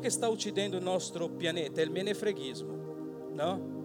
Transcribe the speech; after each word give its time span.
che 0.00 0.10
sta 0.10 0.28
uccidendo 0.28 0.76
il 0.76 0.82
nostro 0.82 1.28
pianeta 1.28 1.80
è 1.80 1.84
il 1.84 1.90
menefreghismo, 1.90 3.28
no? 3.32 3.78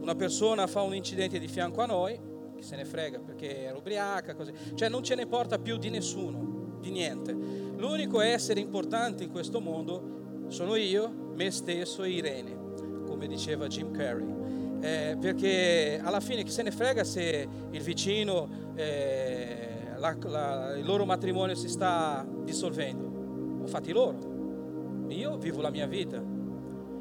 Una 0.00 0.14
persona 0.14 0.66
fa 0.66 0.80
un 0.80 0.94
incidente 0.94 1.38
di 1.38 1.46
fianco 1.46 1.82
a 1.82 1.86
noi, 1.86 2.18
chi 2.56 2.62
se 2.62 2.76
ne 2.76 2.86
frega 2.86 3.18
perché 3.18 3.64
era 3.64 3.76
ubriaca, 3.76 4.34
così. 4.34 4.52
Cioè 4.74 4.88
non 4.88 5.02
ce 5.02 5.14
ne 5.14 5.26
porta 5.26 5.58
più 5.58 5.76
di 5.76 5.90
nessuno, 5.90 6.78
di 6.80 6.90
niente. 6.90 7.32
L'unico 7.32 8.20
essere 8.20 8.60
importante 8.60 9.24
in 9.24 9.30
questo 9.30 9.60
mondo 9.60 10.46
sono 10.48 10.74
io, 10.76 11.10
me 11.34 11.50
stesso 11.50 12.02
e 12.02 12.10
Irene, 12.10 12.58
come 13.06 13.26
diceva 13.26 13.66
Jim 13.66 13.90
Carrey. 13.90 14.38
Eh, 14.80 15.18
perché 15.20 16.00
alla 16.02 16.20
fine 16.20 16.42
chi 16.42 16.50
se 16.50 16.62
ne 16.62 16.70
frega 16.70 17.04
se 17.04 17.46
il 17.70 17.82
vicino, 17.82 18.72
eh, 18.74 19.90
la, 19.98 20.16
la, 20.22 20.76
il 20.78 20.86
loro 20.86 21.04
matrimonio 21.04 21.54
si 21.54 21.68
sta 21.68 22.26
dissolvendo, 22.42 23.62
ho 23.62 23.66
fatti 23.66 23.92
loro 23.92 24.29
io 25.14 25.36
vivo 25.36 25.60
la 25.60 25.70
mia 25.70 25.86
vita. 25.86 26.38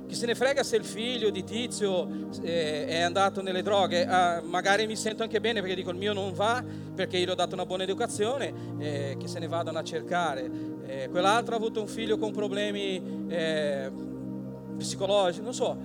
Chi 0.09 0.15
se 0.15 0.25
ne 0.25 0.33
frega 0.33 0.63
se 0.63 0.75
il 0.75 0.83
figlio 0.83 1.29
di 1.29 1.43
Tizio 1.43 2.07
eh, 2.41 2.87
è 2.87 3.01
andato 3.01 3.43
nelle 3.43 3.61
droghe, 3.61 4.07
ah, 4.07 4.41
magari 4.43 4.87
mi 4.87 4.95
sento 4.95 5.21
anche 5.21 5.39
bene 5.39 5.59
perché 5.59 5.75
dico 5.75 5.91
il 5.91 5.97
mio 5.97 6.13
non 6.13 6.33
va 6.33 6.63
perché 6.95 7.19
gli 7.19 7.29
ho 7.29 7.35
dato 7.35 7.53
una 7.53 7.67
buona 7.67 7.83
educazione, 7.83 8.51
eh, 8.79 9.17
che 9.19 9.27
se 9.27 9.37
ne 9.37 9.47
vadano 9.47 9.77
a 9.77 9.83
cercare. 9.83 10.49
Eh, 10.87 11.09
quell'altro 11.09 11.53
ha 11.53 11.57
avuto 11.57 11.79
un 11.79 11.87
figlio 11.87 12.17
con 12.17 12.31
problemi 12.31 13.27
eh, 13.27 13.91
psicologici, 14.77 15.41
non 15.41 15.53
so. 15.53 15.77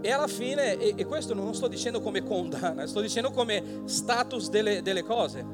E 0.00 0.10
alla 0.10 0.26
fine, 0.26 0.78
e, 0.78 0.94
e, 0.96 1.04
questo 1.04 1.34
non 1.34 1.44
lo 1.44 1.52
sto 1.52 1.68
dicendo 1.68 2.00
come 2.00 2.22
condanna, 2.22 2.86
sto 2.86 3.02
dicendo 3.02 3.30
come 3.30 3.82
status 3.84 4.48
delle, 4.48 4.80
delle 4.80 5.02
cose. 5.02 5.44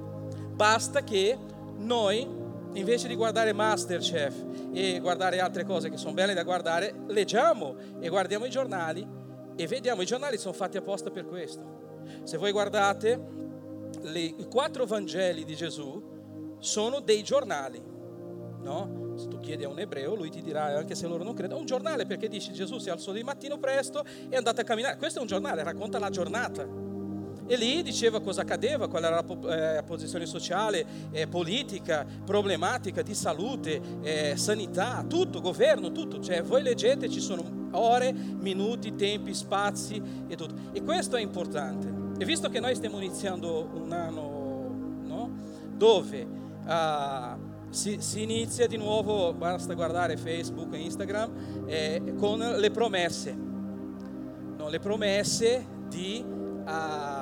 Basta 0.54 1.02
che 1.02 1.36
noi 1.78 2.40
invece 2.74 3.08
di 3.08 3.14
guardare 3.14 3.52
Masterchef 3.52 4.34
e 4.72 4.98
guardare 5.00 5.40
altre 5.40 5.64
cose 5.64 5.90
che 5.90 5.96
sono 5.96 6.14
belle 6.14 6.34
da 6.34 6.42
guardare, 6.42 6.94
leggiamo 7.08 7.76
e 8.00 8.08
guardiamo 8.08 8.44
i 8.46 8.50
giornali 8.50 9.06
e 9.54 9.66
vediamo, 9.66 10.02
i 10.02 10.06
giornali 10.06 10.38
sono 10.38 10.54
fatti 10.54 10.76
apposta 10.76 11.10
per 11.10 11.26
questo. 11.26 12.00
Se 12.24 12.36
voi 12.36 12.52
guardate, 12.52 13.20
le, 14.00 14.20
i 14.20 14.46
quattro 14.50 14.86
Vangeli 14.86 15.44
di 15.44 15.54
Gesù 15.54 16.56
sono 16.58 17.00
dei 17.00 17.22
giornali, 17.22 17.82
no? 18.60 19.00
Se 19.16 19.28
tu 19.28 19.38
chiedi 19.40 19.64
a 19.64 19.68
un 19.68 19.78
ebreo, 19.78 20.14
lui 20.14 20.30
ti 20.30 20.40
dirà, 20.40 20.76
anche 20.78 20.94
se 20.94 21.06
loro 21.06 21.22
non 21.22 21.34
credono, 21.34 21.60
un 21.60 21.66
giornale 21.66 22.06
perché 22.06 22.28
dice 22.28 22.52
Gesù 22.52 22.78
si 22.78 22.88
alzò 22.88 23.12
di 23.12 23.22
mattino 23.22 23.58
presto 23.58 24.02
e 24.04 24.28
è 24.30 24.36
andato 24.36 24.62
a 24.62 24.64
camminare. 24.64 24.96
Questo 24.96 25.18
è 25.18 25.22
un 25.22 25.28
giornale, 25.28 25.62
racconta 25.62 25.98
la 25.98 26.08
giornata 26.08 26.91
e 27.52 27.56
lì 27.58 27.82
diceva 27.82 28.18
cosa 28.22 28.40
accadeva, 28.40 28.88
qual 28.88 29.04
era 29.04 29.22
la 29.22 29.78
eh, 29.78 29.82
posizione 29.82 30.24
sociale, 30.24 30.86
eh, 31.10 31.26
politica, 31.26 32.06
problematica 32.24 33.02
di 33.02 33.14
salute, 33.14 33.78
eh, 34.00 34.38
sanità, 34.38 35.04
tutto, 35.06 35.42
governo, 35.42 35.92
tutto. 35.92 36.18
Cioè 36.18 36.42
voi 36.42 36.62
leggete, 36.62 37.10
ci 37.10 37.20
sono 37.20 37.44
ore, 37.72 38.10
minuti, 38.10 38.94
tempi, 38.94 39.34
spazi 39.34 40.00
e 40.28 40.34
tutto. 40.34 40.54
E 40.72 40.82
questo 40.82 41.16
è 41.16 41.20
importante. 41.20 41.92
E 42.18 42.24
visto 42.24 42.48
che 42.48 42.58
noi 42.58 42.74
stiamo 42.74 42.96
iniziando 42.96 43.68
un 43.74 43.92
anno 43.92 45.00
no? 45.02 45.30
dove 45.76 46.26
uh, 46.64 47.68
si, 47.68 47.98
si, 48.00 48.22
inizia 48.22 48.66
di 48.66 48.78
nuovo, 48.78 49.34
basta 49.34 49.74
guardare 49.74 50.16
Facebook 50.16 50.72
e 50.72 50.78
Instagram, 50.78 51.66
eh, 51.66 52.14
con 52.16 52.38
le 52.38 52.70
promesse. 52.70 53.36
No? 54.56 54.70
Le 54.70 54.78
promesse 54.78 55.66
di... 55.90 56.24
Uh, 56.64 57.21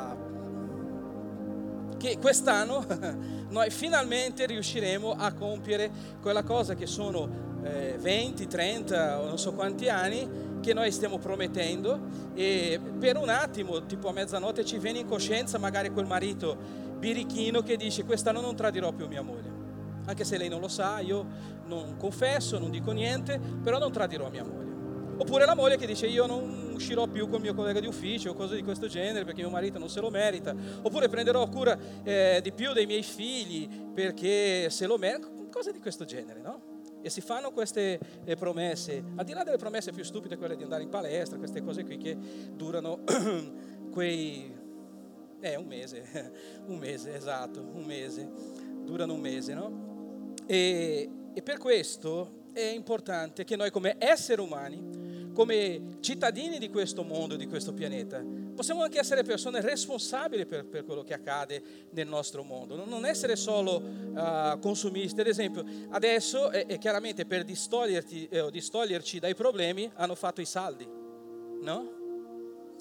che 2.01 2.17
quest'anno 2.19 2.83
noi 3.51 3.69
finalmente 3.69 4.47
riusciremo 4.47 5.13
a 5.13 5.35
compiere 5.35 5.91
quella 6.23 6.43
cosa 6.43 6.75
che 6.75 6.87
sono 6.87 7.29
eh, 7.63 7.97
20, 8.01 8.47
30 8.47 9.21
o 9.21 9.27
non 9.27 9.39
so 9.39 9.53
quanti 9.53 9.91
anni 9.91 10.49
che 10.63 10.73
noi 10.73 10.91
stiamo 10.91 11.19
promettendo 11.19 12.01
e 12.35 12.81
per 12.99 13.19
un 13.19 13.29
attimo, 13.29 13.85
tipo 13.85 14.09
a 14.09 14.13
mezzanotte, 14.13 14.65
ci 14.65 14.79
viene 14.79 15.01
in 15.01 15.07
coscienza 15.07 15.59
magari 15.59 15.91
quel 15.91 16.07
marito 16.07 16.57
birichino 16.99 17.61
che 17.63 17.77
dice 17.77 18.05
quest'anno 18.05 18.41
non 18.41 18.57
tradirò 18.57 18.93
più 18.93 19.07
mia 19.07 19.23
moglie. 19.23 19.59
Anche 20.07 20.25
se 20.25 20.39
lei 20.39 20.49
non 20.49 20.61
lo 20.61 20.69
sa, 20.69 21.01
io 21.01 21.27
non 21.67 21.97
confesso, 21.99 22.59
non 22.59 22.71
dico 22.71 22.93
niente, 22.93 23.39
però 23.63 23.79
non 23.79 23.93
tradirò 23.93 24.31
mia 24.31 24.45
moglie. 24.45 25.19
Oppure 25.19 25.45
la 25.45 25.55
moglie 25.55 25.77
che 25.77 25.87
dice 25.87 26.07
io 26.07 26.25
non 26.25 26.70
uscirò 26.81 27.07
più 27.07 27.27
con 27.27 27.37
il 27.37 27.43
mio 27.43 27.55
collega 27.55 27.79
di 27.79 27.87
ufficio 27.87 28.31
o 28.31 28.35
cose 28.35 28.57
di 28.57 28.63
questo 28.63 28.87
genere 28.87 29.27
perché 29.27 29.43
mio 29.43 29.51
marito 29.51 29.79
non 29.79 29.91
se 29.91 30.01
lo 30.01 30.09
merita. 30.09 30.55
Oppure 30.81 31.11
prenderò 31.11 31.47
cura 31.49 31.79
eh, 32.03 32.41
di 32.43 32.53
più 32.53 32.73
dei 32.73 32.87
miei 32.87 33.03
figli 33.03 33.69
perché 33.93 34.71
se 34.71 34.87
lo 34.87 34.97
merita. 34.97 35.29
Cose 35.51 35.73
di 35.73 35.79
questo 35.79 36.05
genere, 36.05 36.41
no? 36.41 36.79
E 37.03 37.11
si 37.11 37.21
fanno 37.21 37.51
queste 37.51 37.99
eh, 38.25 38.37
promesse, 38.37 39.03
al 39.17 39.25
di 39.25 39.33
là 39.33 39.43
delle 39.43 39.59
promesse 39.59 39.93
più 39.93 40.05
stupide, 40.05 40.37
quelle 40.37 40.57
di 40.57 40.63
andare 40.63 40.83
in 40.83 40.89
palestra, 40.89 41.39
queste 41.39 41.63
cose 41.63 41.85
qui 41.85 41.99
che 41.99 42.17
durano 42.55 43.01
quei... 43.93 44.59
Eh, 45.43 45.57
un 45.57 45.67
mese, 45.67 46.33
un 46.67 46.79
mese, 46.79 47.15
esatto, 47.15 47.61
un 47.61 47.85
mese, 47.85 48.31
durano 48.85 49.15
un 49.15 49.21
mese, 49.21 49.55
no? 49.55 50.35
E, 50.47 51.11
e 51.33 51.43
per 51.43 51.57
questo 51.57 52.49
è 52.53 52.61
importante 52.61 53.45
che 53.45 53.57
noi 53.57 53.71
come 53.71 53.97
esseri 53.99 54.41
umani 54.41 55.01
come 55.41 55.97
cittadini 56.01 56.59
di 56.59 56.69
questo 56.69 57.03
mondo, 57.03 57.35
di 57.35 57.47
questo 57.47 57.73
pianeta, 57.73 58.23
possiamo 58.55 58.83
anche 58.83 58.99
essere 58.99 59.23
persone 59.23 59.63
responsabili 59.63 60.45
per, 60.45 60.67
per 60.67 60.85
quello 60.85 61.03
che 61.03 61.15
accade 61.15 61.63
nel 61.93 62.07
nostro 62.07 62.43
mondo, 62.43 62.77
non 62.85 63.07
essere 63.07 63.37
solo 63.37 63.77
uh, 63.77 64.59
consumisti. 64.59 65.19
Ad 65.19 65.27
esempio, 65.29 65.65
adesso, 65.89 66.51
e, 66.51 66.67
e 66.69 66.77
chiaramente 66.77 67.25
per 67.25 67.45
distoglierti, 67.45 68.29
eh, 68.29 68.51
distoglierci 68.51 69.19
dai 69.19 69.35
problemi, 69.35 69.91
hanno 69.95 70.15
fatto 70.15 70.43
i 70.43 70.45
saldi, 70.45 70.87
no? 71.63 71.91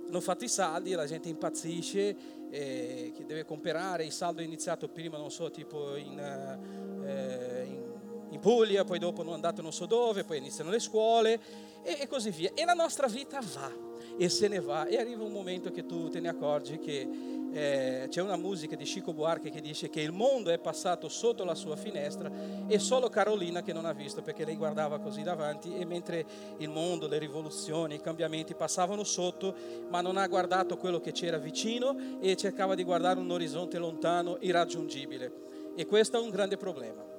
Hanno 0.06 0.20
fatto 0.20 0.44
i 0.44 0.50
saldi, 0.50 0.92
la 0.92 1.06
gente 1.06 1.30
impazzisce, 1.30 2.16
eh, 2.50 3.14
chi 3.16 3.24
deve 3.24 3.46
comprare, 3.46 4.04
il 4.04 4.12
saldo 4.12 4.42
iniziato 4.42 4.90
prima, 4.90 5.18
non 5.18 5.32
so, 5.32 5.50
tipo 5.50 5.96
in, 5.96 6.20
eh, 6.20 7.64
in 7.64 7.89
in 8.32 8.40
Puglia, 8.40 8.84
poi 8.84 9.00
dopo 9.00 9.22
hanno 9.22 9.34
andato 9.34 9.62
non 9.62 9.74
so 9.74 9.86
dove, 9.86 10.24
poi 10.24 10.38
iniziano 10.38 10.70
le 10.70 10.80
scuole 10.80 11.40
e, 11.84 11.98
e, 12.02 12.08
così 12.08 12.30
via. 12.30 12.52
E 12.54 12.66
la 12.66 12.74
nostra 12.74 13.08
vita 13.08 13.40
va 13.54 13.88
e 14.18 14.30
se 14.30 14.48
ne 14.48 14.60
va 14.60 14.86
e 14.86 14.98
arriva 14.98 15.24
un 15.24 15.32
momento 15.32 15.72
che 15.72 15.86
tu 15.86 16.10
te 16.10 16.20
ne 16.20 16.30
accorgi 16.30 16.80
che 16.80 17.08
eh, 17.52 18.08
c'è 18.10 18.22
una 18.22 18.36
musica 18.36 18.76
di 18.76 18.84
Chico 18.84 19.14
Buarque 19.14 19.50
che 19.50 19.62
dice 19.62 19.90
che 19.90 20.02
il 20.02 20.12
mondo 20.12 20.52
è 20.52 20.60
passato 20.60 21.10
sotto 21.10 21.44
la 21.44 21.56
sua 21.56 21.76
finestra 21.76 22.32
e 22.68 22.78
solo 22.78 23.10
Carolina 23.10 23.64
che 23.64 23.74
non 23.74 23.86
ha 23.86 23.94
visto 23.94 24.22
perché 24.22 24.46
lei 24.46 24.56
guardava 24.56 25.00
così 25.00 25.24
davanti 25.24 25.76
e 25.76 25.86
mentre 25.86 26.26
il 26.58 26.70
mondo, 26.70 27.08
le 27.08 27.18
rivoluzioni, 27.18 27.96
i 27.96 28.02
cambiamenti 28.02 28.54
passavano 28.54 29.04
sotto, 29.04 29.56
ma 29.90 30.02
non 30.02 30.18
ha 30.18 30.28
guardato 30.28 30.78
quello 30.78 31.00
che 31.00 31.12
c'era 31.12 31.38
vicino 31.38 32.20
e 32.20 32.36
cercava 32.36 32.76
di 32.76 32.84
guardare 32.84 33.20
un 33.20 33.32
orizzonte 33.32 33.78
lontano, 33.80 34.38
irraggiungibile. 34.42 35.48
E 35.76 35.86
questo 35.86 36.18
è 36.18 36.22
un 36.22 36.30
grande 36.30 36.58
problema 36.58 37.18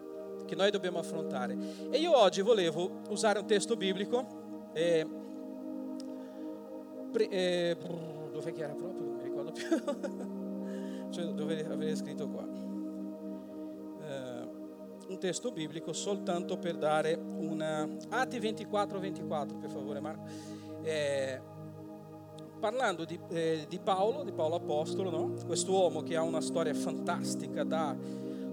che 0.51 0.57
noi 0.57 0.73
dobbiamo 0.73 0.99
affrontare. 0.99 1.57
E 1.91 1.99
io 1.99 2.17
oggi 2.17 2.41
volevo 2.41 3.03
usare 3.09 3.39
un 3.39 3.47
testo 3.47 3.77
biblico. 3.77 4.71
Eh, 4.73 5.07
pre, 7.13 7.29
eh, 7.29 7.77
dove 8.33 8.53
era 8.57 8.75
proprio? 8.75 9.05
Non 9.05 9.15
mi 9.15 9.23
ricordo 9.23 9.53
più. 9.53 9.69
cioè, 11.11 11.25
dove 11.27 11.65
avevo 11.65 11.95
scritto 11.95 12.29
qua. 12.29 12.45
Eh, 14.03 14.49
un 15.09 15.19
testo 15.21 15.53
biblico 15.53 15.93
soltanto 15.93 16.59
per 16.59 16.77
dare 16.77 17.15
una... 17.15 17.89
Atti 18.09 18.41
24, 18.41 18.99
24, 18.99 19.57
per 19.57 19.71
favore 19.71 20.01
Marco. 20.01 20.25
Eh, 20.83 21.41
parlando 22.59 23.05
di, 23.05 23.21
eh, 23.29 23.67
di, 23.69 23.79
Paolo, 23.79 24.25
di 24.25 24.33
Paolo 24.33 24.57
Apostolo, 24.57 25.11
no? 25.11 25.33
quest'uomo 25.47 26.03
che 26.03 26.17
ha 26.17 26.23
una 26.23 26.41
storia 26.41 26.75
fantastica 26.75 27.63
da 27.63 27.97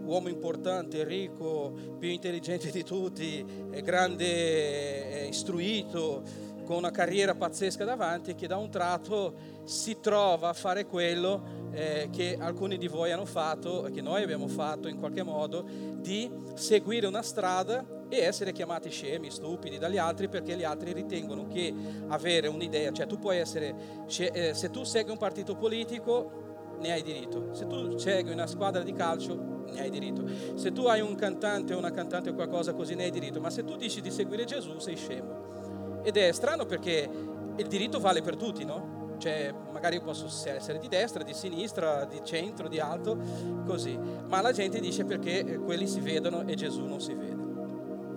uomo 0.07 0.29
importante, 0.29 1.03
ricco, 1.03 1.73
più 1.99 2.09
intelligente 2.09 2.71
di 2.71 2.83
tutti, 2.83 3.45
grande, 3.83 5.27
istruito, 5.29 6.23
con 6.67 6.75
una 6.75 6.91
carriera 6.91 7.33
pazzesca 7.33 7.85
davanti, 7.85 8.35
che 8.35 8.45
da 8.45 8.57
un 8.57 8.69
tratto 8.69 9.33
si 9.63 9.99
trova 10.01 10.49
a 10.49 10.53
fare 10.53 10.85
quello 10.85 11.69
eh, 11.71 12.09
che 12.11 12.37
alcuni 12.39 12.77
di 12.77 12.87
voi 12.87 13.11
hanno 13.11 13.25
fatto, 13.25 13.89
che 13.93 14.01
noi 14.01 14.21
abbiamo 14.21 14.47
fatto 14.47 14.89
in 14.89 14.99
qualche 14.99 15.23
modo, 15.23 15.65
di 15.65 16.29
seguire 16.55 17.07
una 17.07 17.21
strada 17.21 17.85
e 18.09 18.19
essere 18.19 18.51
chiamati 18.51 18.89
scemi, 18.89 19.31
stupidi 19.31 19.77
dagli 19.77 19.97
altri 19.97 20.27
perché 20.27 20.55
gli 20.55 20.63
altri 20.63 20.93
ritengono 20.93 21.47
che 21.47 21.73
avere 22.07 22.47
un'idea, 22.47 22.91
cioè 22.91 23.07
tu 23.07 23.17
puoi 23.17 23.37
essere, 23.37 24.05
eh, 24.17 24.53
se 24.53 24.69
tu 24.69 24.83
segui 24.83 25.11
un 25.11 25.17
partito 25.17 25.55
politico 25.55 26.46
ne 26.79 26.91
hai 26.91 27.01
diritto, 27.01 27.53
se 27.53 27.67
tu 27.67 27.97
segui 27.97 28.31
una 28.31 28.47
squadra 28.47 28.83
di 28.83 28.93
calcio 28.93 29.65
ne 29.71 29.81
hai 29.81 29.89
diritto. 29.89 30.23
Se 30.55 30.71
tu 30.71 30.85
hai 30.85 31.01
un 31.01 31.15
cantante 31.15 31.73
o 31.73 31.77
una 31.77 31.91
cantante 31.91 32.29
o 32.29 32.33
qualcosa 32.33 32.73
così 32.73 32.95
ne 32.95 33.05
hai 33.05 33.11
diritto, 33.11 33.39
ma 33.39 33.49
se 33.49 33.63
tu 33.63 33.75
dici 33.75 34.01
di 34.01 34.11
seguire 34.11 34.45
Gesù 34.45 34.77
sei 34.79 34.95
scemo. 34.95 36.01
Ed 36.03 36.17
è 36.17 36.31
strano 36.31 36.65
perché 36.65 37.09
il 37.55 37.67
diritto 37.67 37.99
vale 37.99 38.21
per 38.21 38.35
tutti, 38.35 38.63
no? 38.63 39.15
Cioè, 39.17 39.53
magari 39.71 39.95
io 39.95 40.03
posso 40.03 40.27
essere 40.47 40.77
di 40.77 40.87
destra, 40.87 41.23
di 41.23 41.33
sinistra, 41.33 42.05
di 42.05 42.21
centro, 42.23 42.67
di 42.67 42.79
alto, 42.79 43.17
così. 43.65 43.97
Ma 44.27 44.41
la 44.41 44.51
gente 44.51 44.79
dice 44.79 45.05
perché 45.05 45.57
quelli 45.57 45.87
si 45.87 45.99
vedono 45.99 46.43
e 46.45 46.55
Gesù 46.55 46.85
non 46.85 47.01
si 47.01 47.13
vede. 47.13 47.45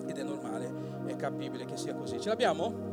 Ed 0.07 0.19
è 0.19 0.23
normale, 0.23 0.71
è 1.07 1.11
incappibile 1.11 1.65
che 1.65 1.77
sia 1.77 1.95
così. 1.95 2.21
Ce 2.21 2.29
l'abbiamo? 2.29 2.90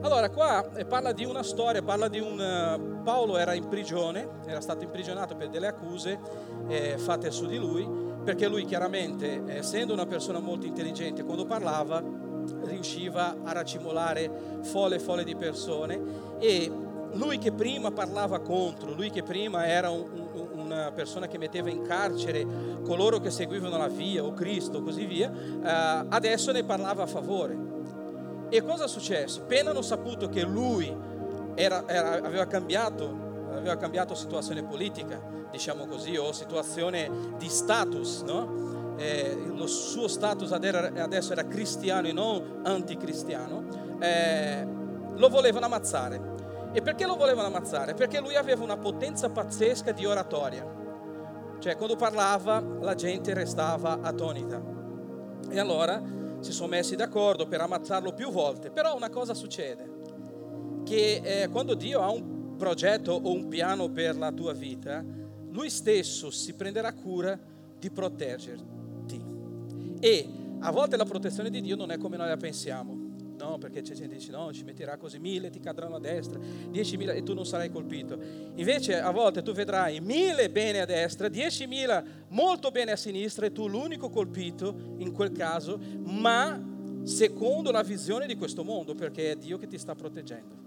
Allora, 0.00 0.30
qua 0.30 0.72
eh, 0.74 0.84
parla 0.84 1.12
di 1.12 1.24
una 1.24 1.42
storia, 1.42 1.82
parla 1.82 2.08
di 2.08 2.20
un... 2.20 2.38
Uh, 2.38 3.02
Paolo 3.02 3.36
era 3.36 3.54
in 3.54 3.68
prigione, 3.68 4.28
era 4.46 4.60
stato 4.60 4.82
imprigionato 4.82 5.36
per 5.36 5.48
delle 5.48 5.68
accuse 5.68 6.18
eh, 6.66 6.98
fatte 6.98 7.30
su 7.30 7.46
di 7.46 7.56
lui, 7.56 7.88
perché 8.24 8.48
lui 8.48 8.64
chiaramente, 8.64 9.44
essendo 9.46 9.92
una 9.92 10.06
persona 10.06 10.40
molto 10.40 10.66
intelligente, 10.66 11.22
quando 11.22 11.44
parlava 11.44 12.02
riusciva 12.64 13.36
a 13.44 13.52
racimolare 13.52 14.30
folle 14.62 14.96
e 14.96 14.98
folle 14.98 15.24
di 15.24 15.36
persone 15.36 16.00
e 16.38 16.70
lui 17.12 17.38
che 17.38 17.52
prima 17.52 17.90
parlava 17.92 18.40
contro, 18.40 18.92
lui 18.92 19.10
che 19.10 19.22
prima 19.22 19.66
era 19.66 19.90
un, 19.90 20.04
un, 20.34 20.48
una 20.54 20.90
persona 20.92 21.28
che 21.28 21.38
metteva 21.38 21.70
in 21.70 21.82
carcere 21.82 22.44
coloro 22.84 23.20
che 23.20 23.30
seguivano 23.30 23.76
la 23.76 23.88
via 23.88 24.24
o 24.24 24.32
Cristo, 24.32 24.82
così 24.82 25.06
via, 25.06 25.30
eh, 25.32 26.06
adesso 26.08 26.52
ne 26.52 26.64
parlava 26.64 27.04
a 27.04 27.06
favore. 27.06 27.74
E 28.48 28.62
cosa 28.62 28.84
è 28.84 28.88
successo? 28.88 29.40
Appena 29.42 29.70
hanno 29.70 29.82
saputo 29.82 30.28
che 30.28 30.42
lui 30.42 30.94
era, 31.54 31.84
era, 31.86 32.12
aveva, 32.22 32.46
cambiato, 32.46 33.48
aveva 33.50 33.76
cambiato 33.76 34.14
situazione 34.14 34.62
politica, 34.62 35.20
diciamo 35.50 35.86
così, 35.86 36.16
o 36.16 36.32
situazione 36.32 37.10
di 37.38 37.48
status, 37.48 38.22
no? 38.22 38.94
eh, 38.96 39.36
lo 39.54 39.66
suo 39.66 40.08
status 40.08 40.52
adesso 40.52 41.32
era 41.32 41.44
cristiano 41.46 42.06
e 42.06 42.12
non 42.12 42.60
anticristiano, 42.64 43.64
eh, 43.98 44.66
lo 45.14 45.28
volevano 45.28 45.66
ammazzare. 45.66 46.34
E 46.72 46.82
perché 46.82 47.06
lo 47.06 47.16
volevano 47.16 47.46
ammazzare? 47.48 47.94
Perché 47.94 48.20
lui 48.20 48.36
aveva 48.36 48.62
una 48.62 48.76
potenza 48.76 49.30
pazzesca 49.30 49.92
di 49.92 50.04
oratoria. 50.04 50.74
Cioè, 51.58 51.76
quando 51.76 51.96
parlava, 51.96 52.62
la 52.80 52.94
gente 52.94 53.32
restava 53.32 54.00
attonita. 54.02 54.60
E 55.48 55.58
allora 55.58 56.02
si 56.40 56.52
sono 56.52 56.68
messi 56.68 56.96
d'accordo 56.96 57.46
per 57.46 57.60
ammazzarlo 57.60 58.12
più 58.12 58.30
volte, 58.30 58.70
però 58.70 58.94
una 58.94 59.10
cosa 59.10 59.34
succede, 59.34 59.94
che 60.84 61.20
eh, 61.22 61.48
quando 61.48 61.74
Dio 61.74 62.00
ha 62.00 62.10
un 62.10 62.56
progetto 62.56 63.12
o 63.12 63.32
un 63.32 63.48
piano 63.48 63.90
per 63.90 64.16
la 64.16 64.32
tua 64.32 64.52
vita, 64.52 65.04
lui 65.50 65.70
stesso 65.70 66.30
si 66.30 66.54
prenderà 66.54 66.92
cura 66.92 67.38
di 67.78 67.90
proteggerti. 67.90 69.24
E 70.00 70.28
a 70.60 70.70
volte 70.70 70.96
la 70.96 71.04
protezione 71.04 71.50
di 71.50 71.60
Dio 71.60 71.76
non 71.76 71.90
è 71.90 71.98
come 71.98 72.16
noi 72.16 72.28
la 72.28 72.36
pensiamo. 72.36 73.05
No, 73.38 73.58
perché 73.58 73.82
c'è 73.82 73.92
gente 73.92 74.14
che 74.14 74.18
dice 74.18 74.30
no, 74.30 74.52
ci 74.52 74.64
metterà 74.64 74.96
così 74.96 75.18
mille, 75.18 75.50
ti 75.50 75.60
cadranno 75.60 75.96
a 75.96 76.00
destra, 76.00 76.38
diecimila 76.70 77.12
e 77.12 77.22
tu 77.22 77.34
non 77.34 77.44
sarai 77.44 77.70
colpito. 77.70 78.18
Invece 78.54 78.98
a 78.98 79.10
volte 79.10 79.42
tu 79.42 79.52
vedrai 79.52 80.00
mille 80.00 80.50
bene 80.50 80.80
a 80.80 80.86
destra, 80.86 81.28
diecimila 81.28 82.02
molto 82.28 82.70
bene 82.70 82.92
a 82.92 82.96
sinistra 82.96 83.46
e 83.46 83.52
tu 83.52 83.68
l'unico 83.68 84.08
colpito 84.08 84.94
in 84.98 85.12
quel 85.12 85.32
caso, 85.32 85.78
ma 86.04 86.60
secondo 87.04 87.70
la 87.70 87.82
visione 87.82 88.26
di 88.26 88.36
questo 88.36 88.64
mondo, 88.64 88.94
perché 88.94 89.32
è 89.32 89.36
Dio 89.36 89.58
che 89.58 89.66
ti 89.66 89.78
sta 89.78 89.94
proteggendo 89.94 90.64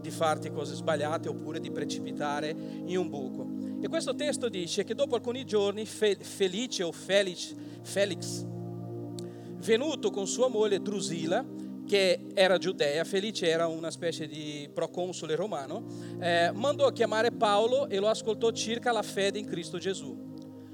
di 0.00 0.10
farti 0.10 0.50
cose 0.50 0.74
sbagliate 0.74 1.28
oppure 1.28 1.60
di 1.60 1.70
precipitare 1.70 2.54
in 2.86 2.96
un 2.96 3.08
buco. 3.08 3.48
E 3.80 3.88
questo 3.88 4.14
testo 4.14 4.48
dice 4.48 4.84
che 4.84 4.94
dopo 4.94 5.14
alcuni 5.14 5.44
giorni 5.44 5.84
Felice 5.86 6.82
o 6.82 6.92
Felix, 6.92 7.54
Felix 7.82 8.44
venuto 9.58 10.10
con 10.10 10.26
sua 10.26 10.48
moglie 10.48 10.80
Drusilla, 10.80 11.44
che 11.90 12.26
era 12.34 12.56
giudea, 12.56 13.02
Felice 13.02 13.48
era 13.48 13.66
una 13.66 13.90
specie 13.90 14.28
di 14.28 14.70
proconsole 14.72 15.34
romano, 15.34 15.84
eh, 16.20 16.52
mandò 16.54 16.86
a 16.86 16.92
chiamare 16.92 17.32
Paolo 17.32 17.88
e 17.88 17.98
lo 17.98 18.06
ascoltò 18.06 18.52
circa 18.52 18.92
la 18.92 19.02
fede 19.02 19.40
in 19.40 19.46
Cristo 19.46 19.76
Gesù. 19.76 20.16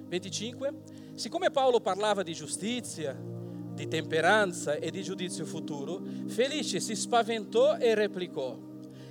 25. 0.08 0.74
Siccome 1.14 1.50
Paolo 1.50 1.80
parlava 1.80 2.22
di 2.22 2.34
giustizia, 2.34 3.16
di 3.18 3.88
temperanza 3.88 4.74
e 4.74 4.90
di 4.90 5.02
giudizio 5.02 5.46
futuro, 5.46 6.02
Felice 6.26 6.80
si 6.80 6.94
spaventò 6.94 7.78
e 7.78 7.94
replicò. 7.94 8.54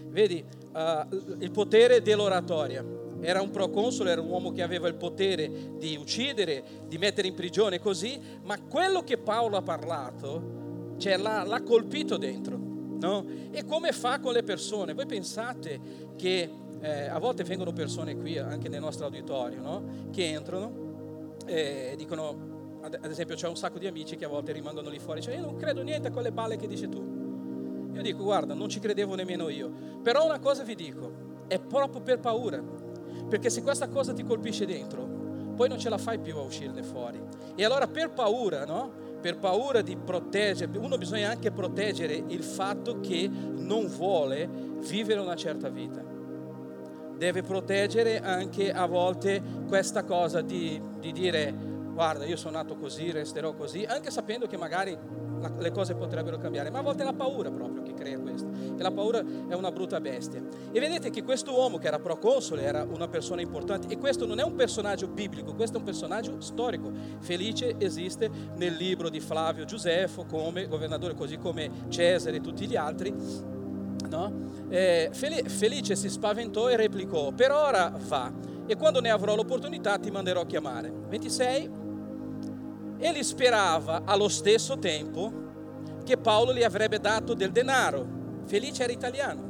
Vedi, 0.09 0.45
uh, 0.73 1.37
il 1.39 1.49
potere 1.49 2.03
dell'oratoria. 2.03 2.85
Era 3.19 3.41
un 3.41 3.49
proconsole, 3.49 4.11
era 4.11 4.21
un 4.21 4.29
uomo 4.29 4.51
che 4.51 4.61
aveva 4.61 4.87
il 4.87 4.95
potere 4.95 5.71
di 5.79 5.95
uccidere, 5.95 6.63
di 6.85 6.99
mettere 6.99 7.27
in 7.27 7.33
prigione 7.33 7.79
così, 7.79 8.21
ma 8.43 8.61
quello 8.61 9.03
che 9.03 9.17
Paolo 9.17 9.57
ha 9.57 9.63
parlato 9.63 10.64
cioè 10.97 11.17
l'ha, 11.17 11.43
l'ha 11.43 11.61
colpito 11.61 12.17
dentro. 12.17 12.57
No? 12.57 13.25
E 13.51 13.65
come 13.65 13.91
fa 13.91 14.19
con 14.19 14.33
le 14.33 14.43
persone? 14.43 14.93
Voi 14.93 15.05
pensate 15.05 15.79
che 16.15 16.49
eh, 16.79 17.07
a 17.07 17.19
volte 17.19 17.43
vengono 17.43 17.73
persone 17.73 18.15
qui, 18.15 18.37
anche 18.37 18.69
nel 18.69 18.79
nostro 18.79 19.05
auditorio, 19.05 19.61
no? 19.61 19.83
che 20.11 20.29
entrano 20.29 21.35
e 21.45 21.93
dicono, 21.97 22.79
ad 22.81 23.09
esempio 23.09 23.35
c'è 23.35 23.47
un 23.47 23.57
sacco 23.57 23.79
di 23.79 23.87
amici 23.87 24.15
che 24.15 24.25
a 24.25 24.27
volte 24.27 24.51
rimangono 24.51 24.89
lì 24.89 24.99
fuori, 24.99 25.21
cioè 25.21 25.35
io 25.35 25.41
non 25.41 25.55
credo 25.55 25.81
niente 25.81 26.07
a 26.07 26.11
quelle 26.11 26.31
balle 26.31 26.55
che 26.55 26.67
dici 26.67 26.87
tu. 26.87 27.23
Io 27.93 28.01
dico, 28.01 28.23
guarda, 28.23 28.53
non 28.53 28.67
ci 28.67 28.79
credevo 28.79 29.15
nemmeno 29.15 29.47
io. 29.47 29.71
Però 30.03 30.25
una 30.25 30.39
cosa 30.39 30.63
vi 30.63 30.75
dico, 30.75 31.43
è 31.47 31.59
proprio 31.59 32.01
per 32.01 32.19
paura. 32.19 32.61
Perché 33.29 33.49
se 33.49 33.61
questa 33.63 33.87
cosa 33.87 34.13
ti 34.13 34.23
colpisce 34.23 34.65
dentro, 34.65 35.07
poi 35.55 35.69
non 35.69 35.79
ce 35.79 35.89
la 35.89 35.97
fai 35.97 36.19
più 36.19 36.35
a 36.35 36.41
uscirne 36.41 36.83
fuori. 36.83 37.21
E 37.55 37.63
allora 37.63 37.87
per 37.87 38.11
paura, 38.11 38.65
no? 38.65 39.04
Per 39.25 39.39
paura 39.39 39.81
di 39.81 39.97
proteggere, 39.97 40.77
uno 40.77 40.99
bisogna 40.99 41.31
anche 41.31 41.49
proteggere 41.49 42.13
il 42.27 42.43
fatto 42.43 42.99
che 42.99 43.27
non 43.27 43.87
vuole 43.87 44.47
vivere 44.87 45.19
una 45.19 45.35
certa 45.35 45.67
vita. 45.67 46.03
Deve 47.17 47.41
proteggere 47.41 48.21
anche 48.21 48.71
a 48.71 48.85
volte 48.85 49.41
questa 49.67 50.03
cosa 50.03 50.41
di, 50.41 50.79
di 50.99 51.11
dire 51.11 51.51
guarda 51.51 52.23
io 52.25 52.35
sono 52.35 52.57
nato 52.57 52.75
così, 52.75 53.09
resterò 53.09 53.55
così, 53.55 53.83
anche 53.83 54.11
sapendo 54.11 54.45
che 54.45 54.57
magari 54.57 54.95
le 55.57 55.71
cose 55.71 55.95
potrebbero 55.95 56.37
cambiare, 56.37 56.69
ma 56.69 56.77
a 56.77 56.83
volte 56.83 57.03
la 57.03 57.13
paura 57.13 57.49
proprio 57.49 57.81
crea 57.95 58.19
questo. 58.19 58.47
E 58.77 58.81
la 58.81 58.91
paura 58.91 59.23
è 59.47 59.53
una 59.55 59.71
brutta 59.71 59.99
bestia. 59.99 60.43
E 60.71 60.79
vedete 60.79 61.09
che 61.09 61.23
questo 61.23 61.53
uomo 61.53 61.79
che 61.79 61.87
era 61.87 61.99
proconsole 61.99 62.61
era 62.61 62.83
una 62.83 63.07
persona 63.07 63.41
importante 63.41 63.87
e 63.87 63.97
questo 63.97 64.27
non 64.27 64.39
è 64.39 64.43
un 64.43 64.55
personaggio 64.55 65.07
biblico, 65.07 65.55
questo 65.55 65.77
è 65.77 65.79
un 65.79 65.85
personaggio 65.85 66.39
storico. 66.41 66.91
Felice 67.19 67.75
esiste 67.79 68.29
nel 68.55 68.73
libro 68.73 69.09
di 69.09 69.19
Flavio 69.19 69.65
Giuseppo 69.65 70.25
come 70.25 70.67
governatore, 70.67 71.15
così 71.15 71.37
come 71.37 71.71
Cesare 71.87 72.37
e 72.37 72.41
tutti 72.41 72.67
gli 72.67 72.75
altri. 72.75 73.13
No? 74.09 74.31
Eh, 74.69 75.09
Felice 75.11 75.95
si 75.95 76.09
spaventò 76.09 76.69
e 76.69 76.75
replicò, 76.75 77.31
per 77.31 77.51
ora 77.51 77.91
va, 78.07 78.31
e 78.67 78.75
quando 78.75 78.99
ne 78.99 79.09
avrò 79.09 79.35
l'opportunità 79.35 79.97
ti 79.97 80.11
manderò 80.11 80.41
a 80.41 80.45
chiamare. 80.45 80.91
26 81.07 81.83
Egli 82.97 83.23
sperava 83.23 84.03
allo 84.05 84.29
stesso 84.29 84.79
tempo 84.79 85.43
che 86.05 86.17
Paolo 86.17 86.53
gli 86.53 86.63
avrebbe 86.63 86.99
dato 86.99 87.33
del 87.33 87.51
denaro. 87.51 88.07
Felice 88.45 88.83
era 88.83 88.93
italiano, 88.93 89.41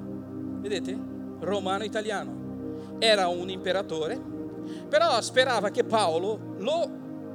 vedete? 0.59 0.97
Romano 1.39 1.83
italiano. 1.83 2.97
Era 2.97 3.27
un 3.27 3.49
imperatore, 3.49 4.19
però 4.89 5.21
sperava 5.21 5.69
che 5.69 5.83
Paolo 5.83 6.55
lo 6.57 6.89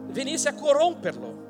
venisse 0.08 0.48
a 0.48 0.54
corromperlo, 0.54 1.48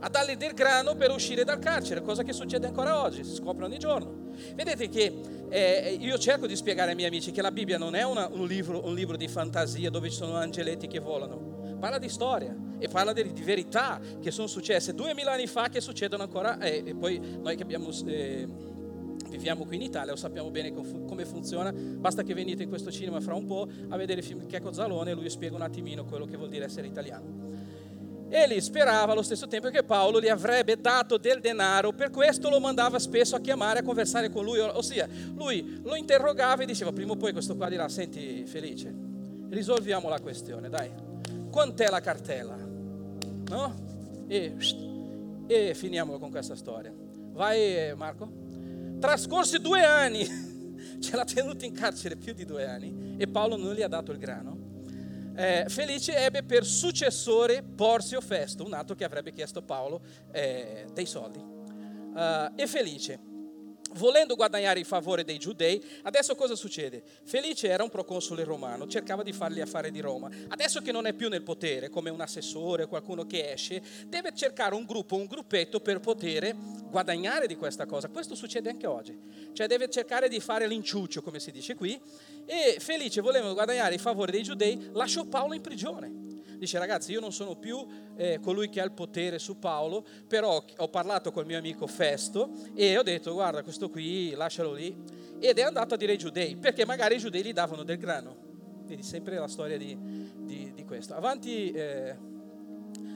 a 0.00 0.08
dargli 0.08 0.36
del 0.36 0.54
grano 0.54 0.94
per 0.94 1.10
uscire 1.10 1.44
dal 1.44 1.58
carcere, 1.58 2.02
cosa 2.02 2.22
che 2.22 2.32
succede 2.32 2.68
ancora 2.68 3.02
oggi, 3.02 3.24
si 3.24 3.34
scopre 3.34 3.64
ogni 3.64 3.78
giorno. 3.78 4.28
Vedete 4.54 4.88
che 4.88 5.20
eh, 5.50 5.96
io 6.00 6.16
cerco 6.18 6.46
di 6.46 6.54
spiegare 6.54 6.90
ai 6.90 6.96
miei 6.96 7.08
amici 7.08 7.32
che 7.32 7.42
la 7.42 7.50
Bibbia 7.50 7.76
non 7.76 7.94
è 7.94 8.04
una, 8.04 8.28
un, 8.32 8.46
libro, 8.46 8.86
un 8.86 8.94
libro 8.94 9.16
di 9.16 9.26
fantasia 9.28 9.90
dove 9.90 10.08
ci 10.08 10.16
sono 10.16 10.36
angeletti 10.36 10.86
che 10.86 11.00
volano, 11.00 11.76
parla 11.78 11.98
di 11.98 12.08
storia 12.08 12.69
e 12.80 12.88
parla 12.88 13.12
di, 13.12 13.32
di 13.32 13.42
verità 13.42 14.00
che 14.20 14.30
sono 14.30 14.48
successe 14.48 14.94
duemila 14.94 15.32
anni 15.32 15.46
fa 15.46 15.68
che 15.68 15.80
succedono 15.80 16.22
ancora 16.22 16.58
eh, 16.58 16.82
e 16.84 16.94
poi 16.94 17.20
noi 17.40 17.54
che 17.54 17.62
abbiamo, 17.62 17.90
eh, 18.06 18.48
viviamo 19.28 19.64
qui 19.64 19.76
in 19.76 19.82
Italia 19.82 20.10
lo 20.10 20.16
sappiamo 20.16 20.50
bene 20.50 20.72
come 20.72 21.24
funziona, 21.24 21.72
basta 21.72 22.22
che 22.22 22.34
venite 22.34 22.62
in 22.62 22.68
questo 22.68 22.90
cinema 22.90 23.20
fra 23.20 23.34
un 23.34 23.46
po' 23.46 23.68
a 23.88 23.96
vedere 23.96 24.20
il 24.20 24.26
film 24.26 24.46
Checco 24.46 24.72
Zalone 24.72 25.10
e 25.10 25.14
lui 25.14 25.28
spiega 25.28 25.54
un 25.54 25.62
attimino 25.62 26.04
quello 26.04 26.24
che 26.24 26.36
vuol 26.36 26.48
dire 26.48 26.64
essere 26.64 26.86
italiano. 26.86 27.68
Egli 28.32 28.60
sperava 28.60 29.10
allo 29.10 29.22
stesso 29.22 29.48
tempo 29.48 29.70
che 29.70 29.82
Paolo 29.82 30.20
gli 30.20 30.28
avrebbe 30.28 30.80
dato 30.80 31.16
del 31.18 31.40
denaro, 31.40 31.92
per 31.92 32.10
questo 32.10 32.48
lo 32.48 32.60
mandava 32.60 33.00
spesso 33.00 33.34
a 33.34 33.40
chiamare, 33.40 33.80
a 33.80 33.82
conversare 33.82 34.30
con 34.30 34.44
lui, 34.44 34.60
ossia 34.60 35.08
lui 35.34 35.80
lo 35.82 35.96
interrogava 35.96 36.62
e 36.62 36.66
diceva 36.66 36.92
prima 36.92 37.12
o 37.12 37.16
poi 37.16 37.32
questo 37.32 37.56
qua 37.56 37.68
dirà, 37.68 37.88
senti 37.88 38.44
Felice, 38.46 38.94
risolviamo 39.48 40.08
la 40.08 40.20
questione, 40.20 40.68
dai, 40.68 40.92
quant'è 41.50 41.88
la 41.88 42.00
cartella? 42.00 42.69
No? 43.54 44.26
E, 44.28 44.56
e 45.46 45.74
finiamolo 45.74 46.18
con 46.18 46.30
questa 46.30 46.54
storia. 46.54 46.92
Vai 46.94 47.94
Marco. 47.96 48.28
Trascorsi 48.98 49.58
due 49.58 49.82
anni, 49.82 50.24
ce 51.00 51.16
l'ha 51.16 51.24
tenuto 51.24 51.64
in 51.64 51.72
carcere 51.72 52.16
più 52.16 52.32
di 52.32 52.44
due 52.44 52.66
anni 52.66 53.16
e 53.16 53.26
Paolo 53.26 53.56
non 53.56 53.74
gli 53.74 53.82
ha 53.82 53.88
dato 53.88 54.12
il 54.12 54.18
grano 54.18 54.60
eh, 55.40 55.64
Felice 55.68 56.16
ebbe 56.16 56.42
per 56.42 56.66
successore 56.66 57.62
Porzio 57.62 58.20
Festo, 58.20 58.64
un 58.64 58.74
altro 58.74 58.94
che 58.94 59.04
avrebbe 59.04 59.32
chiesto 59.32 59.60
a 59.60 59.62
Paolo 59.62 60.02
eh, 60.32 60.86
dei 60.92 61.06
soldi. 61.06 61.38
Uh, 61.38 62.52
e 62.56 62.66
Felice 62.66 63.18
volendo 63.94 64.36
guadagnare 64.36 64.80
il 64.80 64.86
favore 64.86 65.24
dei 65.24 65.38
giudei, 65.38 65.82
adesso 66.02 66.34
cosa 66.34 66.54
succede? 66.54 67.02
Felice 67.24 67.68
era 67.68 67.82
un 67.82 67.90
proconsole 67.90 68.44
romano, 68.44 68.86
cercava 68.86 69.22
di 69.22 69.32
fargli 69.32 69.60
affari 69.60 69.90
di 69.90 70.00
Roma. 70.00 70.30
Adesso 70.48 70.80
che 70.80 70.92
non 70.92 71.06
è 71.06 71.12
più 71.12 71.28
nel 71.28 71.42
potere, 71.42 71.88
come 71.88 72.10
un 72.10 72.20
assessore, 72.20 72.86
qualcuno 72.86 73.26
che 73.26 73.52
esce, 73.52 73.82
deve 74.06 74.34
cercare 74.34 74.74
un 74.74 74.84
gruppo, 74.84 75.16
un 75.16 75.26
gruppetto 75.26 75.80
per 75.80 76.00
poter 76.00 76.54
guadagnare 76.54 77.46
di 77.46 77.56
questa 77.56 77.86
cosa. 77.86 78.08
Questo 78.08 78.34
succede 78.34 78.70
anche 78.70 78.86
oggi. 78.86 79.18
Cioè 79.52 79.66
deve 79.66 79.88
cercare 79.88 80.28
di 80.28 80.40
fare 80.40 80.66
l'inciuccio, 80.66 81.22
come 81.22 81.40
si 81.40 81.50
dice 81.50 81.74
qui, 81.74 82.00
e 82.46 82.76
Felice 82.78 83.20
voleva 83.20 83.52
guadagnare 83.52 83.94
il 83.94 84.00
favore 84.00 84.32
dei 84.32 84.42
giudei, 84.42 84.90
lasciò 84.92 85.24
Paolo 85.24 85.54
in 85.54 85.60
prigione 85.60 86.29
dice 86.60 86.78
ragazzi 86.78 87.10
io 87.10 87.20
non 87.20 87.32
sono 87.32 87.56
più 87.56 87.84
eh, 88.16 88.38
colui 88.40 88.68
che 88.68 88.80
ha 88.80 88.84
il 88.84 88.92
potere 88.92 89.38
su 89.38 89.58
Paolo, 89.58 90.04
però 90.28 90.62
ho 90.76 90.88
parlato 90.88 91.32
col 91.32 91.46
mio 91.46 91.58
amico 91.58 91.86
Festo 91.86 92.50
e 92.74 92.96
ho 92.98 93.02
detto 93.02 93.32
guarda 93.32 93.62
questo 93.62 93.88
qui 93.88 94.30
lascialo 94.32 94.74
lì 94.74 94.94
ed 95.40 95.58
è 95.58 95.62
andato 95.62 95.94
a 95.94 95.96
dire 95.96 96.12
ai 96.12 96.18
giudei 96.18 96.56
perché 96.56 96.84
magari 96.84 97.16
i 97.16 97.18
giudei 97.18 97.42
gli 97.42 97.52
davano 97.52 97.82
del 97.82 97.96
grano. 97.96 98.48
Vedi 98.84 99.02
sempre 99.02 99.38
la 99.38 99.48
storia 99.48 99.78
di, 99.78 99.96
di, 99.96 100.72
di 100.74 100.84
questo. 100.84 101.14
Avanti. 101.14 101.70
Eh, 101.72 102.28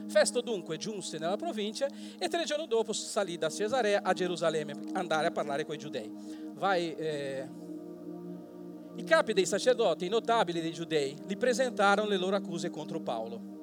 Festo 0.07 0.41
dunque 0.41 0.77
giunse 0.77 1.17
nella 1.17 1.35
provincia 1.35 1.87
e 2.19 2.27
tre 2.27 2.43
giorni 2.43 2.67
dopo 2.67 2.93
salì 2.93 3.39
da 3.39 3.49
Cesarea 3.49 4.03
a 4.03 4.13
Gerusalemme 4.13 4.75
per 4.75 4.91
andare 4.93 5.27
a 5.27 5.31
parlare 5.31 5.65
con 5.65 5.73
i 5.73 5.79
giudei. 5.79 6.11
Vai, 6.53 6.93
eh, 6.95 7.49
i 8.95 9.03
capi 9.03 9.33
dei 9.33 9.45
sacerdoti, 9.45 10.05
i 10.05 10.09
notabili 10.09 10.61
dei 10.61 10.73
giudei, 10.73 11.15
gli 11.27 11.37
presentarono 11.37 12.07
le 12.07 12.17
loro 12.17 12.35
accuse 12.35 12.69
contro 12.69 12.99
Paolo. 12.99 13.53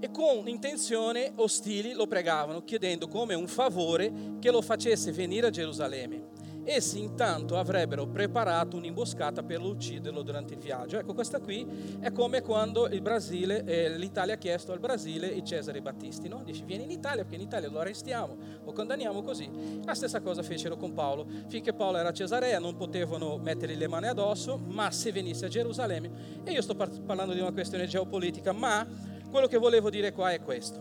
E 0.00 0.10
con 0.10 0.48
intenzione 0.48 1.32
ostili 1.36 1.92
lo 1.92 2.06
pregavano, 2.06 2.64
chiedendo 2.64 3.06
come 3.08 3.34
un 3.34 3.46
favore 3.46 4.12
che 4.38 4.50
lo 4.50 4.62
facesse 4.62 5.12
venire 5.12 5.48
a 5.48 5.50
Gerusalemme 5.50 6.39
essi 6.64 7.00
intanto 7.00 7.56
avrebbero 7.56 8.06
preparato 8.06 8.76
un'imboscata 8.76 9.42
per 9.42 9.60
ucciderlo 9.60 10.22
durante 10.22 10.54
il 10.54 10.60
viaggio. 10.60 10.98
Ecco, 10.98 11.14
questa 11.14 11.40
qui 11.40 11.66
è 12.00 12.12
come 12.12 12.42
quando 12.42 12.88
Brasile, 13.00 13.64
eh, 13.64 13.96
l'Italia 13.96 14.34
ha 14.34 14.38
chiesto 14.38 14.72
al 14.72 14.78
Brasile 14.78 15.26
i 15.26 15.44
Cesare 15.44 15.80
Battisti, 15.80 16.28
no? 16.28 16.42
Dice 16.44 16.64
vieni 16.64 16.84
in 16.84 16.90
Italia 16.90 17.22
perché 17.22 17.36
in 17.36 17.42
Italia 17.42 17.68
lo 17.68 17.78
arrestiamo, 17.78 18.36
lo 18.64 18.72
condanniamo 18.72 19.22
così. 19.22 19.50
La 19.84 19.94
stessa 19.94 20.20
cosa 20.20 20.42
fecero 20.42 20.76
con 20.76 20.92
Paolo. 20.92 21.26
Finché 21.48 21.72
Paolo 21.72 21.98
era 21.98 22.10
a 22.10 22.12
Cesarea 22.12 22.58
non 22.58 22.76
potevano 22.76 23.38
mettergli 23.38 23.76
le 23.76 23.88
mani 23.88 24.08
addosso, 24.08 24.58
ma 24.58 24.90
se 24.90 25.12
venisse 25.12 25.46
a 25.46 25.48
Gerusalemme, 25.48 26.10
e 26.44 26.52
io 26.52 26.62
sto 26.62 26.74
parlando 26.74 27.32
di 27.32 27.40
una 27.40 27.52
questione 27.52 27.86
geopolitica, 27.86 28.52
ma 28.52 28.86
quello 29.30 29.46
che 29.46 29.58
volevo 29.58 29.90
dire 29.90 30.12
qua 30.12 30.32
è 30.32 30.40
questo. 30.40 30.78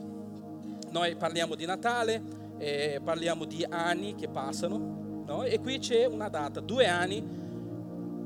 Noi 0.91 1.15
parliamo 1.15 1.55
di 1.55 1.65
Natale, 1.65 2.21
eh, 2.57 2.99
parliamo 3.03 3.45
di 3.45 3.65
anni 3.67 4.15
che 4.15 4.27
passano, 4.27 5.08
No? 5.29 5.43
E 5.43 5.59
qui 5.59 5.77
c'è 5.77 6.05
una 6.05 6.27
data, 6.27 6.59
due 6.59 6.87
anni, 6.87 7.23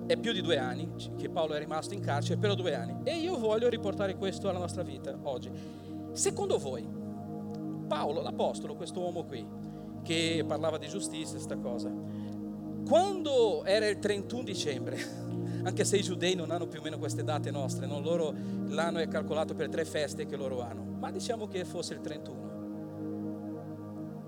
è 0.06 0.16
più 0.16 0.32
di 0.32 0.40
due 0.40 0.58
anni 0.58 0.90
che 1.18 1.30
Paolo 1.30 1.54
è 1.54 1.60
rimasto 1.60 1.94
in 1.94 2.00
carcere, 2.00 2.40
però 2.40 2.56
due 2.56 2.74
anni. 2.76 3.02
E 3.04 3.18
io 3.18 3.38
voglio 3.38 3.68
riportare 3.68 4.16
questo 4.16 4.48
alla 4.48 4.60
nostra 4.60 4.84
vita 4.84 5.14
oggi. 5.24 5.52
Secondo 6.14 6.58
voi, 6.58 6.88
Paolo, 7.88 8.22
l'Apostolo, 8.22 8.76
questo 8.76 9.02
uomo 9.02 9.26
qui, 9.26 9.46
che 10.02 10.46
parlava 10.48 10.78
di 10.78 10.88
giustizia, 10.88 11.34
questa 11.34 11.58
cosa, 11.58 11.92
quando 12.88 13.66
era 13.66 13.86
il 13.90 14.00
31 14.00 14.44
dicembre, 14.44 14.98
anche 15.64 15.84
se 15.84 15.98
i 15.98 16.04
giudei 16.04 16.36
non 16.36 16.52
hanno 16.52 16.68
più 16.68 16.80
o 16.80 16.84
meno 16.84 16.98
queste 16.98 17.26
date 17.26 17.52
nostre, 17.52 17.86
no? 17.86 18.00
loro, 18.00 18.34
l'anno 18.68 19.00
è 19.00 19.10
calcolato 19.10 19.54
per 19.54 19.68
tre 19.68 19.84
feste 19.84 20.26
che 20.26 20.38
loro 20.38 20.62
hanno, 20.62 20.84
ma 20.84 21.12
diciamo 21.12 21.50
che 21.50 21.66
fosse 21.66 21.96
il 21.96 22.00
31, 22.00 22.52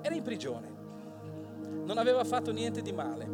era 0.02 0.14
in 0.14 0.24
prigione 0.24 0.75
non 1.86 1.98
aveva 1.98 2.24
fatto 2.24 2.52
niente 2.52 2.82
di 2.82 2.92
male. 2.92 3.26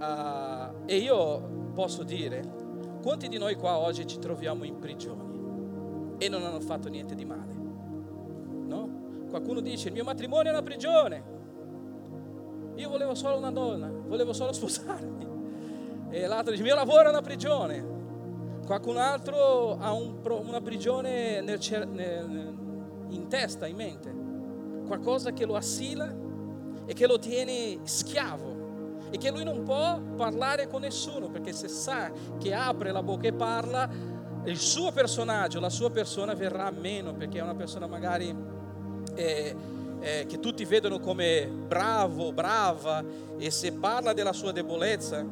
Uh, 0.00 0.84
e 0.86 0.96
io 0.96 1.72
posso 1.74 2.02
dire, 2.02 2.42
quanti 3.02 3.28
di 3.28 3.38
noi 3.38 3.54
qua 3.54 3.78
oggi 3.78 4.06
ci 4.06 4.18
troviamo 4.18 4.64
in 4.64 4.78
prigione 4.78 6.18
e 6.18 6.28
non 6.28 6.42
hanno 6.44 6.60
fatto 6.60 6.88
niente 6.88 7.14
di 7.14 7.24
male? 7.24 7.52
No? 8.66 8.98
Qualcuno 9.28 9.60
dice, 9.60 9.88
il 9.88 9.94
mio 9.94 10.04
matrimonio 10.04 10.50
è 10.50 10.54
una 10.54 10.62
prigione. 10.62 11.38
Io 12.76 12.88
volevo 12.88 13.14
solo 13.14 13.36
una 13.36 13.50
donna, 13.50 13.90
volevo 13.90 14.32
solo 14.32 14.52
sposarmi. 14.54 15.28
E 16.10 16.26
l'altro 16.26 16.50
dice, 16.50 16.62
il 16.62 16.68
mio 16.68 16.76
lavoro 16.76 17.06
è 17.06 17.08
una 17.10 17.22
prigione. 17.22 17.98
Qualcun 18.66 18.98
altro 18.98 19.78
ha 19.78 19.92
un, 19.92 20.20
una 20.24 20.60
prigione 20.60 21.40
nel, 21.40 21.58
nel, 21.88 22.54
in 23.08 23.28
testa, 23.28 23.66
in 23.66 23.76
mente. 23.76 24.14
Qualcosa 24.86 25.32
che 25.32 25.46
lo 25.46 25.56
assila 25.56 26.28
e 26.90 26.92
che 26.92 27.06
lo 27.06 27.20
tiene 27.20 27.78
schiavo 27.84 28.98
e 29.10 29.16
che 29.16 29.30
lui 29.30 29.44
non 29.44 29.62
può 29.62 30.00
parlare 30.16 30.66
con 30.66 30.80
nessuno 30.80 31.28
perché 31.28 31.52
se 31.52 31.68
sa 31.68 32.10
che 32.36 32.52
apre 32.52 32.90
la 32.90 33.00
bocca 33.00 33.28
e 33.28 33.32
parla, 33.32 33.88
il 34.42 34.58
suo 34.58 34.90
personaggio, 34.90 35.60
la 35.60 35.68
sua 35.68 35.92
persona 35.92 36.34
verrà 36.34 36.68
meno 36.72 37.14
perché 37.14 37.38
è 37.38 37.42
una 37.42 37.54
persona 37.54 37.86
magari 37.86 38.34
eh, 39.14 39.56
eh, 40.00 40.26
che 40.26 40.40
tutti 40.40 40.64
vedono 40.64 40.98
come 40.98 41.46
bravo, 41.46 42.32
brava 42.32 43.04
e 43.38 43.52
se 43.52 43.70
parla 43.74 44.12
della 44.12 44.32
sua 44.32 44.50
debolezza, 44.50 45.24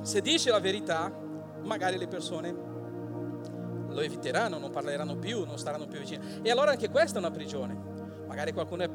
se 0.00 0.20
dice 0.20 0.50
la 0.50 0.58
verità, 0.58 1.08
magari 1.62 1.98
le 1.98 2.08
persone 2.08 2.52
lo 3.90 4.00
eviteranno, 4.00 4.58
non 4.58 4.72
parleranno 4.72 5.14
più, 5.14 5.44
non 5.44 5.56
staranno 5.56 5.86
più 5.86 6.00
vicino. 6.00 6.24
E 6.42 6.50
allora 6.50 6.72
anche 6.72 6.90
questa 6.90 7.18
è 7.18 7.20
una 7.20 7.30
prigione 7.30 7.99
magari 8.30 8.52
qualcuno 8.52 8.84
è, 8.84 8.88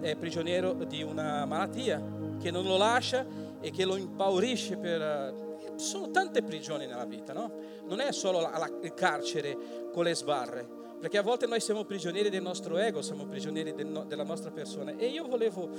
è 0.00 0.16
prigioniero 0.16 0.72
di 0.72 1.00
una 1.04 1.44
malattia 1.44 2.02
che 2.40 2.50
non 2.50 2.64
lo 2.64 2.76
lascia 2.76 3.24
e 3.60 3.70
che 3.70 3.84
lo 3.84 3.94
impaurisce 3.94 4.76
per... 4.78 5.00
Eh, 5.00 5.48
sono 5.76 6.10
tante 6.10 6.42
prigioni 6.42 6.86
nella 6.86 7.04
vita, 7.04 7.32
no? 7.32 7.52
Non 7.86 8.00
è 8.00 8.10
solo 8.10 8.40
la, 8.40 8.50
la, 8.58 8.68
il 8.82 8.92
carcere 8.92 9.56
con 9.92 10.02
le 10.02 10.14
sbarre, 10.16 10.68
perché 10.98 11.18
a 11.18 11.22
volte 11.22 11.46
noi 11.46 11.60
siamo 11.60 11.84
prigionieri 11.84 12.30
del 12.30 12.42
nostro 12.42 12.78
ego, 12.78 13.00
siamo 13.00 13.26
prigionieri 13.26 13.72
del, 13.74 14.06
della 14.08 14.24
nostra 14.24 14.50
persona. 14.50 14.96
E 14.96 15.06
io 15.06 15.28
volevo, 15.28 15.70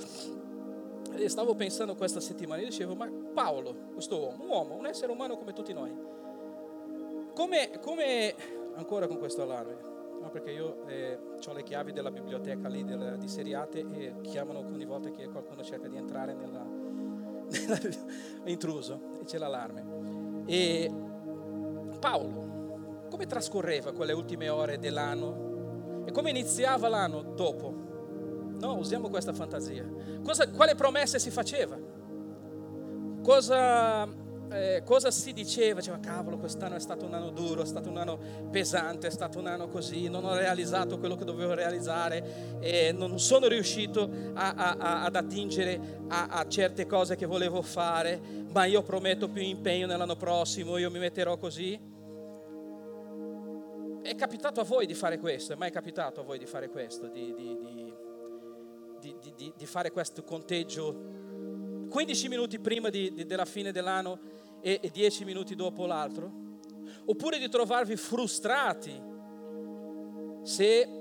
stavo 1.25 1.53
pensando 1.53 1.95
questa 1.95 2.21
settimana, 2.21 2.61
io 2.61 2.69
dicevo, 2.69 2.95
ma 2.95 3.11
Paolo, 3.33 3.75
questo 3.93 4.19
uomo, 4.19 4.43
un 4.43 4.49
uomo, 4.49 4.75
un 4.75 4.85
essere 4.85 5.11
umano 5.11 5.35
come 5.35 5.51
tutti 5.51 5.73
noi, 5.73 5.93
come, 7.35 7.71
come 7.81 8.35
ancora 8.75 9.05
con 9.07 9.17
questo 9.17 9.41
allarme, 9.41 9.90
No, 10.21 10.29
perché 10.29 10.51
io 10.51 10.85
eh, 10.87 11.17
ho 11.45 11.53
le 11.53 11.63
chiavi 11.63 11.91
della 11.91 12.11
biblioteca 12.11 12.67
lì 12.67 12.83
del, 12.83 13.17
di 13.17 13.27
Seriate 13.27 13.79
e 13.79 14.15
chiamano 14.21 14.59
ogni 14.59 14.85
volta 14.85 15.09
che 15.09 15.27
qualcuno 15.27 15.63
cerca 15.63 15.87
di 15.87 15.97
entrare 15.97 16.35
nella, 16.35 16.63
nella 17.49 17.79
intruso 18.45 19.17
e 19.19 19.25
c'è 19.25 19.39
l'allarme. 19.39 20.43
E 20.45 20.91
Paolo, 21.99 23.07
come 23.09 23.25
trascorreva 23.25 23.91
quelle 23.93 24.13
ultime 24.13 24.49
ore 24.49 24.77
dell'anno 24.77 26.03
e 26.05 26.11
come 26.11 26.29
iniziava 26.29 26.87
l'anno 26.87 27.21
dopo? 27.21 27.89
No, 28.59 28.77
usiamo 28.77 29.09
questa 29.09 29.33
fantasia. 29.33 29.89
Cosa, 30.23 30.49
quale 30.51 30.75
promesse 30.75 31.17
si 31.17 31.31
faceva? 31.31 31.77
Cosa 33.23 34.07
eh, 34.51 34.83
cosa 34.83 35.11
si 35.11 35.31
diceva? 35.31 35.79
Diceva, 35.79 35.99
cavolo, 35.99 36.37
quest'anno 36.37 36.75
è 36.75 36.79
stato 36.79 37.05
un 37.05 37.13
anno 37.13 37.29
duro, 37.29 37.61
è 37.61 37.65
stato 37.65 37.89
un 37.89 37.97
anno 37.97 38.19
pesante, 38.51 39.07
è 39.07 39.09
stato 39.09 39.39
un 39.39 39.47
anno 39.47 39.69
così, 39.69 40.09
non 40.09 40.25
ho 40.25 40.35
realizzato 40.35 40.99
quello 40.99 41.15
che 41.15 41.23
dovevo 41.23 41.53
realizzare, 41.53 42.59
e 42.59 42.91
non 42.91 43.17
sono 43.17 43.47
riuscito 43.47 44.09
a, 44.33 44.53
a, 44.53 44.75
a, 44.77 45.03
ad 45.03 45.15
attingere 45.15 45.99
a, 46.09 46.45
certe 46.49 46.85
cose 46.85 47.15
che 47.15 47.25
volevo 47.25 47.61
fare, 47.61 48.19
ma 48.51 48.65
io 48.65 48.83
prometto 48.83 49.29
più 49.29 49.41
impegno 49.41 49.87
nell'anno 49.87 50.17
prossimo, 50.17 50.77
io 50.77 50.91
mi 50.91 50.99
metterò 50.99 51.37
così. 51.37 51.79
È 54.01 54.15
capitato 54.15 54.59
a 54.59 54.63
voi 54.63 54.85
di 54.85 54.95
fare 54.95 55.17
questo? 55.17 55.53
È 55.53 55.55
mai 55.55 55.71
capitato 55.71 56.19
a 56.19 56.23
voi 56.23 56.37
di 56.37 56.45
fare 56.45 56.69
questo? 56.69 57.07
Di, 57.07 57.33
di, 57.33 57.93
di, 58.99 59.53
di 59.55 59.65
fare 59.65 59.91
questo 59.91 60.23
conteggio 60.23 61.21
15 61.91 62.27
minuti 62.29 62.57
prima 62.59 62.89
della 62.89 63.45
fine 63.45 63.73
dell'anno 63.73 64.19
e, 64.61 64.89
dieci 64.91 65.25
minuti 65.25 65.55
dopo 65.55 65.85
l'altro? 65.85 66.31
Oppure 67.05 67.39
di 67.39 67.49
trovarvi 67.49 67.95
frustrati 67.95 69.09
se 70.43 71.00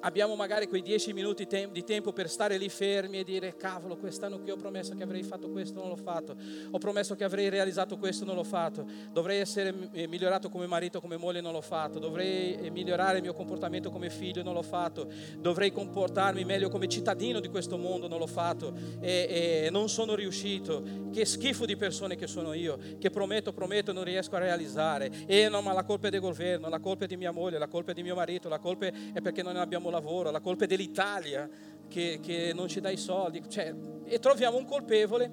abbiamo 0.00 0.34
magari 0.36 0.68
quei 0.68 0.82
dieci 0.82 1.12
minuti 1.12 1.46
di 1.72 1.84
tempo 1.84 2.12
per 2.12 2.28
stare 2.28 2.56
lì 2.56 2.68
fermi 2.68 3.18
e 3.18 3.24
dire 3.24 3.56
cavolo 3.56 3.96
quest'anno 3.96 4.42
che 4.42 4.52
ho 4.52 4.56
promesso 4.56 4.94
che 4.94 5.02
avrei 5.02 5.22
fatto 5.22 5.48
questo 5.50 5.80
non 5.80 5.88
l'ho 5.88 5.96
fatto. 5.96 6.36
Ho 6.70 6.78
promesso 6.78 7.14
che 7.14 7.24
avrei 7.24 7.48
realizzato 7.48 7.96
questo 7.96 8.24
non 8.24 8.34
l'ho 8.34 8.44
fatto. 8.44 8.86
Dovrei 9.12 9.40
essere 9.40 9.74
eh, 9.92 10.06
migliorato 10.06 10.48
come 10.48 10.66
marito 10.66 11.00
come 11.00 11.16
moglie 11.16 11.40
non 11.40 11.52
l'ho 11.52 11.60
fatto. 11.60 11.98
Dovrei 11.98 12.56
eh, 12.56 12.70
migliorare 12.70 13.16
il 13.16 13.22
mio 13.22 13.32
comportamento 13.32 13.90
come 13.90 14.10
figlio 14.10 14.42
non 14.42 14.54
l'ho 14.54 14.62
fatto. 14.62 15.10
Dovrei 15.38 15.72
comportarmi 15.72 16.44
meglio 16.44 16.68
come 16.68 16.88
cittadino 16.88 17.40
di 17.40 17.48
questo 17.48 17.76
mondo 17.76 18.08
non 18.08 18.18
l'ho 18.18 18.26
fatto. 18.26 18.74
E, 19.00 19.64
e 19.66 19.70
non 19.70 19.88
sono 19.88 20.14
riuscito. 20.14 21.06
Che 21.12 21.24
schifo 21.24 21.66
di 21.66 21.76
persone 21.76 22.16
che 22.16 22.26
sono 22.26 22.52
io 22.52 22.78
che 22.98 23.10
prometto 23.10 23.52
prometto 23.52 23.92
non 23.92 24.04
riesco 24.04 24.36
a 24.36 24.38
realizzare. 24.38 25.10
E 25.26 25.48
no 25.48 25.60
ma 25.60 25.72
la 25.72 25.84
colpa 25.84 26.08
è 26.08 26.10
del 26.10 26.20
governo 26.20 26.68
la 26.68 26.78
colpa 26.78 27.04
è 27.04 27.06
di 27.06 27.16
mia 27.16 27.30
moglie 27.30 27.58
la 27.58 27.68
colpa 27.68 27.90
è 27.90 27.94
di 27.94 28.02
mio 28.02 28.14
marito 28.14 28.48
la 28.48 28.58
colpa 28.58 28.86
è 28.86 29.20
perché 29.20 29.42
non 29.42 29.56
abbiamo 29.56 29.87
lavoro, 29.90 30.30
la 30.30 30.40
colpa 30.40 30.64
è 30.64 30.66
dell'Italia. 30.66 31.48
che, 31.88 32.20
che 32.22 32.52
non 32.54 32.68
ci 32.68 32.80
dai 32.80 32.96
soldi, 32.96 33.42
cioè, 33.48 33.74
e 34.04 34.18
troviamo 34.18 34.56
un 34.56 34.64
colpevole, 34.66 35.30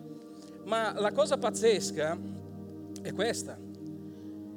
ma 0.64 0.94
la 1.00 1.12
cosa 1.12 1.38
pazzesca 1.38 2.18
è 3.02 3.14
questa, 3.14 3.60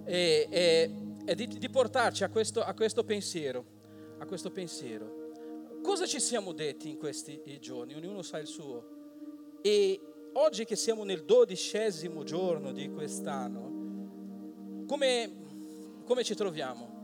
è, 0.05 0.47
è, 0.49 0.91
è 1.25 1.35
di, 1.35 1.47
di, 1.47 1.69
portarci 1.69 2.25
a 2.25 2.31
questo, 2.31 2.63
a 2.63 2.73
questo 2.73 3.05
pensiero, 3.05 3.65
a 4.19 4.25
questo 4.25 4.51
pensiero. 4.51 5.17
Cosa 5.83 6.07
ci 6.07 6.21
siamo 6.21 6.53
detti 6.53 6.89
in 6.89 6.99
questi 6.99 7.59
giorni? 7.61 7.95
Ognuno 7.95 8.23
sa 8.23 8.39
il 8.39 8.47
suo. 8.47 8.97
E 9.61 10.01
oggi 10.35 10.65
che 10.65 10.77
siamo 10.77 11.05
nel 11.05 11.25
dodicesimo 11.25 12.25
giorno 12.25 12.73
di 12.73 12.89
quest'anno, 12.91 14.87
come, 14.87 15.33
come 16.05 16.25
ci 16.25 16.35
troviamo? 16.35 16.97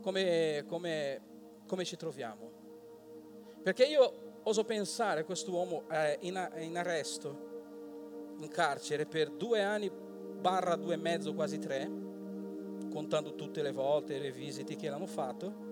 Come, 0.00 0.64
come, 0.66 1.20
come, 1.68 1.84
ci 1.84 1.96
troviamo? 1.96 2.50
Perché 3.62 3.84
io 3.84 4.40
oso 4.42 4.64
pensare 4.64 5.24
quest'uomo 5.24 5.84
eh, 5.90 6.16
in, 6.22 6.50
in 6.58 6.76
arresto, 6.76 8.34
in 8.40 8.48
carcere 8.48 9.06
per 9.06 9.30
due 9.30 9.62
anni 9.62 9.90
barra 9.90 10.74
due 10.74 10.94
e 10.94 10.96
mezzo, 10.96 11.34
quasi 11.34 11.58
tre, 11.58 11.88
contando 12.90 13.34
tutte 13.34 13.62
le 13.62 13.72
volte, 13.72 14.18
le 14.18 14.32
visite 14.32 14.74
che 14.74 14.88
l'hanno 14.88 15.06
fatto 15.06 15.66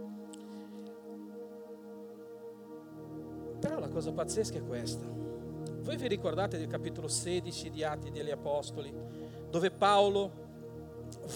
Però 3.59 3.79
la 3.79 3.89
cosa 3.89 4.13
pazzesca 4.13 4.59
è 4.59 4.63
questa. 4.63 5.05
Voi 5.07 5.97
vi 5.97 6.09
ricordate 6.09 6.59
del 6.59 6.67
capitolo 6.67 7.09
16 7.09 7.71
di 7.71 7.83
Atti 7.83 8.11
degli 8.11 8.31
Apostoli, 8.31 8.93
dove 9.51 9.71
Paolo 9.71 10.31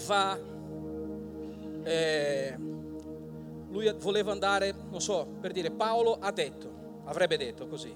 va, 0.07 0.39
eh, 1.83 2.57
lui 3.71 3.91
voleva 3.99 4.31
andare, 4.31 4.73
non 4.89 5.01
so, 5.01 5.25
per 5.39 5.51
dire, 5.51 5.71
Paolo 5.71 6.17
ha 6.19 6.31
detto, 6.31 7.01
avrebbe 7.05 7.37
detto 7.37 7.67
così, 7.67 7.95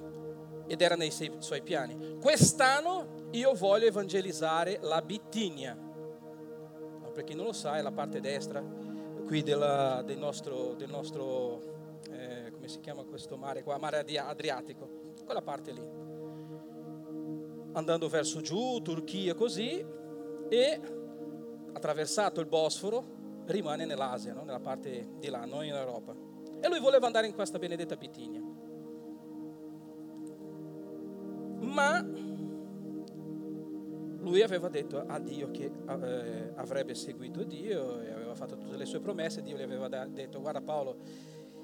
ed 0.67 0.81
era 0.81 0.95
nei 0.95 1.11
suoi 1.11 1.61
piani, 1.61 2.17
quest'anno 2.19 3.27
io 3.31 3.53
voglio 3.53 3.85
evangelizzare 3.85 4.79
la 4.81 5.01
Bittinia. 5.01 5.75
No, 5.75 7.11
per 7.13 7.23
chi 7.23 7.35
non 7.35 7.45
lo 7.45 7.53
sa, 7.53 7.77
è 7.77 7.81
la 7.81 7.91
parte 7.91 8.19
destra 8.19 8.63
qui 9.25 9.43
della, 9.43 10.01
del 10.03 10.17
nostro, 10.17 10.73
del 10.75 10.89
nostro 10.89 11.73
come 12.65 12.67
si 12.67 12.79
chiama 12.79 13.03
questo 13.03 13.37
mare 13.37 13.61
qua, 13.61 13.77
mare 13.77 13.99
Adriatico, 13.99 14.89
quella 15.23 15.41
parte 15.41 15.71
lì. 15.71 15.87
Andando 17.73 18.07
verso 18.07 18.41
giù, 18.41 18.81
Turchia 18.81 19.35
così, 19.35 19.85
e 20.49 20.81
attraversato 21.73 22.39
il 22.39 22.47
Bosforo 22.47 23.03
rimane 23.45 23.85
nell'Asia, 23.85 24.33
no? 24.33 24.43
nella 24.43 24.59
parte 24.59 25.09
di 25.19 25.29
là, 25.29 25.45
non 25.45 25.63
in 25.65 25.73
Europa. 25.73 26.15
E 26.59 26.67
lui 26.67 26.79
voleva 26.79 27.05
andare 27.05 27.27
in 27.27 27.33
questa 27.33 27.59
benedetta 27.59 27.95
Bitinia. 27.95 28.41
Ma 31.59 32.01
lui 34.19 34.41
aveva 34.41 34.69
detto 34.69 35.03
a 35.05 35.19
Dio 35.19 35.51
che 35.51 35.65
eh, 35.65 36.51
avrebbe 36.55 36.95
seguito 36.95 37.43
Dio 37.43 38.01
e 38.01 38.11
aveva 38.11 38.33
fatto 38.33 38.57
tutte 38.57 38.77
le 38.77 38.85
sue 38.85 38.99
promesse. 38.99 39.41
Dio 39.41 39.57
gli 39.57 39.61
aveva 39.61 39.87
detto: 39.87 40.41
Guarda, 40.41 40.61
Paolo, 40.61 40.97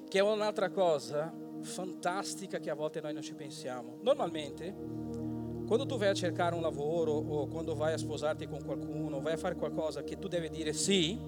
che 0.08 0.18
è 0.18 0.22
un'altra 0.22 0.70
cosa 0.70 1.32
fantastica 1.62 2.58
che 2.58 2.70
a 2.70 2.74
volte 2.74 3.00
noi 3.00 3.12
non 3.12 3.22
ci 3.22 3.34
pensiamo. 3.34 3.98
Normalmente, 4.02 4.74
quando 5.66 5.86
tu 5.86 5.96
vai 5.96 6.08
a 6.08 6.14
cercare 6.14 6.54
un 6.54 6.60
lavoro 6.60 7.12
o 7.12 7.46
quando 7.46 7.74
vai 7.74 7.94
a 7.94 7.98
sposarti 7.98 8.46
con 8.46 8.62
qualcuno, 8.64 9.20
vai 9.20 9.32
a 9.32 9.38
fare 9.38 9.56
qualcosa 9.56 10.02
che 10.02 10.18
tu 10.18 10.28
devi 10.28 10.48
dire 10.50 10.72
sì, 10.72 11.18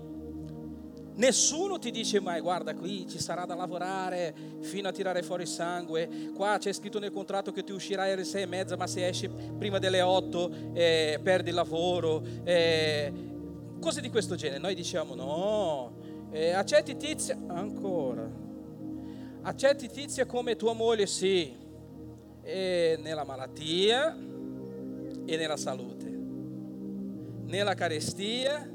nessuno 1.16 1.78
ti 1.78 1.90
dice 1.90 2.20
mai 2.20 2.40
guarda 2.40 2.74
qui 2.74 3.06
ci 3.08 3.18
sarà 3.18 3.44
da 3.44 3.54
lavorare 3.54 4.34
fino 4.60 4.88
a 4.88 4.92
tirare 4.92 5.22
fuori 5.22 5.46
sangue, 5.46 6.30
qua 6.34 6.56
c'è 6.58 6.72
scritto 6.72 6.98
nel 6.98 7.12
contratto 7.12 7.52
che 7.52 7.64
tu 7.64 7.74
uscirai 7.74 8.12
alle 8.12 8.24
sei 8.24 8.42
e 8.42 8.46
mezza, 8.46 8.76
ma 8.76 8.86
se 8.86 9.06
esci 9.06 9.30
prima 9.58 9.78
delle 9.78 10.02
otto 10.02 10.50
eh, 10.72 11.18
perdi 11.22 11.50
il 11.50 11.54
lavoro, 11.54 12.22
eh, 12.44 13.12
cose 13.80 14.00
di 14.00 14.10
questo 14.10 14.34
genere. 14.34 14.60
Noi 14.60 14.74
diciamo 14.74 15.14
no, 15.14 15.92
eh, 16.30 16.52
accetti 16.52 16.96
tizia 16.96 17.38
ancora 17.48 18.42
accetti 19.44 19.88
tizia 19.88 20.26
come 20.26 20.56
tua 20.56 20.72
moglie, 20.72 21.06
sì, 21.06 21.54
e 22.42 22.98
nella 23.00 23.24
malattia 23.24 24.16
e 25.26 25.36
nella 25.36 25.56
salute, 25.56 26.06
nella 27.44 27.74
carestia 27.74 28.68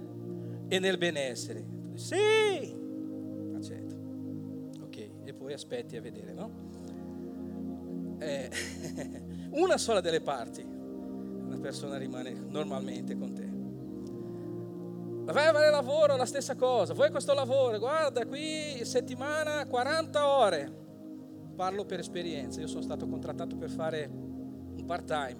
e 0.67 0.79
nel 0.79 0.97
benessere. 0.97 1.77
Sì, 1.99 2.15
accetto. 3.55 3.95
Ok, 4.83 5.09
e 5.25 5.33
poi 5.33 5.51
aspetti 5.51 5.97
a 5.97 6.01
vedere, 6.01 6.31
no? 6.31 6.49
Eh, 8.19 8.49
una 9.51 9.77
sola 9.77 9.99
delle 9.99 10.21
parti, 10.21 10.61
una 10.63 11.57
persona 11.57 11.97
rimane 11.97 12.31
normalmente 12.31 13.17
con 13.17 13.33
te. 13.33 13.47
Vai 15.33 15.47
a 15.47 15.51
fare 15.51 15.69
lavoro, 15.69 16.15
la 16.15 16.25
stessa 16.25 16.55
cosa. 16.55 16.93
Vuoi 16.93 17.11
questo 17.11 17.33
lavoro? 17.33 17.77
Guarda, 17.77 18.25
qui 18.25 18.79
settimana 18.83 19.67
40 19.67 20.27
ore. 20.27 20.71
Parlo 21.53 21.83
per 21.83 21.99
esperienza. 21.99 22.61
Io 22.61 22.67
sono 22.67 22.81
stato 22.81 23.07
contrattato 23.07 23.57
per 23.57 23.69
fare 23.69 24.09
un 24.09 24.85
part 24.85 25.05
time. 25.05 25.37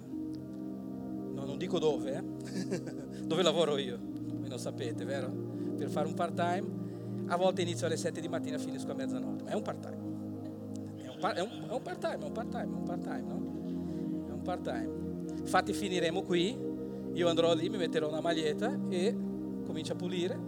No, 1.32 1.44
non 1.46 1.56
dico 1.56 1.78
dove, 1.78 2.12
eh? 2.12 3.24
dove 3.24 3.42
lavoro 3.42 3.78
io. 3.78 3.98
Voi 3.98 4.48
lo 4.48 4.58
sapete, 4.58 5.04
vero? 5.06 5.39
Per 5.80 5.88
fare 5.88 6.06
un 6.06 6.14
part 6.14 6.34
time. 6.34 6.78
A 7.28 7.36
volte 7.36 7.62
inizio 7.62 7.86
alle 7.86 7.96
7 7.96 8.20
di 8.20 8.28
mattina 8.28 8.56
e 8.56 8.58
finisco 8.58 8.90
a 8.90 8.94
mezzanotte. 8.94 9.44
Ma 9.44 9.50
è 9.50 9.54
un 9.54 9.62
part 9.62 9.80
time. 9.80 10.08
È 10.96 11.08
un, 11.08 11.18
part 11.82 12.00
time, 12.00 12.18
è 12.18 12.26
un 12.26 12.32
part 12.32 12.48
time, 12.50 12.64
è 12.64 12.76
un 12.76 12.82
part 12.82 13.02
time, 13.02 13.22
no? 13.22 14.28
È 14.28 14.32
un 14.32 14.40
part 14.42 14.62
time. 14.62 14.90
Infatti 15.38 15.72
finiremo 15.72 16.22
qui. 16.22 16.68
Io 17.14 17.28
andrò 17.28 17.54
lì, 17.54 17.68
mi 17.68 17.78
metterò 17.78 18.08
una 18.08 18.20
maglietta 18.20 18.78
e 18.88 19.16
comincia 19.64 19.94
a 19.94 19.96
pulire 19.96 20.38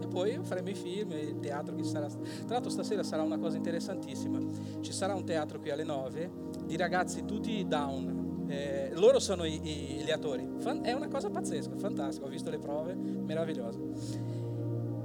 e 0.00 0.06
poi 0.06 0.38
faremo 0.42 0.70
i 0.70 0.74
film, 0.74 1.12
il 1.12 1.38
teatro 1.40 1.74
che 1.74 1.84
sarà. 1.84 2.08
Tra 2.08 2.46
l'altro 2.48 2.70
stasera 2.70 3.02
sarà 3.02 3.22
una 3.22 3.38
cosa 3.38 3.56
interessantissima. 3.56 4.40
Ci 4.80 4.92
sarà 4.92 5.14
un 5.14 5.24
teatro 5.24 5.60
qui 5.60 5.70
alle 5.70 5.84
9 5.84 6.30
di 6.64 6.76
ragazzi 6.76 7.24
tutti 7.24 7.64
down. 7.66 8.46
Eh, 8.48 8.90
loro 8.94 9.18
sono 9.18 9.44
i, 9.44 9.60
i, 9.62 10.02
gli 10.02 10.10
attori. 10.10 10.48
Fan, 10.58 10.80
è 10.82 10.92
una 10.92 11.08
cosa 11.08 11.28
pazzesca, 11.30 11.76
fantastica. 11.76 12.26
Ho 12.26 12.30
visto 12.30 12.50
le 12.50 12.58
prove, 12.58 12.94
meraviglioso. 12.94 13.78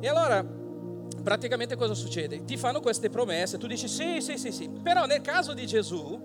E 0.04 0.10
allora, 0.10 0.46
praticamente 1.24 1.78
cosa 1.78 1.94
succede? 1.94 2.44
Ti 2.44 2.58
fanno 2.58 2.82
queste 2.82 3.10
promesse, 3.10 3.58
tu 3.58 3.68
dici 3.68 3.88
sì, 3.88 4.20
sì, 4.20 4.38
sì, 4.38 4.52
sì. 4.52 4.70
Però 4.70 5.06
nel 5.06 5.22
caso 5.22 5.54
di 5.54 5.66
Gesù, 5.66 6.20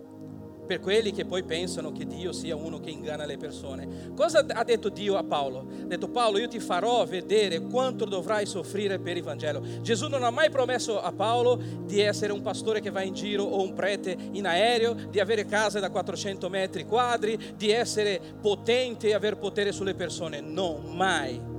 per 0.66 0.80
quelli 0.80 1.12
che 1.12 1.24
poi 1.24 1.44
pensano 1.44 1.92
che 1.92 2.04
Dio 2.04 2.32
sia 2.32 2.56
uno 2.56 2.80
che 2.80 2.90
inganna 2.90 3.24
le 3.24 3.36
persone. 3.36 4.10
Cosa 4.16 4.44
ha 4.48 4.64
detto 4.64 4.88
Dio 4.88 5.16
a 5.16 5.22
Paolo? 5.22 5.60
Ha 5.60 5.86
detto 5.86 6.08
Paolo, 6.08 6.38
io 6.38 6.48
ti 6.48 6.58
farò 6.58 7.06
vedere 7.06 7.60
quanto 7.60 8.04
dovrai 8.04 8.46
soffrire 8.46 8.98
per 8.98 9.16
il 9.16 9.22
Vangelo. 9.22 9.62
Gesù 9.80 10.08
non 10.08 10.24
ha 10.24 10.30
mai 10.30 10.50
promesso 10.50 11.00
a 11.00 11.12
Paolo 11.12 11.62
di 11.84 12.00
essere 12.00 12.32
un 12.32 12.42
pastore 12.42 12.80
che 12.80 12.90
va 12.90 13.02
in 13.02 13.14
giro 13.14 13.44
o 13.44 13.62
un 13.62 13.74
prete 13.74 14.16
in 14.32 14.44
aereo, 14.44 14.94
di 15.08 15.20
avere 15.20 15.46
case 15.46 15.78
da 15.78 15.90
400 15.90 16.48
metri 16.48 16.84
quadri, 16.84 17.54
di 17.56 17.70
essere 17.70 18.20
potente 18.40 19.06
e 19.06 19.14
aver 19.14 19.36
potere 19.36 19.70
sulle 19.70 19.94
persone. 19.94 20.40
No, 20.40 20.78
mai. 20.78 21.57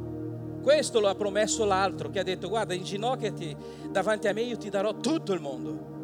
Questo 0.62 1.00
lo 1.00 1.08
ha 1.08 1.16
promesso 1.16 1.66
l'altro 1.66 2.10
che 2.10 2.20
ha 2.20 2.24
detto 2.24 2.50
guarda 2.50 2.74
inginocchiati 2.74 3.56
davanti 3.90 4.28
a 4.28 4.34
me 4.34 4.42
io 4.42 4.58
ti 4.58 4.70
darò 4.70 4.96
tutto 4.96 5.34
il 5.34 5.40
mondo. 5.40 5.98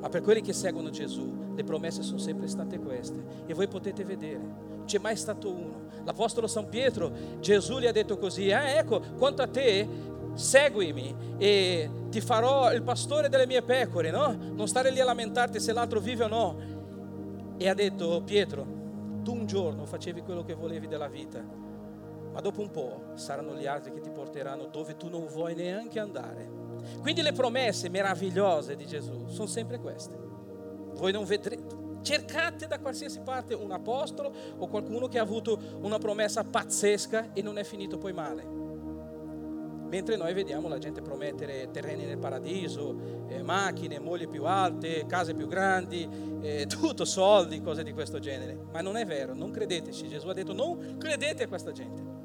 Ma 0.00 0.08
per 0.08 0.22
quelli 0.22 0.40
che 0.40 0.52
seguono 0.52 0.90
Gesù 0.90 1.54
le 1.54 1.64
promesse 1.64 2.02
sono 2.02 2.18
sempre 2.18 2.46
state 2.46 2.78
queste 2.78 3.44
e 3.46 3.54
voi 3.54 3.66
potete 3.66 4.04
vedere, 4.04 4.38
non 4.38 4.84
c'è 4.84 4.98
mai 4.98 5.16
stato 5.16 5.50
uno. 5.50 5.84
L'Apostolo 6.04 6.46
San 6.46 6.68
Pietro, 6.68 7.10
Gesù 7.40 7.78
gli 7.78 7.86
ha 7.86 7.92
detto 7.92 8.16
così, 8.18 8.52
ah, 8.52 8.68
ecco, 8.68 9.00
quanto 9.16 9.42
a 9.42 9.48
te, 9.48 9.88
seguimi 10.34 11.14
e 11.38 11.90
ti 12.10 12.20
farò 12.20 12.72
il 12.72 12.82
pastore 12.82 13.28
delle 13.28 13.46
mie 13.46 13.62
pecore, 13.62 14.10
no? 14.10 14.36
Non 14.52 14.68
stare 14.68 14.90
lì 14.90 15.00
a 15.00 15.04
lamentarti 15.04 15.58
se 15.58 15.72
l'altro 15.72 15.98
vive 15.98 16.24
o 16.24 16.28
no. 16.28 16.56
E 17.56 17.68
ha 17.68 17.74
detto, 17.74 18.22
Pietro, 18.22 18.66
tu 19.24 19.32
un 19.32 19.46
giorno 19.46 19.86
facevi 19.86 20.20
quello 20.20 20.44
che 20.44 20.54
volevi 20.54 20.86
della 20.86 21.08
vita, 21.08 21.42
ma 22.36 22.42
dopo 22.42 22.60
un 22.60 22.70
po' 22.70 23.12
saranno 23.14 23.54
gli 23.54 23.64
altri 23.64 23.94
che 23.94 24.00
ti 24.00 24.10
porteranno 24.10 24.66
dove 24.66 24.94
tu 24.94 25.08
non 25.08 25.26
vuoi 25.26 25.54
neanche 25.54 25.98
andare. 25.98 26.46
Quindi 27.00 27.22
le 27.22 27.32
promesse 27.32 27.88
meravigliose 27.88 28.76
di 28.76 28.84
Gesù 28.84 29.26
sono 29.28 29.46
sempre 29.46 29.78
queste 29.80 30.26
voi 30.96 31.12
non 31.12 31.24
vedrete. 31.24 31.84
Cercate 32.02 32.66
da 32.66 32.78
qualsiasi 32.78 33.20
parte 33.20 33.54
un 33.54 33.72
apostolo 33.72 34.32
o 34.58 34.66
qualcuno 34.68 35.08
che 35.08 35.18
ha 35.18 35.22
avuto 35.22 35.58
una 35.80 35.98
promessa 35.98 36.44
pazzesca 36.44 37.32
e 37.32 37.42
non 37.42 37.58
è 37.58 37.64
finito 37.64 37.98
poi 37.98 38.12
male. 38.12 38.54
Mentre 39.88 40.16
noi 40.16 40.32
vediamo 40.32 40.68
la 40.68 40.78
gente 40.78 41.00
promettere 41.00 41.70
terreni 41.70 42.04
nel 42.04 42.18
paradiso, 42.18 43.24
eh, 43.28 43.42
macchine, 43.42 43.98
mogli 44.00 44.28
più 44.28 44.44
alte, 44.44 45.06
case 45.06 45.34
più 45.34 45.46
grandi, 45.46 46.08
eh, 46.40 46.66
tutto 46.70 47.04
soldi, 47.04 47.60
cose 47.60 47.82
di 47.82 47.92
questo 47.92 48.18
genere. 48.18 48.56
Ma 48.72 48.80
non 48.80 48.96
è 48.96 49.04
vero, 49.04 49.34
non 49.34 49.50
credeteci. 49.50 50.08
Gesù 50.08 50.28
ha 50.28 50.34
detto 50.34 50.52
non 50.52 50.96
credete 50.98 51.44
a 51.44 51.48
questa 51.48 51.72
gente. 51.72 52.15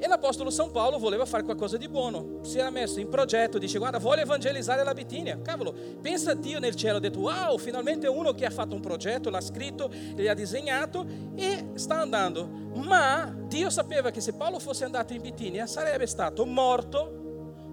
E 0.00 0.06
l'Apostolo 0.06 0.50
San 0.50 0.70
Paolo 0.70 0.98
voleva 0.98 1.24
fare 1.26 1.42
qualcosa 1.42 1.76
di 1.76 1.88
buono, 1.88 2.38
si 2.42 2.58
era 2.58 2.70
messo 2.70 3.00
in 3.00 3.08
progetto, 3.08 3.58
dice 3.58 3.78
guarda 3.78 3.98
voglio 3.98 4.22
evangelizzare 4.22 4.84
la 4.84 4.94
Bitinia. 4.94 5.40
Cavolo, 5.42 5.74
pensa 6.00 6.30
a 6.30 6.34
Dio 6.34 6.60
nel 6.60 6.76
cielo, 6.76 6.98
ha 6.98 7.00
detto 7.00 7.18
wow, 7.18 7.58
finalmente 7.58 8.06
uno 8.06 8.32
che 8.32 8.44
ha 8.44 8.50
fatto 8.50 8.74
un 8.74 8.80
progetto, 8.80 9.28
l'ha 9.28 9.40
scritto, 9.40 9.90
li 9.90 10.28
ha 10.28 10.34
disegnato 10.34 11.04
e 11.34 11.70
sta 11.74 12.00
andando. 12.00 12.48
Ma 12.74 13.34
Dio 13.48 13.70
sapeva 13.70 14.10
che 14.10 14.20
se 14.20 14.34
Paolo 14.34 14.60
fosse 14.60 14.84
andato 14.84 15.12
in 15.14 15.20
Bitinia 15.20 15.66
sarebbe 15.66 16.06
stato 16.06 16.46
morto 16.46 17.18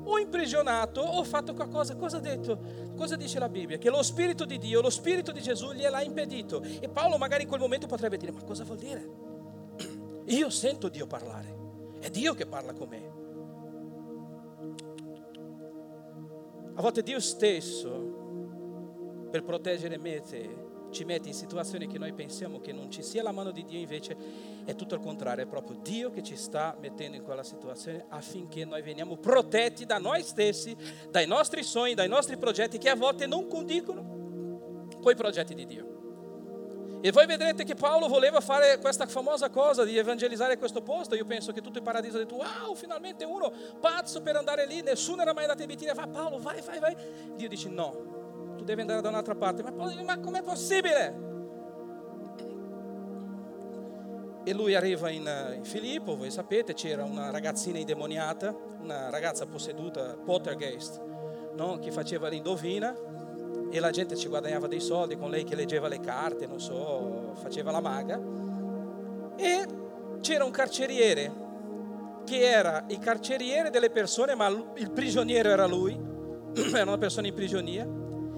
o 0.06 0.20
imprigionato 0.20 1.02
o 1.02 1.24
fatto 1.24 1.54
qualcosa. 1.54 1.96
Cosa 1.96 2.18
ha 2.18 2.22
detto? 2.22 2.60
Cosa 2.96 3.16
dice 3.16 3.40
la 3.40 3.50
Bibbia? 3.50 3.78
Che 3.78 3.90
lo 3.90 4.02
Spirito 4.02 4.46
di 4.46 4.58
Dio, 4.58 4.82
lo 4.82 4.90
Spirito 4.90 5.32
di 5.32 5.42
Gesù 5.42 5.74
gliel'ha 5.74 6.02
impedito. 6.02 6.62
E 6.62 6.90
Paolo 6.90 7.18
magari 7.18 7.44
in 7.44 7.50
quel 7.50 7.60
momento 7.60 7.88
potrebbe 7.88 8.18
dire, 8.18 8.32
ma 8.32 8.44
cosa 8.44 8.64
vuol 8.64 8.78
dire? 8.78 9.10
Io 10.26 10.50
sento 10.50 10.90
Dio 10.90 11.08
parlare. 11.08 11.65
È 12.06 12.12
Dio 12.12 12.36
che 12.36 12.46
parla 12.46 12.72
con 12.72 12.88
me. 12.88 13.12
A 16.76 16.82
volte 16.84 17.02
Dio 17.02 17.20
stesso, 17.20 19.28
per 19.32 19.44
proteggere 19.44 19.98
me 19.98 20.18
e 20.18 20.22
te, 20.22 20.56
ci 20.92 21.04
mette 21.04 21.30
in 21.30 21.34
situazioni 21.34 21.88
che 21.88 21.98
noi 21.98 22.14
pensiamo 22.14 22.60
che 22.60 22.72
non 22.72 22.92
ci 22.92 23.02
sia 23.02 23.24
la 23.24 23.32
mano 23.32 23.50
di 23.50 23.66
Dio, 23.66 23.80
invece 23.80 24.16
è 24.66 24.76
tutto 24.76 24.94
il 24.94 25.02
contrario, 25.02 25.46
è 25.46 25.48
proprio 25.48 25.80
Dio 25.82 26.12
che 26.12 26.22
ci 26.22 26.36
sta 26.36 26.78
mettendo 26.80 27.18
in 27.18 27.24
quella 27.24 27.42
situazione 27.42 28.06
affinché 28.10 28.66
noi 28.66 28.84
veniamo 28.84 29.18
protetti 29.18 29.88
da 29.88 29.98
noi 29.98 30.22
stessi, 30.22 30.78
dai 31.10 31.26
nostri 31.26 31.64
sogni, 31.64 31.96
dai 31.96 32.08
nostri 32.08 32.38
progetti 32.38 32.78
che 32.78 32.90
a 32.90 32.96
volte 32.96 33.26
non 33.26 33.48
condicono 33.48 34.84
con 35.02 35.12
i 35.12 35.16
progetti 35.16 35.56
di 35.56 35.66
Dio. 35.66 35.95
E 37.06 37.12
voi 37.12 37.28
vedrete 37.28 37.64
che 37.66 37.76
Paolo 37.76 38.08
voleva 38.08 38.42
fare 38.42 38.80
questa 38.80 39.06
famosa 39.06 39.52
cosa 39.52 39.84
di 39.84 39.96
evangelizzare 39.96 40.58
questo 40.58 40.82
posto. 40.82 41.14
Io 41.14 41.26
penso 41.26 41.52
che 41.52 41.62
tutto 41.62 41.78
il 41.78 41.84
paradiso 41.84 42.18
ha 42.18 42.20
detto, 42.22 42.38
wow, 42.38 42.74
finalmente 42.74 43.24
uno 43.24 43.54
pazzo 43.80 44.24
per 44.24 44.36
andare 44.36 44.66
lì, 44.66 44.82
nessuno 44.82 45.22
era 45.22 45.32
mai 45.32 45.44
andato 45.44 45.62
in 45.62 45.68
Bitinia, 45.68 45.94
va 45.94 46.08
Paolo, 46.08 46.40
vai, 46.40 46.62
vai, 46.62 46.80
vai. 46.80 46.96
Dio 47.36 47.48
dice, 47.48 47.70
no, 47.70 48.56
tu 48.58 48.64
devi 48.64 48.82
andare 48.82 49.02
da 49.02 49.10
un'altra 49.10 49.36
parte. 49.36 49.62
Ma, 49.62 49.70
ma 50.04 50.20
com'è 50.20 50.42
possibile? 50.42 51.16
E 54.44 54.54
lui 54.56 54.74
arriva 54.74 55.08
in, 55.12 55.54
in, 55.58 55.64
Filippo, 55.64 56.18
voi 56.18 56.32
sapete, 56.32 56.74
c'era 56.74 57.04
una 57.04 57.30
ragazzina 57.30 57.78
indemoniata, 57.78 58.52
una 58.82 59.12
ragazza 59.12 59.46
posseduta, 59.46 60.18
Pottergeist, 60.18 61.00
no? 61.54 61.78
che 61.78 61.92
faceva 61.92 62.30
l'indovina 62.30 62.96
e 63.70 63.80
la 63.80 63.90
gente 63.90 64.16
ci 64.16 64.28
guadagnava 64.28 64.68
dei 64.68 64.80
soldi 64.80 65.18
con 65.18 65.30
lei 65.30 65.44
che 65.44 65.56
leggeva 65.56 65.88
le 65.88 66.00
carte, 66.00 66.48
non 66.48 66.60
so, 66.60 67.34
faceva 67.36 67.72
la 67.72 67.82
maga. 67.82 68.20
E 69.36 69.66
c'era 70.22 70.44
un 70.44 70.52
carceriere 70.52 71.44
che 72.26 72.40
era 72.40 72.86
il 72.88 73.00
carceriere 73.00 73.70
delle 73.70 73.90
persone, 73.90 74.36
ma 74.36 74.48
il 74.48 74.92
prigioniero 74.92 75.50
era 75.50 75.66
lui, 75.66 75.96
era 76.74 76.84
una 76.84 76.98
persona 76.98 77.28
in 77.28 77.34
prigionia, 77.34 77.88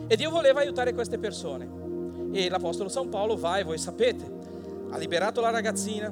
e 0.08 0.16
Dio 0.16 0.30
voleva 0.30 0.60
aiutare 0.60 0.94
queste 0.94 1.18
persone. 1.18 1.86
E 2.32 2.50
l'Apostolo 2.50 2.90
San 2.90 3.10
Paolo 3.10 3.38
va, 3.38 3.58
e 3.58 3.64
voi 3.64 3.78
sapete, 3.78 4.30
ha 4.90 4.98
liberato 4.98 5.42
la 5.42 5.50
ragazzina, 5.50 6.12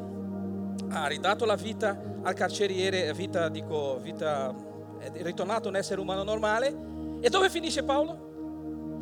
ha 0.89 1.07
ridato 1.07 1.45
la 1.45 1.55
vita 1.55 1.99
al 2.21 2.33
carceriere, 2.33 3.13
vita, 3.13 3.49
dico, 3.49 3.99
vita, 4.01 4.53
è 4.99 5.11
ritornato 5.21 5.67
un 5.67 5.75
essere 5.75 5.99
umano 5.99 6.23
normale. 6.23 6.93
E 7.19 7.29
dove 7.29 7.49
finisce 7.49 7.83
Paolo? 7.83 8.24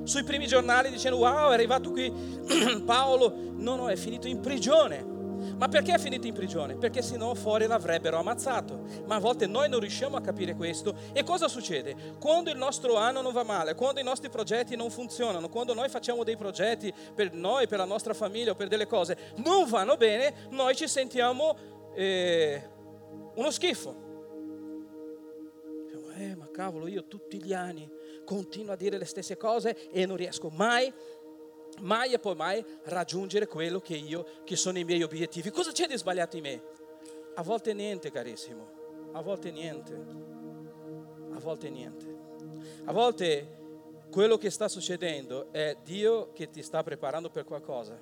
Sui 0.03 0.23
primi 0.23 0.47
giornali 0.47 0.89
dicendo 0.89 1.17
wow 1.17 1.49
è 1.49 1.53
arrivato 1.53 1.91
qui 1.91 2.11
Paolo, 2.85 3.33
no 3.55 3.75
no 3.75 3.87
è 3.87 3.95
finito 3.95 4.27
in 4.27 4.39
prigione. 4.39 5.11
Ma 5.57 5.67
perché 5.67 5.93
è 5.93 5.99
finito 5.99 6.25
in 6.25 6.33
prigione? 6.33 6.75
Perché 6.75 7.01
se 7.01 7.17
no 7.17 7.35
fuori 7.35 7.67
l'avrebbero 7.67 8.17
ammazzato. 8.17 8.85
Ma 9.05 9.15
a 9.15 9.19
volte 9.19 9.45
noi 9.45 9.69
non 9.69 9.79
riusciamo 9.79 10.15
a 10.15 10.21
capire 10.21 10.55
questo. 10.55 10.95
E 11.11 11.23
cosa 11.23 11.47
succede? 11.47 11.95
Quando 12.19 12.49
il 12.49 12.57
nostro 12.57 12.95
anno 12.95 13.21
non 13.21 13.33
va 13.33 13.43
male, 13.43 13.75
quando 13.75 13.99
i 13.99 14.03
nostri 14.03 14.29
progetti 14.29 14.75
non 14.75 14.89
funzionano, 14.89 15.49
quando 15.49 15.73
noi 15.73 15.89
facciamo 15.89 16.23
dei 16.23 16.37
progetti 16.37 16.93
per 17.13 17.33
noi, 17.33 17.67
per 17.67 17.77
la 17.77 17.85
nostra 17.85 18.13
famiglia 18.13 18.51
o 18.51 18.55
per 18.55 18.67
delle 18.67 18.87
cose 18.87 19.17
non 19.37 19.67
vanno 19.67 19.97
bene, 19.97 20.47
noi 20.49 20.75
ci 20.75 20.87
sentiamo 20.87 21.55
eh, 21.93 22.69
uno 23.35 23.51
schifo. 23.51 24.01
Eh, 26.15 26.35
ma 26.35 26.47
cavolo, 26.51 26.87
io 26.87 27.07
tutti 27.07 27.41
gli 27.43 27.53
anni 27.53 27.89
continuo 28.23 28.73
a 28.73 28.75
dire 28.75 28.97
le 28.97 29.05
stesse 29.05 29.37
cose 29.37 29.89
e 29.89 30.05
non 30.05 30.17
riesco 30.17 30.49
mai, 30.49 30.91
mai 31.79 32.13
e 32.13 32.19
poi 32.19 32.35
mai 32.35 32.65
raggiungere 32.83 33.47
quello 33.47 33.79
che 33.79 33.95
io, 33.95 34.25
che 34.43 34.55
sono 34.55 34.77
i 34.77 34.83
miei 34.83 35.03
obiettivi. 35.03 35.51
Cosa 35.51 35.71
c'è 35.71 35.87
di 35.87 35.97
sbagliato 35.97 36.37
in 36.37 36.43
me? 36.43 36.61
A 37.35 37.43
volte 37.43 37.73
niente, 37.73 38.11
carissimo, 38.11 39.09
a 39.13 39.21
volte 39.21 39.51
niente, 39.51 39.93
a 39.93 41.39
volte 41.39 41.69
niente. 41.69 42.21
A 42.85 42.91
volte 42.91 43.61
quello 44.11 44.37
che 44.37 44.51
sta 44.51 44.67
succedendo 44.67 45.51
è 45.51 45.75
Dio 45.83 46.31
che 46.33 46.49
ti 46.49 46.61
sta 46.61 46.83
preparando 46.83 47.29
per 47.29 47.43
qualcosa. 47.43 47.99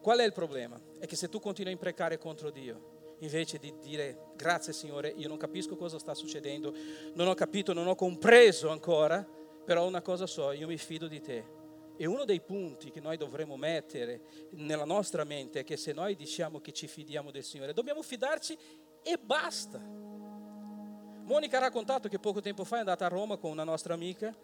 Qual 0.00 0.18
è 0.18 0.24
il 0.24 0.32
problema? 0.32 0.80
È 0.98 1.06
che 1.06 1.16
se 1.16 1.28
tu 1.28 1.40
continui 1.40 1.70
a 1.70 1.74
imprecare 1.74 2.18
contro 2.18 2.50
Dio, 2.50 2.93
invece 3.24 3.58
di 3.58 3.74
dire 3.80 4.28
grazie 4.36 4.72
Signore, 4.72 5.12
io 5.16 5.28
non 5.28 5.36
capisco 5.36 5.76
cosa 5.76 5.98
sta 5.98 6.14
succedendo, 6.14 6.74
non 7.14 7.26
ho 7.28 7.34
capito, 7.34 7.72
non 7.72 7.86
ho 7.86 7.94
compreso 7.94 8.70
ancora, 8.70 9.26
però 9.64 9.86
una 9.86 10.02
cosa 10.02 10.26
so, 10.26 10.52
io 10.52 10.66
mi 10.66 10.76
fido 10.76 11.08
di 11.08 11.20
te. 11.20 11.62
E 11.96 12.06
uno 12.06 12.24
dei 12.24 12.40
punti 12.40 12.90
che 12.90 13.00
noi 13.00 13.16
dovremmo 13.16 13.56
mettere 13.56 14.22
nella 14.50 14.84
nostra 14.84 15.24
mente 15.24 15.60
è 15.60 15.64
che 15.64 15.76
se 15.76 15.92
noi 15.92 16.16
diciamo 16.16 16.60
che 16.60 16.72
ci 16.72 16.88
fidiamo 16.88 17.30
del 17.30 17.44
Signore, 17.44 17.72
dobbiamo 17.72 18.02
fidarci 18.02 18.56
e 19.02 19.18
basta. 19.18 19.78
Monica 19.78 21.56
ha 21.56 21.60
raccontato 21.60 22.08
che 22.08 22.18
poco 22.18 22.40
tempo 22.40 22.64
fa 22.64 22.76
è 22.76 22.78
andata 22.80 23.06
a 23.06 23.08
Roma 23.08 23.36
con 23.36 23.50
una 23.50 23.64
nostra 23.64 23.94
amica 23.94 24.34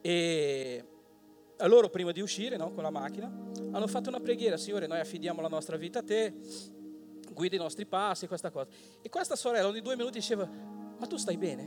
e 0.00 0.84
loro 1.58 1.88
prima 1.88 2.12
di 2.12 2.20
uscire 2.20 2.56
no, 2.56 2.72
con 2.72 2.82
la 2.82 2.90
macchina 2.90 3.26
hanno 3.72 3.86
fatto 3.86 4.08
una 4.08 4.20
preghiera, 4.20 4.56
Signore 4.56 4.86
noi 4.86 5.00
affidiamo 5.00 5.40
la 5.42 5.48
nostra 5.48 5.76
vita 5.76 5.98
a 5.98 6.02
te, 6.02 6.32
guida 7.36 7.54
i 7.54 7.58
nostri 7.58 7.84
passi, 7.84 8.26
questa 8.26 8.50
cosa. 8.50 8.68
E 9.02 9.10
questa 9.10 9.36
sorella 9.36 9.68
ogni 9.68 9.82
due 9.82 9.94
minuti 9.94 10.18
diceva, 10.18 10.48
ma 10.98 11.06
tu 11.06 11.18
stai 11.18 11.36
bene? 11.36 11.64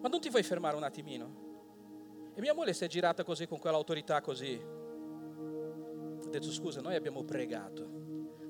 Ma 0.00 0.08
non 0.08 0.20
ti 0.20 0.30
vuoi 0.30 0.44
fermare 0.44 0.76
un 0.76 0.84
attimino? 0.84 2.30
E 2.34 2.40
mia 2.40 2.54
moglie 2.54 2.72
si 2.72 2.84
è 2.84 2.86
girata 2.86 3.24
così 3.24 3.48
con 3.48 3.58
quell'autorità 3.58 4.20
così. 4.20 4.58
Ha 6.24 6.28
detto 6.28 6.52
scusa, 6.52 6.80
noi 6.80 6.94
abbiamo 6.94 7.24
pregato. 7.24 8.00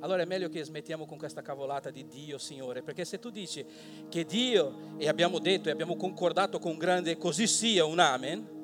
Allora 0.01 0.23
è 0.23 0.27
meglio 0.27 0.49
che 0.49 0.63
smettiamo 0.63 1.07
con 1.07 1.17
questa 1.17 1.41
cavolata 1.41 1.91
di 1.91 2.07
Dio, 2.07 2.37
Signore, 2.37 2.83
perché 2.83 3.05
se 3.05 3.19
tu 3.19 3.31
dici 3.31 3.65
che 4.09 4.25
Dio, 4.25 4.97
e 4.99 5.09
abbiamo 5.09 5.39
detto 5.39 5.69
e 5.69 5.73
abbiamo 5.73 5.97
concordato 5.97 6.59
con 6.59 6.77
grande 6.77 7.17
così 7.17 7.47
sia 7.47 7.85
un 7.85 7.99
amen, 7.99 8.61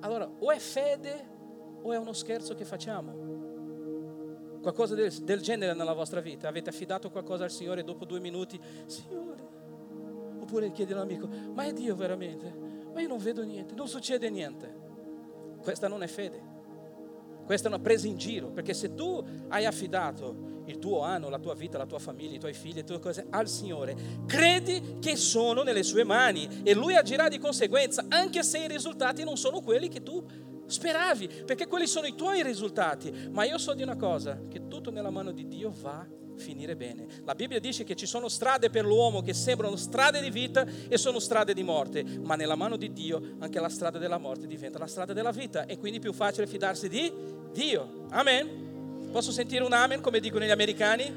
allora 0.00 0.28
o 0.38 0.50
è 0.50 0.58
fede 0.58 1.34
o 1.82 1.92
è 1.92 1.96
uno 1.96 2.12
scherzo 2.12 2.54
che 2.54 2.64
facciamo 2.64 3.35
qualcosa 4.72 4.96
del, 4.96 5.12
del, 5.12 5.40
genere 5.40 5.74
nella 5.74 5.92
vostra 5.92 6.20
vita? 6.20 6.48
Avete 6.48 6.70
affidato 6.70 7.08
qualcosa 7.08 7.44
al 7.44 7.52
Signore 7.52 7.82
e 7.82 7.84
dopo 7.84 8.04
due 8.04 8.18
minuti, 8.18 8.60
Signore, 8.86 9.40
oppure 10.40 10.72
chiedi 10.72 10.92
all'amico, 10.92 11.28
ma 11.28 11.64
è 11.64 11.72
Dio 11.72 11.94
veramente? 11.94 12.52
Ma 12.92 13.00
io 13.00 13.06
non 13.06 13.18
vedo 13.18 13.44
niente, 13.44 13.74
non 13.74 13.86
succede 13.86 14.28
niente. 14.28 14.84
Questa 15.62 15.86
non 15.86 16.02
è 16.02 16.08
fede. 16.08 16.54
Questa 17.44 17.68
è 17.68 17.72
una 17.72 17.80
presa 17.80 18.08
in 18.08 18.16
giro, 18.16 18.48
perché 18.48 18.74
se 18.74 18.94
tu 18.94 19.24
hai 19.48 19.66
affidato 19.66 20.62
il 20.64 20.78
tuo 20.80 21.02
anno, 21.02 21.28
la 21.28 21.38
tua 21.38 21.54
vita, 21.54 21.78
la 21.78 21.86
tua 21.86 22.00
famiglia, 22.00 22.34
i 22.34 22.40
tuoi 22.40 22.52
figli, 22.52 22.74
le 22.74 22.84
tue 22.84 22.98
cose 22.98 23.24
al 23.30 23.48
Signore, 23.48 23.96
credi 24.26 24.96
che 25.00 25.14
sono 25.14 25.62
nelle 25.62 25.84
sue 25.84 26.02
mani 26.02 26.62
e 26.64 26.74
Lui 26.74 26.96
agirà 26.96 27.28
di 27.28 27.38
conseguenza, 27.38 28.04
anche 28.08 28.42
se 28.42 28.58
i 28.58 28.66
risultati 28.66 29.22
non 29.22 29.36
sono 29.36 29.60
quelli 29.60 29.86
che 29.86 30.02
tu 30.02 30.24
speravi, 30.66 31.28
perché 31.44 31.66
quelli 31.66 31.86
sono 31.86 32.06
i 32.06 32.14
tuoi 32.14 32.42
risultati. 32.42 33.12
Ma 33.30 33.44
io 33.44 33.58
so 33.58 33.74
di 33.74 33.82
una 33.82 33.96
cosa, 33.96 34.40
che 34.48 34.68
tutto 34.68 34.90
nella 34.90 35.10
mano 35.10 35.32
di 35.32 35.46
Dio 35.46 35.72
va 35.80 36.06
finire 36.36 36.76
bene. 36.76 37.06
La 37.24 37.34
Bibbia 37.34 37.58
dice 37.58 37.84
che 37.84 37.94
ci 37.94 38.06
sono 38.06 38.28
strade 38.28 38.70
per 38.70 38.84
l'uomo 38.84 39.22
che 39.22 39.34
sembrano 39.34 39.76
strade 39.76 40.20
di 40.20 40.30
vita 40.30 40.66
e 40.88 40.98
sono 40.98 41.18
strade 41.18 41.54
di 41.54 41.62
morte, 41.62 42.04
ma 42.04 42.34
nella 42.34 42.54
mano 42.54 42.76
di 42.76 42.92
Dio 42.92 43.36
anche 43.38 43.60
la 43.60 43.68
strada 43.68 43.98
della 43.98 44.18
morte 44.18 44.46
diventa 44.46 44.78
la 44.78 44.86
strada 44.86 45.12
della 45.12 45.30
vita 45.30 45.66
e 45.66 45.78
quindi 45.78 45.98
è 45.98 46.00
più 46.00 46.12
facile 46.12 46.46
fidarsi 46.46 46.88
di 46.88 47.12
Dio. 47.52 48.06
Amen. 48.10 49.08
Posso 49.10 49.32
sentire 49.32 49.64
un 49.64 49.72
amen 49.72 50.00
come 50.00 50.20
dicono 50.20 50.44
gli 50.44 50.50
americani? 50.50 51.10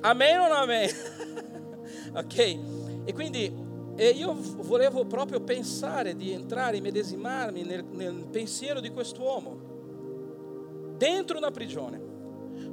Amen 0.00 0.40
o 0.40 0.48
no 0.48 0.54
amen? 0.54 0.90
ok. 2.14 2.58
E 3.04 3.12
quindi 3.12 3.65
e 3.96 4.10
io 4.10 4.36
volevo 4.58 5.06
proprio 5.06 5.40
pensare 5.40 6.14
di 6.14 6.30
entrare, 6.30 6.80
medesimarmi 6.80 7.62
nel, 7.62 7.84
nel 7.84 8.26
pensiero 8.30 8.80
di 8.80 8.90
quest'uomo, 8.90 10.94
dentro 10.96 11.38
una 11.38 11.50
prigione. 11.50 12.14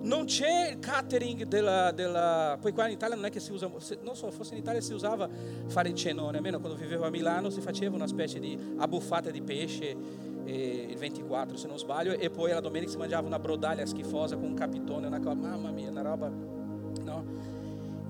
Non 0.02 0.26
c'è 0.26 0.72
il 0.72 0.80
catering 0.80 1.46
della, 1.46 1.92
della, 1.92 2.58
Poi 2.60 2.74
qua 2.74 2.88
in 2.88 2.94
Italia 2.94 3.16
non 3.16 3.26
è 3.26 3.30
che 3.30 3.40
si 3.40 3.54
usa... 3.54 3.70
Non 4.02 4.16
so, 4.16 4.30
forse 4.32 4.54
in 4.54 4.60
Italia 4.60 4.82
si 4.82 4.94
usava 4.94 5.30
fare 5.68 5.90
il 5.90 5.96
cenone, 5.96 6.38
almeno 6.38 6.60
quando 6.60 6.78
vivevo 6.78 7.06
a 7.06 7.10
Milano 7.10 7.50
si 7.50 7.62
faceva 7.62 7.96
una 7.96 8.08
specie 8.08 8.40
di 8.40 8.58
abbuffata 8.78 9.30
di 9.30 9.42
pesce 9.42 9.96
eh, 10.44 10.88
il 10.90 10.98
24 10.98 11.56
se 11.56 11.68
non 11.68 11.80
sbaglio, 11.80 12.18
e 12.18 12.30
poi 12.30 12.52
la 12.52 12.60
domenica 12.60 12.92
si 12.92 12.98
mangiava 12.98 13.26
una 13.26 13.40
brodaglia 13.40 13.86
schifosa 13.86 14.36
con 14.36 14.46
un 14.46 14.56
capitone, 14.56 15.08
una. 15.08 15.20
Mamma 15.20 15.72
mia, 15.72 15.90
una 15.90 16.02
roba... 16.02 16.30
No? 16.30 17.43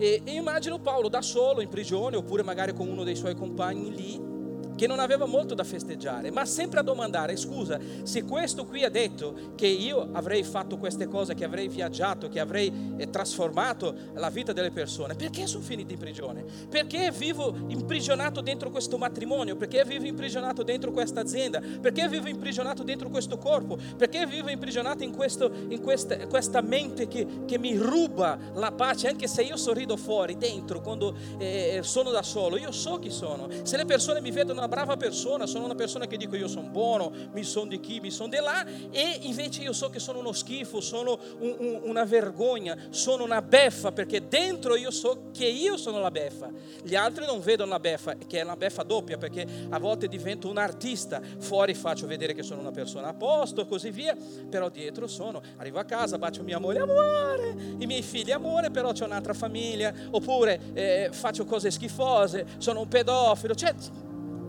E, 0.04 0.22
e 0.26 0.34
immagino 0.34 0.80
Paolo 0.80 1.08
da 1.08 1.22
solo 1.22 1.62
in 1.62 1.70
prigione, 1.70 2.18
oppure 2.18 2.44
magari 2.44 2.74
con 2.74 2.90
uno 2.90 3.06
dei 3.06 3.16
suoi 3.16 3.36
compagni 3.36 3.96
lì, 3.96 4.33
che 4.76 4.88
non 4.88 5.00
aveva 5.00 5.26
molto 5.26 5.54
da 5.54 5.64
festeggiare, 5.64 6.32
ma 6.32 6.46
sempre 6.46 6.80
a 6.80 6.84
domandare, 6.84 7.36
scusa, 7.36 7.80
se 8.04 8.24
questo 8.24 8.66
qui 8.66 8.84
ha 8.84 8.90
detto 8.90 9.52
che 9.56 9.68
io 9.68 10.10
avrei 10.12 10.44
fatto 10.44 10.78
queste 10.78 11.08
cose, 11.08 11.34
che 11.36 11.44
avrei 11.44 11.68
viaggiato, 11.68 12.30
che 12.30 12.40
avrei 12.40 12.72
eh, 12.98 13.10
trasformato 13.10 13.96
la 14.16 14.30
vita 14.30 14.54
delle 14.54 14.72
persone, 14.72 15.16
perché 15.16 15.48
sono 15.48 15.64
finito 15.64 15.94
in 15.94 16.00
prigione? 16.00 16.44
Perché 16.70 17.12
vivo 17.12 17.56
imprigionato 17.68 18.42
dentro 18.42 18.70
questo 18.72 18.98
matrimonio? 18.98 19.56
Perché 19.56 19.84
vivo 19.86 20.06
imprigionato 20.06 20.64
dentro 20.64 20.92
questa 20.92 21.22
azienda? 21.22 21.62
Perché 21.62 22.08
vivo 22.08 22.28
imprigionato 22.28 22.84
dentro 22.84 23.10
questo 23.10 23.38
corpo? 23.38 23.78
Perché 23.98 24.26
vivo 24.26 24.50
imprigionato 24.50 25.04
in, 25.04 25.14
questo, 25.16 25.52
in 25.70 25.82
questa, 25.82 26.28
questa, 26.28 26.62
mente 26.62 27.08
che, 27.08 27.26
che, 27.46 27.58
mi 27.58 27.78
ruba 27.78 28.38
la 28.54 28.72
pace, 28.72 29.08
anche 29.08 29.28
se 29.28 29.44
io 29.44 29.58
sorrido 29.58 29.98
fuori, 29.98 30.38
dentro, 30.38 30.82
quando 30.82 31.16
eh, 31.38 31.80
sono 31.84 32.10
da 32.10 32.24
solo, 32.24 32.58
io 32.58 32.72
so 32.72 33.00
chi 33.00 33.10
sono. 33.10 33.48
Se 33.64 33.78
le 33.78 33.86
persone 33.86 34.22
mi 34.22 34.32
vedono 34.32 34.62
una 34.64 34.68
brava 34.68 34.96
persona, 34.96 35.46
sono 35.46 35.66
una 35.66 35.76
persona 35.76 36.08
che 36.08 36.16
dico 36.16 36.36
io 36.38 36.48
sono 36.48 36.70
buono, 36.70 37.12
mi 37.34 37.44
sono 37.44 37.68
di 37.68 37.80
chi, 37.82 38.00
mi 38.00 38.10
sono 38.10 38.30
di 38.30 38.38
là, 38.38 38.66
e 38.92 39.20
invece 39.22 39.62
io 39.62 39.74
so 39.74 39.90
che 39.90 40.00
sono 40.00 40.20
uno 40.20 40.32
schifo, 40.32 40.80
sono 40.80 41.20
un, 41.40 41.56
un, 41.58 41.80
una 41.84 42.06
vergogna, 42.06 42.78
sono 42.90 43.24
una 43.24 43.42
beffa, 43.42 43.92
perché 43.92 44.28
dentro 44.28 44.76
io 44.76 44.90
so 44.90 45.30
che 45.34 45.46
io 45.46 45.76
sono 45.76 46.00
la 46.00 46.12
beffa. 46.12 46.50
Gli 46.82 46.96
altri 46.96 47.26
non 47.26 47.42
vedono 47.42 47.72
la 47.72 47.80
beffa, 47.80 48.16
che 48.16 48.40
è 48.40 48.44
una 48.44 48.56
beffa 48.56 48.84
doppia, 48.84 49.18
perché 49.18 49.46
a 49.70 49.80
volte 49.80 50.08
divento 50.08 50.50
un 50.50 50.58
artista, 50.58 51.22
fuori 51.40 51.74
faccio 51.74 52.08
vedere 52.08 52.34
che 52.34 52.44
sono 52.44 52.62
una 52.62 52.72
persona 52.72 53.10
a 53.10 53.14
posto 53.14 53.66
così 53.66 53.92
via, 53.92 54.16
però 54.50 54.70
dietro 54.70 55.08
sono, 55.08 55.42
arrivo 55.58 55.80
a 55.80 55.84
casa, 55.84 56.18
bacio 56.18 56.42
mia 56.44 56.60
moglie, 56.60 56.80
amore, 56.80 57.56
i 57.80 57.86
miei 57.86 58.02
figli, 58.02 58.32
amore, 58.32 58.72
però 58.72 58.94
c'è 58.94 59.04
un'altra 59.04 59.34
famiglia, 59.34 59.94
oppure 60.12 60.60
eh, 60.74 61.10
faccio 61.12 61.44
cose 61.44 61.70
schifose, 61.70 62.46
sono 62.60 62.80
un 62.80 62.88
pedofilo, 62.88 63.56
cioè 63.56 63.74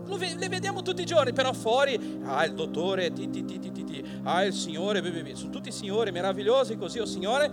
le 0.07 0.49
vediamo 0.49 0.81
tutti 0.81 1.01
i 1.01 1.05
giorni, 1.05 1.33
però 1.33 1.53
fuori, 1.53 2.19
ah 2.25 2.45
il 2.45 2.53
dottore, 2.53 3.11
ti, 3.11 3.29
ti, 3.29 3.43
ti, 3.43 3.59
ti, 3.59 3.71
ti, 3.71 4.03
ah 4.23 4.43
il 4.43 4.53
signore, 4.53 5.01
beh, 5.01 5.23
beh, 5.23 5.35
sono 5.35 5.49
tutti 5.49 5.71
signori 5.71 6.11
meravigliosi 6.11 6.77
così, 6.77 6.99
oh 6.99 7.05
signore, 7.05 7.51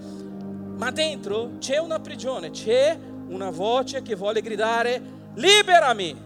ma 0.76 0.90
dentro 0.90 1.52
c'è 1.58 1.78
una 1.78 2.00
prigione, 2.00 2.50
c'è 2.50 2.98
una 3.28 3.50
voce 3.50 4.02
che 4.02 4.14
vuole 4.14 4.40
gridare 4.40 5.00
liberami, 5.34 6.16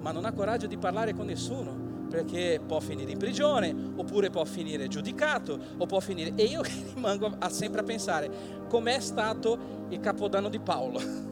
ma 0.00 0.12
non 0.12 0.24
ha 0.24 0.32
coraggio 0.32 0.66
di 0.66 0.76
parlare 0.76 1.14
con 1.14 1.26
nessuno 1.26 1.84
perché 2.08 2.60
può 2.64 2.78
finire 2.78 3.10
in 3.10 3.18
prigione 3.18 3.74
oppure 3.96 4.30
può 4.30 4.44
finire 4.44 4.86
giudicato 4.86 5.58
o 5.76 5.86
può 5.86 5.98
finire. 6.00 6.32
E 6.36 6.44
io 6.44 6.62
rimango 6.94 7.36
sempre 7.48 7.80
a 7.80 7.84
pensare 7.84 8.30
com'è 8.68 9.00
stato 9.00 9.86
il 9.88 10.00
capodanno 10.00 10.48
di 10.48 10.60
Paolo 10.60 11.25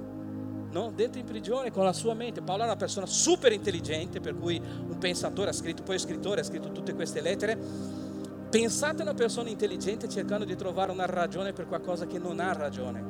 no? 0.74 0.90
dentro 0.94 1.20
in 1.20 1.26
prigione 1.26 1.70
con 1.70 1.84
la 1.84 1.92
sua 1.92 2.14
mente. 2.14 2.42
Paolo 2.42 2.62
era 2.62 2.72
una 2.72 2.78
persona 2.78 3.06
super 3.06 3.52
intelligente, 3.52 4.20
per 4.20 4.36
cui 4.36 4.60
un 4.60 4.98
pensatore 4.98 5.50
ha 5.50 5.52
scritto, 5.52 5.84
poi 5.84 5.98
scrittore, 5.98 6.40
ha 6.40 6.44
scritto 6.44 6.72
tutte 6.72 6.94
queste 6.94 7.20
lettere. 7.20 7.56
Pensate 8.50 9.00
a 9.00 9.02
una 9.04 9.14
persona 9.14 9.48
intelligente 9.48 10.08
cercando 10.08 10.44
di 10.44 10.56
trovare 10.56 10.90
una 10.90 11.06
ragione 11.06 11.52
per 11.52 11.66
qualcosa 11.66 12.06
che 12.06 12.18
non 12.18 12.40
ha 12.40 12.52
ragione, 12.52 13.04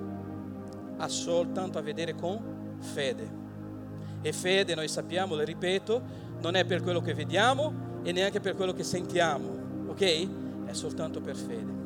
ha 0.97 1.09
soltanto 1.09 1.79
a 1.79 1.83
vedere 1.83 2.15
con 2.15 2.77
fede. 2.79 3.43
E 4.21 4.33
fede, 4.33 4.75
noi 4.75 4.89
sappiamo, 4.89 5.35
lo 5.35 5.43
ripeto, 5.43 6.03
non 6.41 6.55
è 6.55 6.65
per 6.65 6.83
quello 6.83 7.01
che 7.01 7.15
vediamo 7.15 8.01
e 8.03 8.13
neanche 8.13 8.41
per 8.41 8.55
quello 8.55 8.73
che 8.73 8.85
sentiamo, 8.85 9.89
ok? 9.89 10.67
È 10.67 10.73
soltanto 10.73 11.21
per 11.21 11.37
fede. 11.37 11.83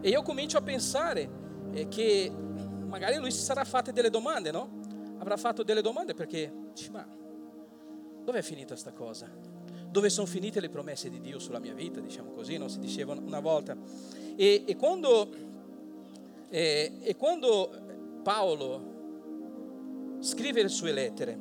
E 0.00 0.08
io 0.08 0.22
comincio 0.22 0.58
a 0.58 0.62
pensare 0.62 1.28
eh, 1.72 1.88
che 1.88 2.32
magari 2.90 3.16
lui 3.16 3.30
si 3.30 3.40
sarà 3.40 3.64
fatto 3.64 3.92
delle 3.92 4.10
domande, 4.10 4.50
no? 4.50 4.68
Avrà 5.18 5.36
fatto 5.36 5.62
delle 5.62 5.80
domande 5.80 6.12
perché 6.12 6.52
dice, 6.74 6.90
ma 6.90 7.06
dove 8.24 8.38
è 8.38 8.42
finita 8.42 8.68
questa 8.68 8.92
cosa? 8.92 9.30
Dove 9.88 10.10
sono 10.10 10.26
finite 10.26 10.60
le 10.60 10.68
promesse 10.68 11.08
di 11.08 11.20
Dio 11.20 11.38
sulla 11.38 11.60
mia 11.60 11.72
vita, 11.72 12.00
diciamo 12.00 12.32
così, 12.32 12.58
non 12.58 12.68
si 12.68 12.80
diceva 12.80 13.14
una 13.14 13.40
volta. 13.40 13.76
E, 14.36 14.64
e, 14.66 14.76
quando, 14.76 15.28
eh, 16.48 16.92
e 17.00 17.16
quando 17.16 17.70
Paolo 18.22 20.18
scrive 20.20 20.62
le 20.62 20.68
sue 20.68 20.92
lettere, 20.92 21.38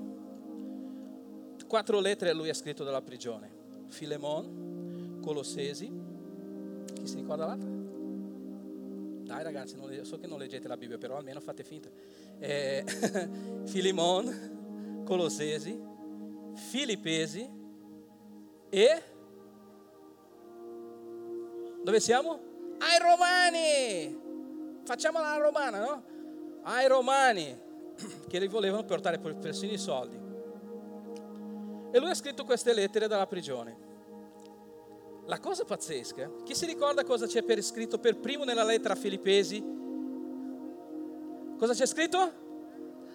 quattro 1.68 2.00
lettere 2.00 2.34
lui 2.34 2.50
ha 2.50 2.54
scritto 2.54 2.84
dalla 2.84 3.02
prigione, 3.02 3.50
Filemon, 3.90 5.20
Colossesi, 5.22 5.92
chi 6.94 7.08
si 7.08 7.16
ricorda 7.16 7.46
l'altra? 7.46 7.79
Dai 9.30 9.44
ragazzi, 9.44 9.76
non, 9.76 10.04
so 10.06 10.18
che 10.18 10.26
non 10.26 10.40
leggete 10.40 10.68
la 10.68 10.76
Bibbia, 10.76 10.98
però 10.98 11.16
almeno 11.16 11.40
fate 11.40 11.64
finta. 11.64 11.88
Eh, 12.40 12.84
Filimon, 13.66 15.04
Colossesi, 15.06 15.80
Filippesi 16.56 17.48
e... 18.70 19.04
Dove 21.84 22.00
siamo? 22.00 22.40
Ai 22.80 22.98
Romani! 22.98 24.20
Facciamola 24.84 25.28
alla 25.28 25.44
romana, 25.44 25.80
no? 25.80 26.04
Ai 26.64 26.88
Romani, 26.88 27.56
che 28.28 28.40
li 28.40 28.48
volevano 28.48 28.84
portare 28.84 29.20
persino 29.20 29.74
i 29.74 29.78
soldi. 29.78 30.20
E 31.92 32.00
lui 32.00 32.10
ha 32.10 32.16
scritto 32.16 32.46
queste 32.46 32.74
lettere 32.74 33.08
dalla 33.08 33.28
prigione. 33.28 33.89
La 35.30 35.40
cosa 35.40 35.64
pazzesca, 35.64 36.32
chi 36.44 36.56
si 36.56 36.66
ricorda 36.66 37.04
cosa 37.04 37.28
c'è 37.28 37.44
per 37.44 37.62
scritto 37.62 38.00
per 38.00 38.18
primo 38.18 38.46
nella 38.46 38.64
lettera 38.64 38.96
a 38.96 38.98
Filippesi? 38.98 39.64
Cosa 41.56 41.74
c'è 41.76 41.86
scritto? 41.86 42.48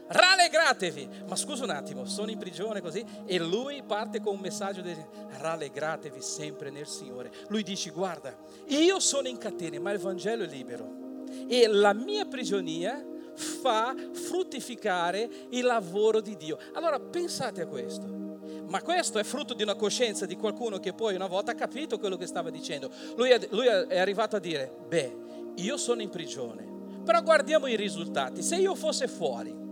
Rallegratevi. 0.06 1.08
Ma 1.26 1.34
scusa 1.34 1.64
un 1.64 1.70
attimo, 1.70 2.04
sono 2.04 2.30
in 2.30 2.38
prigione 2.38 2.80
così 2.80 3.04
e 3.26 3.40
lui 3.40 3.82
parte 3.82 4.20
con 4.20 4.36
un 4.36 4.40
messaggio 4.40 4.80
di 4.80 4.94
rallegratevi 5.40 6.20
sempre 6.20 6.70
nel 6.70 6.86
Signore. 6.86 7.32
Lui 7.48 7.64
dice 7.64 7.90
guarda, 7.90 8.38
io 8.68 9.00
sono 9.00 9.26
in 9.26 9.36
catene 9.36 9.80
ma 9.80 9.90
il 9.90 9.98
Vangelo 9.98 10.44
è 10.44 10.46
libero 10.46 11.24
e 11.48 11.66
la 11.66 11.94
mia 11.94 12.26
prigionia 12.26 13.04
fa 13.34 13.92
fruttificare 14.12 15.28
il 15.50 15.64
lavoro 15.64 16.20
di 16.20 16.36
Dio. 16.36 16.58
Allora 16.74 17.00
pensate 17.00 17.62
a 17.62 17.66
questo. 17.66 18.23
Ma 18.68 18.82
questo 18.82 19.18
è 19.18 19.24
frutto 19.24 19.54
di 19.54 19.62
una 19.62 19.74
coscienza 19.74 20.26
di 20.26 20.36
qualcuno 20.36 20.78
che 20.78 20.92
poi 20.92 21.14
una 21.14 21.26
volta 21.26 21.52
ha 21.52 21.54
capito 21.54 21.98
quello 21.98 22.16
che 22.16 22.26
stava 22.26 22.50
dicendo. 22.50 22.90
Lui 23.16 23.30
è, 23.30 23.46
lui 23.50 23.66
è 23.66 23.98
arrivato 23.98 24.36
a 24.36 24.38
dire, 24.38 24.74
beh, 24.88 25.16
io 25.56 25.76
sono 25.76 26.02
in 26.02 26.08
prigione, 26.08 26.66
però 27.04 27.22
guardiamo 27.22 27.66
i 27.66 27.76
risultati. 27.76 28.42
Se 28.42 28.56
io 28.56 28.74
fosse 28.74 29.06
fuori, 29.06 29.62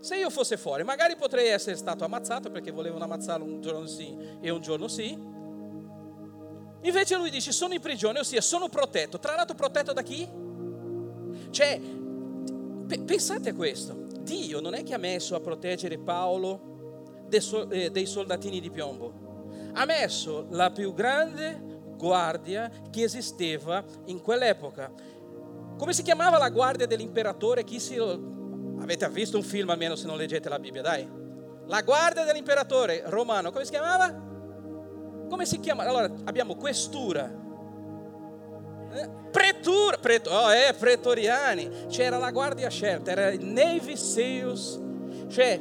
se 0.00 0.16
io 0.16 0.30
fosse 0.30 0.56
fuori, 0.56 0.82
magari 0.82 1.16
potrei 1.16 1.48
essere 1.48 1.76
stato 1.76 2.04
ammazzato 2.04 2.50
perché 2.50 2.70
volevano 2.72 3.04
ammazzarlo 3.04 3.44
un 3.44 3.60
giorno 3.60 3.86
sì 3.86 4.16
e 4.40 4.50
un 4.50 4.60
giorno 4.60 4.88
sì. 4.88 5.30
Invece 6.84 7.16
lui 7.16 7.30
dice, 7.30 7.52
sono 7.52 7.74
in 7.74 7.80
prigione, 7.80 8.18
ossia 8.18 8.40
sono 8.40 8.68
protetto. 8.68 9.20
Tra 9.20 9.36
l'altro 9.36 9.54
protetto 9.54 9.92
da 9.92 10.02
chi? 10.02 10.28
Cioè, 11.50 11.80
pensate 13.04 13.50
a 13.50 13.54
questo. 13.54 13.94
Dio 14.20 14.60
non 14.60 14.74
è 14.74 14.82
che 14.82 14.92
ha 14.92 14.98
messo 14.98 15.36
a 15.36 15.40
proteggere 15.40 15.98
Paolo 15.98 16.71
dei 17.90 18.06
soldatini 18.06 18.60
di 18.60 18.70
piombo. 18.70 19.30
Ha 19.74 19.84
messo 19.84 20.46
la 20.50 20.70
più 20.70 20.92
grande 20.92 21.70
guardia 21.96 22.70
che 22.90 23.04
esisteva 23.04 23.82
in 24.06 24.20
quell'epoca. 24.20 24.92
Come 25.78 25.92
si 25.92 26.02
chiamava 26.02 26.38
la 26.38 26.50
guardia 26.50 26.86
dell'imperatore? 26.86 27.64
Chi 27.64 27.80
si... 27.80 27.96
Avete 27.96 29.08
visto 29.10 29.36
un 29.36 29.44
film 29.44 29.70
almeno 29.70 29.94
se 29.94 30.06
non 30.06 30.16
leggete 30.16 30.48
la 30.48 30.58
Bibbia, 30.58 30.82
dai. 30.82 31.08
La 31.66 31.82
guardia 31.82 32.24
dell'imperatore 32.24 33.02
romano, 33.06 33.50
come 33.52 33.64
si 33.64 33.70
chiamava? 33.70 34.30
Come 35.28 35.46
si 35.46 35.60
chiama? 35.60 35.84
Allora 35.84 36.12
abbiamo 36.24 36.56
questura, 36.56 37.32
eh, 38.92 39.08
pretura, 39.30 39.96
pret, 39.96 40.26
oh, 40.26 40.52
eh, 40.52 40.74
pretoriani, 40.74 41.86
c'era 41.88 42.18
la 42.18 42.30
guardia 42.30 42.68
scelta, 42.68 43.12
era 43.12 43.30
il 43.30 43.44
Navy 43.44 43.96
Seals, 43.96 44.78
cioè 45.28 45.58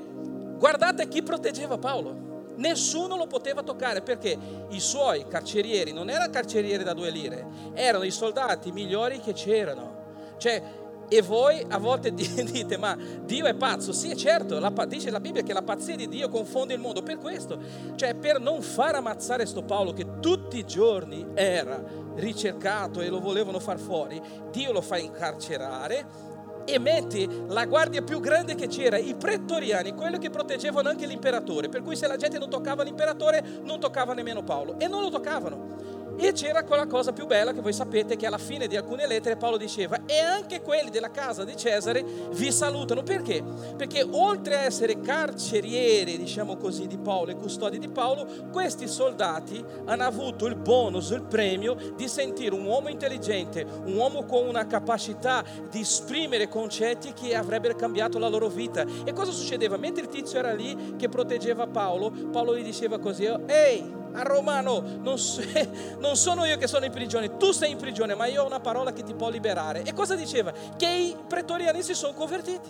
Guardate 0.61 1.07
chi 1.07 1.23
proteggeva 1.23 1.79
Paolo. 1.79 2.53
Nessuno 2.57 3.17
lo 3.17 3.25
poteva 3.25 3.63
toccare 3.63 4.03
perché 4.03 4.37
i 4.69 4.79
suoi 4.79 5.25
carcerieri 5.27 5.91
non 5.91 6.07
erano 6.07 6.29
carcerieri 6.29 6.83
da 6.83 6.93
due 6.93 7.09
lire, 7.09 7.47
erano 7.73 8.03
i 8.03 8.11
soldati 8.11 8.71
migliori 8.71 9.19
che 9.21 9.33
c'erano. 9.33 10.35
Cioè, 10.37 10.61
e 11.07 11.21
voi 11.23 11.65
a 11.67 11.79
volte 11.79 12.13
dite, 12.13 12.77
ma 12.77 12.95
Dio 13.23 13.45
è 13.45 13.55
pazzo. 13.55 13.91
Sì, 13.91 14.15
certo, 14.15 14.59
la, 14.59 14.69
dice 14.87 15.09
la 15.09 15.19
Bibbia 15.19 15.41
che 15.41 15.51
la 15.51 15.63
pazzia 15.63 15.95
di 15.95 16.07
Dio 16.07 16.29
confonde 16.29 16.75
il 16.75 16.79
mondo. 16.79 17.01
Per 17.01 17.17
questo, 17.17 17.57
cioè 17.95 18.13
per 18.13 18.39
non 18.39 18.61
far 18.61 18.93
ammazzare 18.93 19.47
sto 19.47 19.63
Paolo 19.63 19.93
che 19.93 20.19
tutti 20.19 20.59
i 20.59 20.65
giorni 20.67 21.25
era 21.33 21.83
ricercato 22.17 23.01
e 23.01 23.09
lo 23.09 23.19
volevano 23.19 23.59
far 23.59 23.79
fuori, 23.79 24.21
Dio 24.51 24.71
lo 24.71 24.81
fa 24.81 24.97
incarcerare 24.99 26.29
e 26.65 26.79
metti 26.79 27.27
la 27.47 27.65
guardia 27.65 28.01
più 28.01 28.19
grande 28.19 28.55
che 28.55 28.67
c'era, 28.67 28.97
i 28.97 29.15
pretoriani, 29.15 29.93
quelli 29.93 30.17
che 30.17 30.29
proteggevano 30.29 30.89
anche 30.89 31.05
l'imperatore, 31.05 31.69
per 31.69 31.81
cui 31.81 31.95
se 31.95 32.07
la 32.07 32.17
gente 32.17 32.37
non 32.37 32.49
toccava 32.49 32.83
l'imperatore 32.83 33.43
non 33.63 33.79
toccava 33.79 34.13
nemmeno 34.13 34.43
Paolo 34.43 34.79
e 34.79 34.87
non 34.87 35.01
lo 35.01 35.09
toccavano. 35.09 35.90
E 36.17 36.33
c'era 36.33 36.63
quella 36.63 36.85
cosa 36.85 37.13
più 37.13 37.25
bella 37.25 37.51
che 37.51 37.61
voi 37.61 37.73
sapete 37.73 38.15
che 38.15 38.25
alla 38.25 38.37
fine 38.37 38.67
di 38.67 38.75
alcune 38.75 39.07
lettere 39.07 39.37
Paolo 39.37 39.57
diceva 39.57 40.05
e 40.05 40.19
anche 40.19 40.61
quelli 40.61 40.89
della 40.89 41.09
casa 41.09 41.43
di 41.43 41.55
Cesare 41.55 42.03
vi 42.31 42.51
salutano. 42.51 43.03
Perché? 43.03 43.43
Perché 43.75 44.05
oltre 44.09 44.55
a 44.55 44.61
essere 44.61 44.99
carcerieri, 44.99 46.17
diciamo 46.17 46.57
così, 46.57 46.87
di 46.87 46.97
Paolo 46.97 47.31
e 47.31 47.35
custodi 47.35 47.79
di 47.79 47.89
Paolo, 47.89 48.27
questi 48.51 48.87
soldati 48.87 49.63
hanno 49.85 50.03
avuto 50.03 50.45
il 50.45 50.55
bonus, 50.55 51.09
il 51.09 51.23
premio 51.23 51.75
di 51.95 52.07
sentire 52.07 52.53
un 52.53 52.65
uomo 52.65 52.89
intelligente, 52.89 53.65
un 53.85 53.95
uomo 53.95 54.25
con 54.25 54.47
una 54.47 54.67
capacità 54.67 55.43
di 55.69 55.81
esprimere 55.81 56.47
concetti 56.47 57.13
che 57.13 57.35
avrebbero 57.35 57.75
cambiato 57.75 58.19
la 58.19 58.27
loro 58.27 58.47
vita. 58.47 58.85
E 59.03 59.13
cosa 59.13 59.31
succedeva? 59.31 59.77
Mentre 59.77 60.03
il 60.03 60.09
tizio 60.09 60.39
era 60.39 60.53
lì 60.53 60.95
che 60.97 61.09
proteggeva 61.09 61.67
Paolo, 61.67 62.11
Paolo 62.31 62.55
gli 62.55 62.63
diceva 62.63 62.99
così, 62.99 63.25
ehi, 63.25 63.99
a 64.13 64.23
Romano, 64.23 64.81
non, 65.01 65.15
non, 65.99 66.15
sono 66.15 66.45
io 66.45 66.57
che 66.57 66.67
sono 66.67 66.85
in 66.85 66.91
prigione, 66.91 67.37
tu 67.37 67.51
sei 67.51 67.71
in 67.71 67.77
prigione, 67.77 68.15
ma 68.15 68.25
io 68.25 68.43
ho 68.43 68.45
una 68.45 68.59
parola 68.59 68.93
che 68.93 69.03
ti 69.03 69.13
può 69.13 69.29
liberare. 69.29 69.83
E 69.83 69.93
cosa 69.93 70.15
diceva? 70.15 70.51
Che 70.75 70.87
i 70.87 71.15
pretoriani 71.27 71.81
si 71.81 71.93
sono 71.93 72.13
convertiti. 72.13 72.69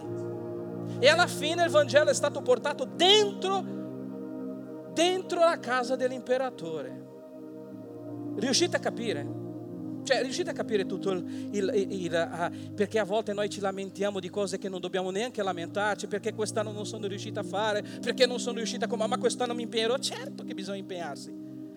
E 1.00 1.08
alla 1.08 1.28
fine 1.28 1.64
il 1.64 1.70
Vangelo 1.70 2.10
è 2.10 2.14
stato 2.14 2.42
portato 2.42 2.86
dentro, 2.86 3.64
dentro 4.94 5.40
la 5.40 5.58
casa 5.60 5.96
dell'imperatore. 5.96 7.00
Riuscite 8.36 8.78
a 8.78 8.80
capire? 8.80 9.41
Cioè, 10.04 10.22
riuscite 10.22 10.50
a 10.50 10.54
capire 10.54 10.86
tutto 10.86 11.12
il, 11.12 11.50
il, 11.52 11.86
il 11.90 12.12
uh, 12.12 12.74
perché 12.74 13.00
a 13.00 13.04
volte 13.04 13.34
noi 13.34 13.50
ci 13.50 13.60
lamentiamo 13.60 14.20
di 14.20 14.30
cose 14.30 14.58
che 14.58 14.70
non 14.70 14.80
dobbiamo 14.80 15.12
neanche 15.12 15.44
lamentarci, 15.44 16.08
perché 16.08 16.34
quest'anno 16.34 16.72
non 16.72 16.86
sono 16.86 17.08
riuscita 17.08 17.42
a 17.42 17.44
fare, 17.44 17.84
perché 18.02 18.26
non 18.26 18.40
sono 18.40 18.58
riuscita 18.58 18.88
a 18.90 19.08
ma 19.08 19.18
quest'anno 19.18 19.54
mi 19.54 19.64
impegnerò. 19.64 19.98
Certo 19.98 20.44
che 20.44 20.54
bisogna 20.54 20.80
impegnarsi. 20.80 21.34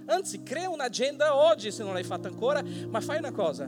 Anzi, 0.06 0.42
crea 0.42 0.68
un'agenda 0.68 1.34
oggi 1.34 1.70
se 1.70 1.82
non 1.82 1.94
l'hai 1.94 2.04
fatta 2.04 2.28
ancora, 2.28 2.62
ma 2.88 3.00
fai 3.00 3.18
una 3.18 3.32
cosa. 3.32 3.66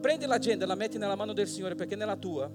Prendi 0.00 0.26
l'agenda 0.26 0.64
e 0.64 0.68
la 0.68 0.74
metti 0.74 0.98
nella 0.98 1.16
mano 1.16 1.32
del 1.32 1.48
Signore, 1.48 1.74
perché 1.74 1.96
nella 1.96 2.16
tua, 2.16 2.50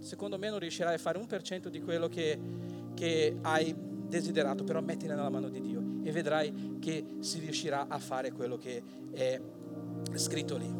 secondo 0.00 0.38
me, 0.38 0.50
non 0.50 0.58
riuscirai 0.58 0.94
a 0.94 0.98
fare 0.98 1.18
un 1.18 1.26
per 1.26 1.42
cento 1.42 1.68
di 1.68 1.80
quello 1.80 2.08
che, 2.08 2.38
che 2.94 3.36
hai 3.42 3.74
desiderato, 4.08 4.64
però 4.64 4.80
mettila 4.80 5.14
nella 5.14 5.30
mano 5.30 5.48
di 5.48 5.60
Dio 5.60 5.80
e 6.02 6.10
vedrai 6.10 6.78
che 6.80 7.04
si 7.20 7.38
riuscirà 7.38 7.86
a 7.88 7.98
fare 7.98 8.32
quello 8.32 8.56
che 8.56 8.82
è 9.12 9.40
scritto 10.14 10.56
lì. 10.56 10.78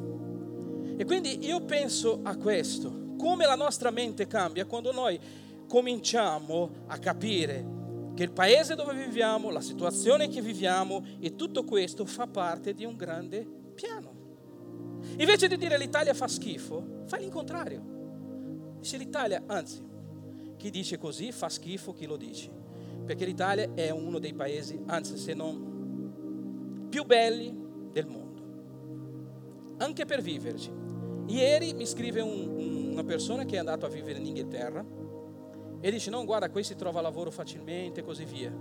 E 0.97 1.05
quindi 1.05 1.47
io 1.47 1.63
penso 1.63 2.21
a 2.23 2.37
questo, 2.37 3.15
come 3.17 3.47
la 3.47 3.55
nostra 3.55 3.91
mente 3.91 4.27
cambia 4.27 4.67
quando 4.67 4.93
noi 4.93 5.19
cominciamo 5.67 6.71
a 6.87 6.99
capire 6.99 7.79
che 8.15 8.25
il 8.25 8.33
paese 8.33 8.75
dove 8.75 8.93
viviamo, 8.95 9.51
la 9.51 9.61
situazione 9.61 10.29
che 10.29 10.43
viviamo 10.43 11.05
e 11.21 11.37
tutto 11.37 11.65
questo 11.65 12.05
fa 12.05 12.27
parte 12.27 12.75
di 12.75 12.85
un 12.85 12.97
grande 12.97 13.47
piano. 13.75 14.19
Invece 15.17 15.49
di 15.49 15.57
dire 15.57 15.79
l'Italia 15.79 16.13
fa 16.13 16.29
schifo, 16.29 17.05
fai 17.07 17.21
l'incontrario. 17.21 18.79
Dice 18.79 18.99
l'Italia, 18.99 19.43
anzi, 19.47 19.83
chi 20.57 20.71
dice 20.71 20.99
così 20.99 21.33
fa 21.33 21.49
schifo 21.49 21.95
chi 21.95 22.05
lo 22.05 22.17
dice, 22.17 22.51
perché 23.07 23.25
l'Italia 23.25 23.71
è 23.75 23.89
uno 23.89 24.19
dei 24.19 24.35
paesi, 24.35 24.79
anzi 24.87 25.17
se 25.17 25.33
non 25.33 26.89
più 26.91 27.05
belli 27.05 27.55
del 27.91 28.07
mondo 28.07 28.20
anche 29.81 30.05
per 30.05 30.23
viverci. 30.23 30.71
Ieri 31.27 31.75
mi 31.75 31.87
scrive 31.87 32.21
un, 32.21 32.91
una 32.93 33.05
persona 33.05 33.45
che 33.45 33.57
è 33.57 33.59
andata 33.59 33.87
a 33.87 33.89
vivere 33.89 34.19
in 34.19 34.27
Inghilterra 34.27 34.85
e 35.81 35.91
dice 35.91 36.11
no 36.11 36.25
guarda 36.25 36.51
qui 36.51 36.63
si 36.63 36.75
trova 36.77 37.01
lavoro 37.01 37.31
facilmente 37.31 38.01
e 38.01 38.03
così 38.03 38.25
via. 38.25 38.53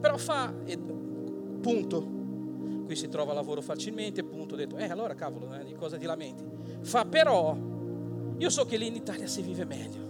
Però 0.00 0.16
fa, 0.16 0.52
e, 0.64 0.78
punto, 0.78 2.00
qui 2.84 2.96
si 2.96 3.08
trova 3.08 3.32
lavoro 3.32 3.60
facilmente, 3.60 4.24
punto, 4.24 4.54
ho 4.54 4.56
detto 4.56 4.76
eh 4.76 4.88
allora 4.88 5.14
cavolo 5.14 5.52
eh, 5.54 5.74
cosa 5.74 5.96
ti 5.96 6.04
lamenti? 6.04 6.44
Fa 6.80 7.04
però, 7.04 7.56
io 8.36 8.50
so 8.50 8.64
che 8.64 8.76
lì 8.76 8.86
in 8.86 8.94
Italia 8.94 9.26
si 9.26 9.42
vive 9.42 9.64
meglio 9.64 10.04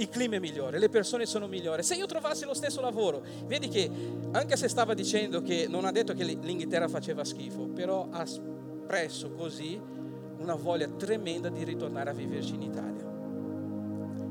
il 0.00 0.08
clima 0.08 0.36
è 0.36 0.38
migliore, 0.38 0.78
le 0.78 0.88
persone 0.88 1.26
sono 1.26 1.46
migliori. 1.46 1.82
Se 1.82 1.94
io 1.94 2.06
trovassi 2.06 2.46
lo 2.46 2.54
stesso 2.54 2.80
lavoro, 2.80 3.22
vedi 3.44 3.68
che 3.68 3.90
anche 4.30 4.56
se 4.56 4.66
stava 4.66 4.94
dicendo 4.94 5.42
che 5.42 5.66
non 5.68 5.84
ha 5.84 5.92
detto 5.92 6.14
che 6.14 6.24
l'Inghilterra 6.24 6.88
faceva 6.88 7.22
schifo, 7.22 7.66
però 7.66 8.08
ha 8.10 8.24
espresso 8.90 9.30
così 9.30 9.80
una 10.38 10.56
voglia 10.56 10.88
tremenda 10.88 11.48
di 11.48 11.62
ritornare 11.62 12.10
a 12.10 12.12
viverci 12.12 12.54
in 12.54 12.62
Italia. 12.62 13.08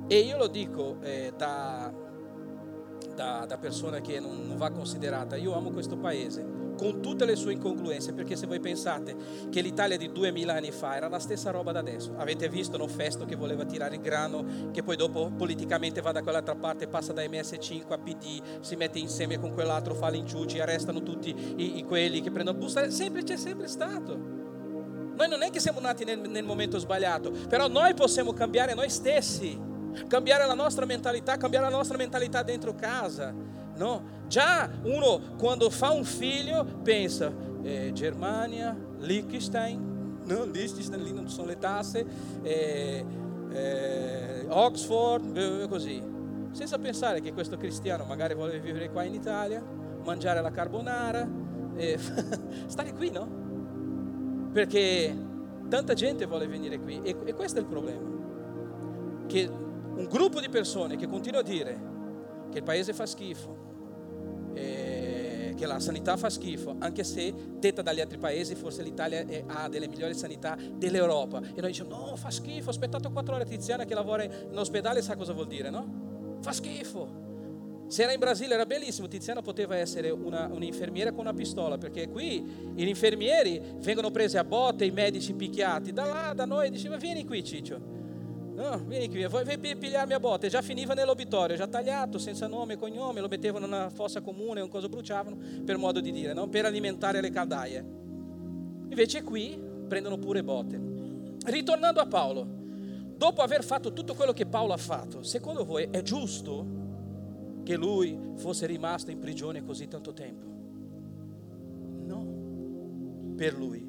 E 0.07 0.19
io 0.19 0.37
lo 0.37 0.47
dico 0.47 0.97
eh, 1.01 1.31
da, 1.37 1.93
da, 3.15 3.45
da, 3.47 3.57
persona 3.57 4.01
che 4.01 4.19
non, 4.19 4.47
non 4.47 4.57
va 4.57 4.71
considerata, 4.71 5.37
io 5.37 5.55
amo 5.55 5.71
questo 5.71 5.97
paese 5.97 6.57
con 6.75 7.01
tutte 7.01 7.25
le 7.25 7.35
sue 7.35 7.53
incongruenze, 7.53 8.13
perché 8.13 8.37
se 8.37 8.47
voi 8.47 8.59
pensate 8.59 9.15
che 9.49 9.61
l'Italia 9.61 9.97
di 9.97 10.11
2000 10.11 10.53
anni 10.53 10.71
fa 10.71 10.95
era 10.95 11.09
la 11.09 11.19
stessa 11.19 11.51
roba 11.51 11.73
da 11.73 11.79
adesso, 11.79 12.13
avete 12.15 12.47
visto 12.47 12.77
no, 12.77 12.87
Festo 12.87 13.25
che 13.25 13.35
voleva 13.35 13.65
tirare 13.65 13.95
il 13.95 14.01
grano, 14.01 14.71
che 14.71 14.81
poi 14.81 14.95
dopo 14.95 15.29
politicamente 15.29 15.99
va 15.99 16.13
da 16.13 16.21
quell'altra 16.23 16.55
parte, 16.55 16.87
passa 16.87 17.11
da 17.11 17.21
MS5 17.21 17.91
a 17.91 17.97
PD, 17.97 18.41
si 18.61 18.75
mette 18.77 18.97
insieme 18.97 19.37
con 19.37 19.53
quell'altro, 19.53 19.93
fa 19.93 20.09
l'inciuci, 20.09 20.59
arrestano 20.59 21.03
tutti 21.03 21.35
i, 21.57 21.79
i 21.79 21.83
quelli 21.83 22.21
che 22.21 22.31
prendono 22.31 22.57
busta, 22.57 22.89
sempre 22.89 23.23
c'è 23.23 23.35
sempre 23.35 23.67
stato. 23.67 24.38
Noi 25.19 25.27
non 25.27 25.41
è 25.41 25.49
che 25.49 25.59
siamo 25.59 25.81
nati 25.81 26.05
nel, 26.05 26.17
nel 26.29 26.45
momento 26.45 26.79
sbagliato, 26.79 27.29
però 27.49 27.67
noi 27.67 27.93
possiamo 27.93 28.31
cambiare 28.31 28.73
noi 28.73 28.89
stessi, 28.89 29.59
cambiare 30.07 30.45
la 30.45 30.53
nostra 30.53 30.85
mentalità, 30.85 31.35
cambiare 31.35 31.69
la 31.69 31.75
nostra 31.75 31.97
mentalità 31.97 32.41
dentro 32.41 32.73
casa. 32.73 33.33
No? 33.75 34.01
Già 34.27 34.69
uno 34.83 35.19
quando 35.37 35.69
fa 35.69 35.91
un 35.91 36.05
figlio 36.05 36.63
pensa 36.83 37.33
eh, 37.63 37.91
Germania, 37.91 38.73
Liechtenstein, 38.99 40.21
no? 40.23 40.45
Liechtenstein 40.45 41.03
lì 41.03 41.11
non 41.11 41.27
sono 41.27 41.47
le 41.47 41.57
tasse, 41.57 42.05
eh, 42.41 43.05
eh, 43.51 44.45
Oxford, 44.47 45.67
così. 45.67 46.01
Senza 46.51 46.77
pensare 46.77 47.19
che 47.19 47.33
questo 47.33 47.57
cristiano 47.57 48.05
magari 48.05 48.35
vuole 48.35 48.57
vivere 48.61 48.89
qua 48.89 49.03
in 49.03 49.15
Italia, 49.15 49.61
mangiare 50.01 50.39
la 50.39 50.51
carbonara, 50.51 51.27
stare 52.67 52.93
qui, 52.93 53.11
no? 53.11 53.38
Perché 54.51 55.15
tanta 55.67 55.93
gente 55.93 56.25
vuole 56.25 56.47
venire 56.47 56.79
qui 56.79 57.01
e, 57.03 57.15
e 57.25 57.33
questo 57.33 57.59
è 57.59 57.61
il 57.61 57.67
problema. 57.67 58.17
Che 59.27 59.47
un 59.47 60.05
gruppo 60.05 60.39
di 60.39 60.49
persone 60.49 60.95
che 60.95 61.07
continua 61.07 61.41
a 61.41 61.43
dire 61.43 61.87
che 62.51 62.59
il 62.59 62.63
paese 62.63 62.93
fa 62.93 63.05
schifo, 63.05 63.67
che 65.59 65.65
la 65.65 65.79
sanità 65.81 66.15
fa 66.15 66.29
schifo, 66.29 66.77
anche 66.79 67.03
se 67.03 67.33
detta 67.57 67.81
dagli 67.81 67.99
altri 67.99 68.17
paesi, 68.17 68.55
forse 68.55 68.81
l'Italia 68.81 69.25
è, 69.25 69.43
ha 69.45 69.67
delle 69.67 69.89
migliori 69.89 70.13
sanità 70.13 70.55
dell'Europa. 70.55 71.41
E 71.53 71.59
noi 71.59 71.71
diciamo, 71.71 71.89
no, 71.89 72.15
fa 72.15 72.31
schifo, 72.31 72.67
ho 72.67 72.69
aspettato 72.69 73.11
quattro 73.11 73.35
ore 73.35 73.43
Tiziana 73.43 73.83
che 73.83 73.93
lavora 73.93 74.23
in 74.23 74.57
ospedale, 74.57 75.01
sa 75.01 75.17
cosa 75.17 75.33
vuol 75.33 75.47
dire, 75.47 75.69
no? 75.69 76.37
Fa 76.39 76.53
schifo. 76.53 77.27
Se 77.89 78.03
era 78.03 78.13
in 78.13 78.19
Brasile 78.19 78.53
era 78.53 78.67
bellissimo, 78.67 79.07
Tiziana 79.07 79.41
poteva 79.41 79.75
essere 79.75 80.11
una, 80.11 80.47
un'infermiera 80.51 81.09
con 81.09 81.21
una 81.21 81.33
pistola, 81.33 81.79
perché 81.79 82.07
qui 82.07 82.39
gli 82.75 82.87
infermieri 82.87 83.59
vengono 83.77 84.11
presi 84.11 84.37
a 84.37 84.43
botte, 84.43 84.85
i 84.85 84.91
medici 84.91 85.33
picchiati, 85.33 85.91
da 85.91 86.05
là, 86.05 86.33
da 86.35 86.45
noi, 86.45 86.69
diceva 86.69 86.97
vieni 86.97 87.25
qui 87.25 87.43
Ciccio, 87.43 87.79
no, 88.53 88.83
vieni 88.85 89.09
qui, 89.09 89.25
vuoi 89.25 89.43
pigliarmi 89.57 90.13
a 90.13 90.19
botte, 90.19 90.49
già 90.49 90.61
finiva 90.61 90.93
nell'obitorio, 90.93 91.55
già 91.55 91.65
tagliato, 91.65 92.19
senza 92.19 92.45
nome 92.45 92.73
e 92.73 92.77
cognome, 92.77 93.21
lo 93.21 93.27
mettevano 93.27 93.65
nella 93.65 93.89
fossa 93.89 94.21
comune, 94.21 94.61
un 94.61 94.69
cosa 94.69 94.87
bruciavano, 94.87 95.37
per 95.65 95.79
modo 95.79 95.99
di 95.99 96.11
dire, 96.11 96.33
no? 96.33 96.47
per 96.47 96.65
alimentare 96.65 97.21
le 97.21 97.31
caldaie. 97.31 97.83
Invece 98.87 99.23
qui 99.23 99.59
prendono 99.87 100.19
pure 100.19 100.43
botte. 100.43 100.79
Ritornando 101.43 102.01
a 102.01 102.05
Paolo, 102.05 102.45
dopo 103.17 103.41
aver 103.41 103.63
fatto 103.63 103.93
tutto 103.93 104.13
quello 104.13 104.31
che 104.31 104.45
Paolo 104.45 104.73
ha 104.73 104.77
fatto, 104.77 105.23
secondo 105.23 105.65
voi 105.65 105.87
è 105.89 106.03
giusto? 106.03 106.78
Che 107.69 107.77
lui 107.77 108.17
fosse 108.33 108.65
rimasto 108.65 109.11
in 109.11 109.19
prigione 109.19 109.63
così 109.63 109.87
tanto 109.87 110.11
tempo. 110.11 110.47
No, 112.07 113.35
per 113.35 113.55
lui 113.55 113.88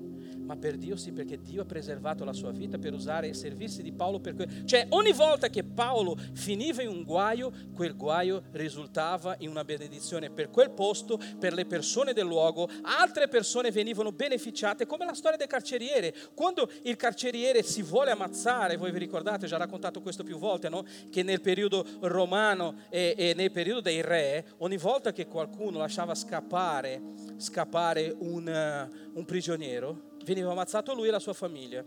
ma 0.50 0.56
per 0.56 0.76
Dio 0.76 0.96
sì, 0.96 1.12
perché 1.12 1.40
Dio 1.40 1.62
ha 1.62 1.64
preservato 1.64 2.24
la 2.24 2.32
sua 2.32 2.50
vita 2.50 2.76
per 2.76 2.92
usare 2.92 3.28
e 3.28 3.34
servirsi 3.34 3.82
di 3.82 3.92
Paolo 3.92 4.18
per 4.18 4.34
quello. 4.34 4.50
Cioè, 4.64 4.86
ogni 4.88 5.12
volta 5.12 5.48
che 5.48 5.62
Paolo 5.62 6.16
finiva 6.32 6.82
in 6.82 6.88
un 6.88 7.04
guaio, 7.04 7.52
quel 7.72 7.94
guaio 7.94 8.42
risultava 8.50 9.36
in 9.38 9.48
una 9.48 9.62
benedizione 9.62 10.28
per 10.28 10.50
quel 10.50 10.72
posto, 10.72 11.20
per 11.38 11.52
le 11.52 11.66
persone 11.66 12.12
del 12.12 12.26
luogo, 12.26 12.68
altre 12.82 13.28
persone 13.28 13.70
venivano 13.70 14.10
beneficiate, 14.10 14.86
come 14.86 15.04
la 15.04 15.14
storia 15.14 15.38
del 15.38 15.46
carceriere. 15.46 16.12
Quando 16.34 16.68
il 16.82 16.96
carceriere 16.96 17.62
si 17.62 17.82
vuole 17.82 18.10
ammazzare, 18.10 18.76
voi 18.76 18.90
vi 18.90 18.98
ricordate, 18.98 19.44
ho 19.44 19.48
già 19.48 19.56
raccontato 19.56 20.02
questo 20.02 20.24
più 20.24 20.36
volte, 20.36 20.68
no? 20.68 20.84
che 21.12 21.22
nel 21.22 21.42
periodo 21.42 21.86
romano 22.00 22.74
e, 22.90 23.14
e 23.16 23.34
nel 23.36 23.52
periodo 23.52 23.82
dei 23.82 24.02
re, 24.02 24.46
ogni 24.58 24.78
volta 24.78 25.12
che 25.12 25.28
qualcuno 25.28 25.78
lasciava 25.78 26.16
scappare, 26.16 27.00
scappare 27.36 28.12
un, 28.18 28.48
uh, 28.48 29.16
un 29.16 29.24
prigioniero, 29.24 30.08
veniva 30.24 30.50
ammazzato 30.50 30.94
lui 30.94 31.08
e 31.08 31.10
la 31.10 31.18
sua 31.18 31.32
famiglia. 31.32 31.84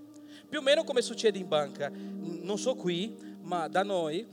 Più 0.49 0.59
o 0.59 0.61
meno 0.61 0.83
come 0.83 1.01
succede 1.01 1.37
in 1.37 1.47
banca. 1.47 1.89
Non 1.89 2.57
so 2.57 2.75
qui, 2.75 3.17
ma 3.41 3.67
da 3.67 3.83
noi, 3.83 4.27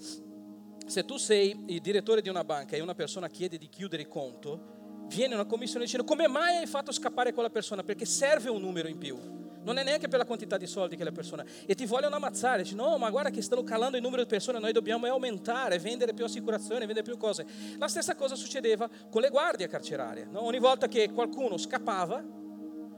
se 0.87 1.05
tu 1.05 1.17
sei 1.17 1.65
il 1.67 1.81
direttore 1.81 2.21
di 2.21 2.29
una 2.29 2.45
banca 2.45 2.77
e 2.77 2.81
una 2.81 2.95
persona 2.95 3.29
chiede 3.29 3.59
di 3.59 3.69
chiudere 3.69 4.03
il 4.03 4.09
conto, 4.09 4.79
viene 5.07 5.35
una 5.35 5.45
commissione 5.45 5.85
dicendo 5.85 6.07
come 6.07 6.29
mai 6.29 6.57
hai 6.57 6.67
fatto 6.67 6.93
scappare 6.93 7.33
quella 7.33 7.51
persona? 7.51 7.83
Perché 7.83 8.05
serve 8.05 8.51
un 8.51 8.61
numero 8.61 8.89
in 8.89 8.99
più. 8.99 9.19
Non 9.63 9.77
è 9.77 9.85
neanche 9.85 10.09
per 10.09 10.19
la 10.19 10.25
quantità 10.25 10.57
di 10.57 10.67
soldi 10.67 10.97
che 10.97 11.05
la 11.05 11.13
persona. 11.13 11.45
E 11.67 11.75
ti 11.75 11.85
vogliono 11.85 12.17
ammazzare. 12.17 12.63
Dici, 12.63 12.75
no, 12.75 12.97
ma 12.97 13.11
guarda 13.11 13.29
che 13.31 13.43
stanno 13.43 13.63
calando 13.63 13.97
il 13.97 14.03
numero 14.03 14.23
di 14.23 14.29
persone, 14.29 14.59
noi 14.59 14.73
dobbiamo 14.73 15.07
aumentare, 15.07 15.79
vendere 15.79 16.15
più 16.15 16.25
assicurazioni, 16.25 16.87
vendere 16.87 17.03
più 17.03 17.19
cose. 17.19 17.47
La 17.77 17.89
stessa 17.89 18.15
cosa 18.15 18.35
succedeva 18.37 18.89
con 19.11 19.21
le 19.21 19.29
guardie 19.29 19.69
carcerarie. 19.69 20.25
No? 20.25 20.45
Ogni 20.45 20.59
volta 20.59 20.89
che 20.89 21.11
qualcuno 21.13 21.59
scappava, 21.59 22.25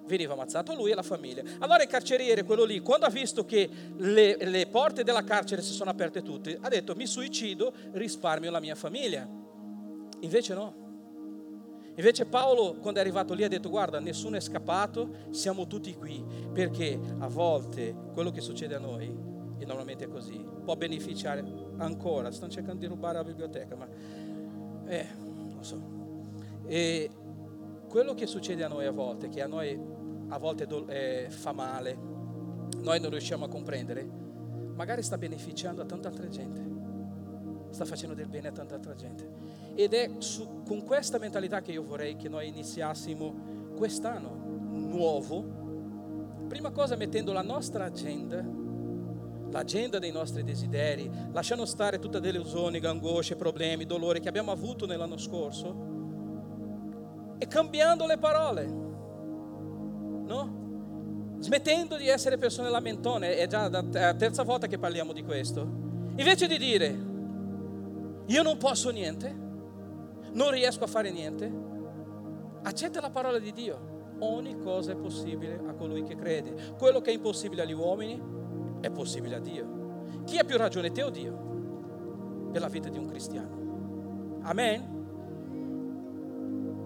veniva 0.07 0.34
ammazzato 0.34 0.74
lui 0.74 0.90
e 0.90 0.94
la 0.94 1.03
famiglia. 1.03 1.42
Allora 1.59 1.82
il 1.82 1.88
carceriere, 1.88 2.42
quello 2.44 2.64
lì, 2.64 2.80
quando 2.80 3.07
ha 3.07 3.11
visto 3.11 3.44
che 3.44 3.68
le, 3.96 4.36
le 4.36 4.66
porte 4.66 5.05
della 5.05 5.24
carcere 5.24 5.62
si 5.62 5.72
sono 5.72 5.90
aperte 5.90 6.22
tutte, 6.22 6.59
ha 6.61 6.68
detto 6.68 6.94
mi 6.94 7.07
suicido, 7.07 7.72
risparmio 7.92 8.50
la 8.50 8.61
mia 8.61 8.74
famiglia. 8.74 9.28
Invece 10.20 10.55
no. 10.55 10.80
Invece 11.94 12.24
Paolo, 12.24 12.76
quando 12.80 13.00
è 13.00 13.03
arrivato 13.03 13.34
lì, 13.34 13.44
ha 13.44 13.48
detto 13.48 13.68
guarda, 13.68 14.00
nessuno 14.00 14.36
è 14.36 14.40
scappato, 14.40 15.26
siamo 15.30 15.66
tutti 15.66 15.94
qui, 15.94 16.24
perché 16.53 16.98
a 17.18 17.28
volte 17.28 17.94
quello 18.14 18.30
che 18.30 18.40
succede 18.40 18.74
a 18.74 18.78
noi, 18.78 19.14
e 19.59 19.64
normalmente 19.66 20.05
è 20.05 20.09
così, 20.09 20.42
può 20.64 20.74
beneficiare 20.74 21.44
ancora, 21.76 22.30
stanno 22.30 22.50
cercando 22.50 22.80
di 22.80 22.86
rubare 22.86 23.18
la 23.18 23.24
biblioteca, 23.24 23.76
ma 23.76 23.86
eh, 24.86 25.07
non 25.16 25.59
so. 25.61 25.80
E 26.66 27.11
quello 27.88 28.14
che 28.14 28.26
succede 28.26 28.64
a 28.64 28.68
noi 28.68 28.86
a 28.86 28.90
volte, 28.90 29.28
che 29.28 29.42
a 29.42 29.46
noi 29.46 29.78
a 30.32 30.38
volte 30.38 30.66
eh, 30.88 31.26
fa 31.28 31.52
male, 31.52 31.94
noi 32.78 32.98
non 33.00 33.10
riusciamo 33.10 33.44
a 33.44 33.48
comprendere, 33.48 34.02
magari 34.74 35.02
sta 35.02 35.18
beneficiando 35.18 35.82
a 35.82 35.84
tanta 35.84 36.08
altra 36.08 36.26
gente, 36.28 37.70
sta 37.70 37.84
facendo 37.84 38.14
del 38.14 38.28
bene 38.28 38.48
a 38.48 38.52
tanta 38.52 38.74
altra 38.74 38.94
gente. 38.94 39.28
Ed 39.74 39.92
è 39.92 40.10
su, 40.18 40.62
con 40.66 40.84
questa 40.84 41.18
mentalità 41.18 41.60
che 41.60 41.72
io 41.72 41.82
vorrei 41.82 42.16
che 42.16 42.30
noi 42.30 42.48
iniziassimo 42.48 43.74
quest'anno 43.76 44.30
nuovo, 44.70 46.46
prima 46.48 46.70
cosa 46.70 46.96
mettendo 46.96 47.32
la 47.32 47.42
nostra 47.42 47.84
agenda, 47.84 48.42
l'agenda 49.50 49.98
dei 49.98 50.12
nostri 50.12 50.42
desideri, 50.42 51.10
lasciando 51.30 51.66
stare 51.66 51.98
tutte 51.98 52.20
le 52.20 52.32
delusioni, 52.32 52.78
angosce, 52.78 53.36
problemi, 53.36 53.84
dolori 53.84 54.20
che 54.20 54.30
abbiamo 54.30 54.50
avuto 54.50 54.86
nell'anno 54.86 55.18
scorso 55.18 55.90
e 57.36 57.46
cambiando 57.46 58.06
le 58.06 58.16
parole, 58.16 58.81
no? 60.32 61.36
Smettendo 61.40 61.96
di 61.96 62.08
essere 62.08 62.38
persone 62.38 62.70
lamentone, 62.70 63.36
è 63.36 63.46
già 63.46 63.68
la 63.68 64.14
terza 64.14 64.42
volta 64.42 64.66
che 64.66 64.78
parliamo 64.78 65.12
di 65.12 65.22
questo. 65.22 65.60
Invece 66.16 66.46
di 66.46 66.56
dire, 66.56 66.86
io 68.26 68.42
non 68.42 68.56
posso 68.58 68.90
niente, 68.90 69.34
non 70.32 70.50
riesco 70.50 70.84
a 70.84 70.86
fare 70.86 71.10
niente, 71.10 71.52
accetta 72.62 73.00
la 73.00 73.10
parola 73.10 73.38
di 73.38 73.52
Dio. 73.52 73.90
Ogni 74.20 74.56
cosa 74.60 74.92
è 74.92 74.96
possibile 74.96 75.60
a 75.66 75.74
colui 75.74 76.04
che 76.04 76.14
crede. 76.14 76.74
Quello 76.78 77.00
che 77.00 77.10
è 77.10 77.14
impossibile 77.14 77.62
agli 77.62 77.72
uomini 77.72 78.22
è 78.80 78.90
possibile 78.90 79.34
a 79.34 79.40
Dio. 79.40 80.04
Chi 80.24 80.38
ha 80.38 80.44
più 80.44 80.56
ragione, 80.56 80.92
te 80.92 81.02
o 81.02 81.10
Dio? 81.10 82.50
Per 82.52 82.60
la 82.60 82.68
vita 82.68 82.88
di 82.88 82.98
un 82.98 83.06
cristiano. 83.06 84.40
Amen 84.42 85.01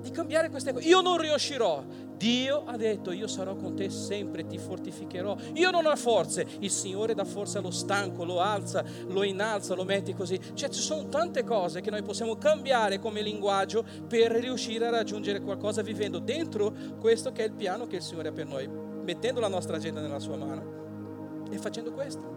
di 0.06 0.12
cambiare 0.12 0.48
queste 0.48 0.72
cose. 0.72 0.86
Io 0.86 1.00
non 1.00 1.18
riuscirò. 1.18 1.84
Dio 2.16 2.64
ha 2.64 2.76
detto, 2.78 3.12
io 3.12 3.26
sarò 3.26 3.56
con 3.56 3.74
te 3.74 3.90
sempre, 3.90 4.46
ti 4.46 4.56
fortificherò. 4.56 5.36
Io 5.54 5.70
non 5.70 5.84
ho 5.84 5.94
forze, 5.96 6.46
il 6.60 6.70
Signore 6.70 7.14
dà 7.14 7.24
forza 7.24 7.58
allo 7.58 7.70
stanco, 7.70 8.24
lo 8.24 8.40
alza, 8.40 8.82
lo 9.08 9.22
innalza, 9.22 9.74
lo 9.74 9.84
metti 9.84 10.14
così. 10.14 10.40
Cioè 10.54 10.70
ci 10.70 10.80
sono 10.80 11.08
tante 11.08 11.44
cose 11.44 11.82
che 11.82 11.90
noi 11.90 12.02
possiamo 12.02 12.36
cambiare 12.36 12.98
come 12.98 13.20
linguaggio 13.20 13.84
per 14.08 14.32
riuscire 14.32 14.86
a 14.86 14.90
raggiungere 14.90 15.40
qualcosa 15.40 15.82
vivendo 15.82 16.18
dentro 16.18 16.72
questo 16.98 17.32
che 17.32 17.42
è 17.42 17.46
il 17.46 17.52
piano 17.52 17.86
che 17.86 17.96
il 17.96 18.02
Signore 18.02 18.28
ha 18.28 18.32
per 18.32 18.46
noi, 18.46 18.66
mettendo 18.66 19.40
la 19.40 19.48
nostra 19.48 19.76
agenda 19.76 20.00
nella 20.00 20.20
sua 20.20 20.36
mano 20.36 21.44
e 21.50 21.58
facendo 21.58 21.92
questo. 21.92 22.34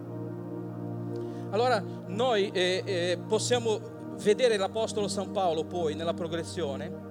Allora 1.52 1.82
noi 2.06 2.50
eh, 2.52 2.82
eh, 2.84 3.18
possiamo 3.26 3.98
vedere 4.18 4.58
l'Apostolo 4.58 5.08
San 5.08 5.30
Paolo 5.30 5.64
poi 5.64 5.94
nella 5.94 6.12
progressione 6.12 7.08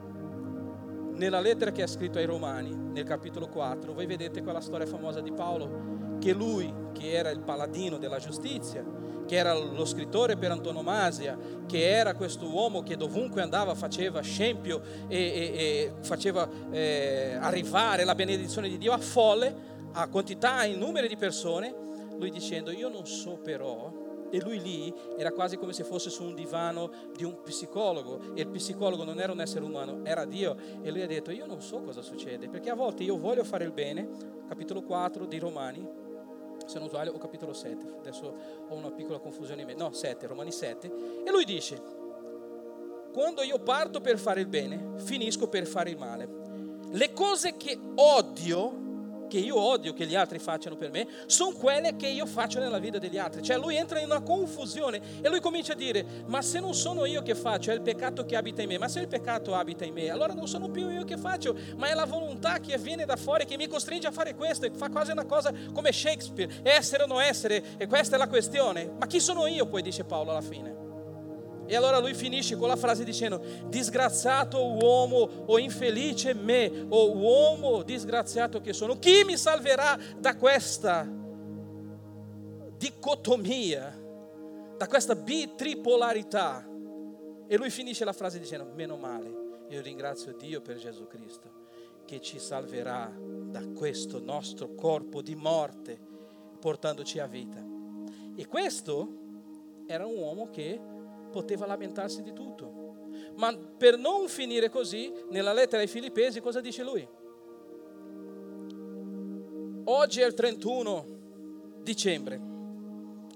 nella 1.19 1.41
lettera 1.41 1.71
che 1.71 1.83
ha 1.83 1.87
scritto 1.87 2.17
ai 2.17 2.25
Romani, 2.25 2.73
nel 2.73 3.03
capitolo 3.03 3.49
4, 3.49 3.93
voi 3.93 4.05
vedete 4.05 4.41
quella 4.41 4.61
storia 4.61 4.87
famosa 4.87 5.19
di 5.19 5.33
Paolo, 5.33 6.17
che 6.17 6.31
lui, 6.31 6.73
che 6.93 7.11
era 7.11 7.29
il 7.29 7.41
paladino 7.41 7.97
della 7.97 8.19
giustizia, 8.19 8.83
che 9.27 9.35
era 9.35 9.53
lo 9.53 9.83
scrittore 9.83 10.37
per 10.37 10.51
antonomasia, 10.51 11.37
che 11.67 11.89
era 11.89 12.15
questo 12.15 12.49
uomo 12.49 12.83
che 12.83 12.95
dovunque 12.95 13.41
andava 13.41 13.75
faceva 13.75 14.21
scempio 14.21 14.81
e, 15.09 15.17
e, 15.17 15.41
e 15.57 15.91
faceva 16.01 16.49
eh, 16.71 17.37
arrivare 17.37 18.05
la 18.05 18.15
benedizione 18.15 18.69
di 18.69 18.77
Dio 18.77 18.93
a 18.93 18.97
folle, 18.97 19.53
a 19.91 20.07
quantità, 20.07 20.63
in 20.63 20.79
numeri 20.79 21.09
di 21.09 21.17
persone, 21.17 21.75
lui 22.17 22.31
dicendo 22.31 22.71
io 22.71 22.87
non 22.87 23.05
so 23.05 23.37
però 23.43 24.07
e 24.29 24.41
lui 24.41 24.61
lì 24.61 24.93
era 25.17 25.31
quasi 25.31 25.57
come 25.57 25.73
se 25.73 25.83
fosse 25.83 26.09
su 26.09 26.23
un 26.23 26.35
divano 26.35 26.91
di 27.15 27.23
un 27.23 27.41
psicologo. 27.41 28.33
E 28.33 28.41
il 28.41 28.49
psicologo 28.49 29.03
non 29.03 29.19
era 29.19 29.31
un 29.31 29.41
essere 29.41 29.63
umano, 29.63 30.03
era 30.03 30.25
Dio. 30.25 30.55
E 30.81 30.91
lui 30.91 31.01
ha 31.01 31.07
detto 31.07 31.31
io 31.31 31.45
non 31.45 31.61
so 31.61 31.81
cosa 31.81 32.01
succede 32.01 32.49
perché 32.49 32.69
a 32.69 32.75
volte 32.75 33.03
io 33.03 33.17
voglio 33.17 33.43
fare 33.43 33.63
il 33.63 33.71
bene, 33.71 34.07
capitolo 34.47 34.81
4 34.81 35.25
di 35.25 35.39
Romani, 35.39 35.87
se 36.65 36.77
non 36.77 36.87
sbaglio 36.87 37.13
o 37.13 37.17
capitolo 37.17 37.53
7, 37.53 37.95
adesso 37.97 38.35
ho 38.67 38.75
una 38.75 38.91
piccola 38.91 39.17
confusione 39.19 39.61
in 39.61 39.67
me, 39.67 39.73
no 39.73 39.91
7, 39.91 40.27
Romani 40.27 40.51
7 40.51 41.23
e 41.25 41.31
lui 41.31 41.43
dice 41.43 41.81
quando 43.11 43.41
io 43.41 43.59
parto 43.59 44.01
per 44.01 44.19
fare 44.19 44.41
il 44.41 44.47
bene 44.47 44.93
finisco 44.97 45.47
per 45.47 45.65
fare 45.65 45.89
il 45.89 45.97
male. 45.97 46.29
Le 46.91 47.13
cose 47.13 47.57
che 47.57 47.77
odio 47.95 48.88
che 49.29 49.37
io 49.37 49.57
odio 49.57 49.93
che 49.93 50.05
gli 50.05 50.15
altri 50.15 50.39
facciano 50.39 50.75
per 50.75 50.91
me, 50.91 51.07
sono 51.27 51.55
quelle 51.55 51.95
che 51.95 52.07
io 52.07 52.25
faccio 52.25 52.59
nella 52.59 52.79
vita 52.79 52.97
degli 52.97 53.17
altri. 53.17 53.41
Cioè 53.41 53.57
lui 53.57 53.77
entra 53.77 53.99
in 53.99 54.05
una 54.07 54.19
confusione 54.19 54.99
e 55.21 55.29
lui 55.29 55.39
comincia 55.39 55.71
a 55.71 55.75
dire, 55.77 56.05
ma 56.25 56.41
se 56.41 56.59
non 56.59 56.73
sono 56.73 57.05
io 57.05 57.21
che 57.21 57.35
faccio, 57.35 57.71
è 57.71 57.73
il 57.75 57.81
peccato 57.81 58.25
che 58.25 58.35
abita 58.35 58.61
in 58.61 58.67
me, 58.67 58.77
ma 58.77 58.89
se 58.89 58.99
il 58.99 59.07
peccato 59.07 59.55
abita 59.55 59.85
in 59.85 59.93
me, 59.93 60.09
allora 60.09 60.33
non 60.33 60.47
sono 60.47 60.69
più 60.69 60.89
io 60.89 61.05
che 61.05 61.15
faccio, 61.15 61.55
ma 61.77 61.87
è 61.87 61.93
la 61.93 62.05
volontà 62.05 62.59
che 62.59 62.77
viene 62.77 63.05
da 63.05 63.15
fuori 63.15 63.45
che 63.45 63.55
mi 63.55 63.67
costringe 63.67 64.07
a 64.07 64.11
fare 64.11 64.35
questo 64.35 64.65
e 64.65 64.71
fa 64.71 64.89
quasi 64.89 65.11
una 65.11 65.25
cosa 65.25 65.53
come 65.71 65.93
Shakespeare, 65.93 66.61
essere 66.63 67.03
o 67.03 67.05
non 67.05 67.21
essere, 67.21 67.77
e 67.77 67.87
questa 67.87 68.15
è 68.15 68.19
la 68.19 68.27
questione. 68.27 68.91
Ma 68.97 69.05
chi 69.05 69.19
sono 69.19 69.45
io 69.45 69.67
poi, 69.67 69.81
dice 69.81 70.03
Paolo 70.03 70.31
alla 70.31 70.41
fine? 70.41 70.88
E 71.69 71.75
allora 71.75 71.99
lui 71.99 72.15
finisce 72.15 72.57
con 72.57 72.67
la 72.67 72.75
frase 72.75 73.03
dicendo: 73.03 73.43
Disgraziato 73.67 74.57
uomo 74.65 75.17
o 75.45 75.59
infelice 75.59 76.33
me, 76.33 76.87
o 76.89 77.15
uomo 77.15 77.83
disgraziato 77.83 78.59
che 78.59 78.73
sono, 78.73 78.97
chi 78.97 79.23
mi 79.23 79.37
salverà 79.37 79.95
da 80.17 80.35
questa 80.35 81.07
dicotomia, 82.75 83.95
da 84.77 84.87
questa 84.87 85.13
bitripolarità? 85.13 86.67
E 87.45 87.55
lui 87.55 87.69
finisce 87.69 88.03
la 88.03 88.13
frase 88.13 88.39
dicendo: 88.39 88.71
Meno 88.73 88.97
male, 88.97 89.31
io 89.67 89.79
ringrazio 89.81 90.33
Dio 90.35 90.61
per 90.61 90.77
Gesù 90.77 91.05
Cristo 91.05 91.67
che 92.05 92.19
ci 92.19 92.39
salverà 92.39 93.15
da 93.15 93.63
questo 93.67 94.19
nostro 94.19 94.73
corpo 94.73 95.21
di 95.21 95.35
morte, 95.35 95.99
portandoci 96.59 97.19
a 97.19 97.27
vita. 97.27 97.63
E 98.35 98.47
questo 98.47 99.07
era 99.85 100.07
un 100.07 100.17
uomo 100.17 100.49
che 100.49 100.97
poteva 101.29 101.65
lamentarsi 101.65 102.21
di 102.21 102.33
tutto. 102.33 102.79
Ma 103.35 103.55
per 103.55 103.97
non 103.97 104.27
finire 104.27 104.69
così, 104.69 105.11
nella 105.29 105.53
lettera 105.53 105.81
ai 105.81 105.87
Filippesi 105.87 106.41
cosa 106.41 106.61
dice 106.61 106.83
lui? 106.83 107.07
Oggi 109.85 110.21
è 110.21 110.25
il 110.25 110.33
31 110.33 111.17
dicembre, 111.81 112.39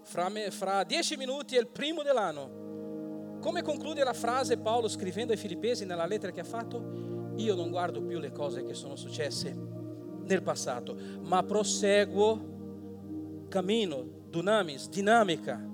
fra, 0.03 0.29
me, 0.29 0.51
fra 0.51 0.83
dieci 0.83 1.15
minuti 1.15 1.55
è 1.55 1.59
il 1.59 1.67
primo 1.67 2.03
dell'anno. 2.03 3.39
Come 3.39 3.61
conclude 3.61 4.03
la 4.03 4.13
frase 4.13 4.57
Paolo 4.57 4.87
scrivendo 4.87 5.31
ai 5.31 5.37
Filippesi 5.37 5.85
nella 5.85 6.05
lettera 6.05 6.31
che 6.31 6.41
ha 6.41 6.45
fatto? 6.45 7.31
Io 7.37 7.55
non 7.55 7.71
guardo 7.71 8.03
più 8.03 8.19
le 8.19 8.31
cose 8.31 8.63
che 8.63 8.73
sono 8.73 8.95
successe 8.95 9.55
nel 10.25 10.43
passato, 10.43 10.95
ma 11.21 11.43
proseguo 11.43 12.51
cammino, 13.49 14.05
dunamis, 14.29 14.87
dinamica 14.89 15.71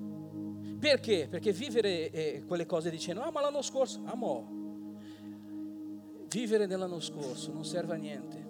perché? 0.79 1.27
Perché 1.29 1.51
vivere 1.51 2.09
eh, 2.09 2.43
quelle 2.47 2.65
cose 2.65 2.89
dicendo, 2.89 3.21
ah 3.21 3.31
ma 3.31 3.41
l'anno 3.41 3.61
scorso, 3.61 4.01
amo, 4.05 4.57
vivere 6.29 6.65
nell'anno 6.65 6.99
scorso 6.99 7.51
non 7.51 7.65
serve 7.65 7.93
a 7.93 7.97
niente. 7.97 8.47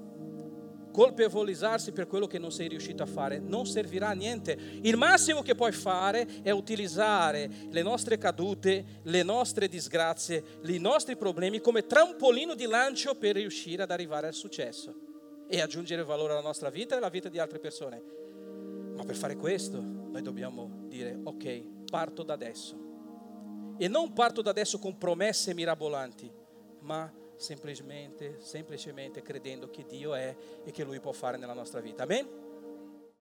Colpevolizzarsi 0.92 1.92
per 1.92 2.08
quello 2.08 2.28
che 2.28 2.40
non 2.40 2.52
sei 2.52 2.68
riuscito 2.68 3.04
a 3.04 3.06
fare 3.06 3.40
non 3.40 3.66
servirà 3.66 4.10
a 4.10 4.14
niente. 4.14 4.58
Il 4.82 4.98
massimo 4.98 5.42
che 5.42 5.56
puoi 5.56 5.72
fare 5.72 6.28
è 6.42 6.50
utilizzare 6.52 7.50
le 7.70 7.82
nostre 7.84 8.18
cadute, 8.18 9.02
le 9.04 9.24
nostre 9.24 9.68
disgrazie, 9.68 10.44
i 10.66 10.80
nostri 10.80 11.16
problemi 11.16 11.62
come 11.62 11.86
trampolino 11.86 12.56
di 12.56 12.66
lancio 12.66 13.16
per 13.16 13.36
riuscire 13.36 13.84
ad 13.84 13.92
arrivare 13.92 14.28
al 14.28 14.34
successo 14.34 15.08
e 15.48 15.62
aggiungere 15.62 16.04
valore 16.04 16.34
alla 16.34 16.42
nostra 16.42 16.70
vita 16.70 16.96
e 16.96 16.98
alla 16.98 17.10
vita 17.10 17.30
di 17.30 17.40
altre 17.40 17.60
persone. 17.60 18.02
Ma 18.96 19.04
per 19.06 19.16
fare 19.16 19.36
questo 19.36 19.80
noi 19.80 20.22
dobbiamo 20.22 20.86
dire 20.88 21.18
ok, 21.24 21.79
parto 21.90 22.24
da 22.24 22.34
adesso. 22.34 22.88
E 23.78 23.88
non 23.88 24.14
parto 24.14 24.42
da 24.42 24.50
adesso 24.50 24.80
con 24.80 24.98
promesse 24.98 25.54
mirabolanti, 25.54 26.32
ma 26.82 27.12
semplicemente, 27.36 28.38
semplicemente 28.42 29.22
credendo 29.22 29.70
che 29.70 29.86
Dio 29.86 30.14
è 30.14 30.36
e 30.64 30.72
che 30.72 30.84
Lui 30.84 31.00
può 31.00 31.12
fare 31.12 31.38
nella 31.38 31.54
nostra 31.54 31.80
vita. 31.80 32.04
Amen? 32.04 32.49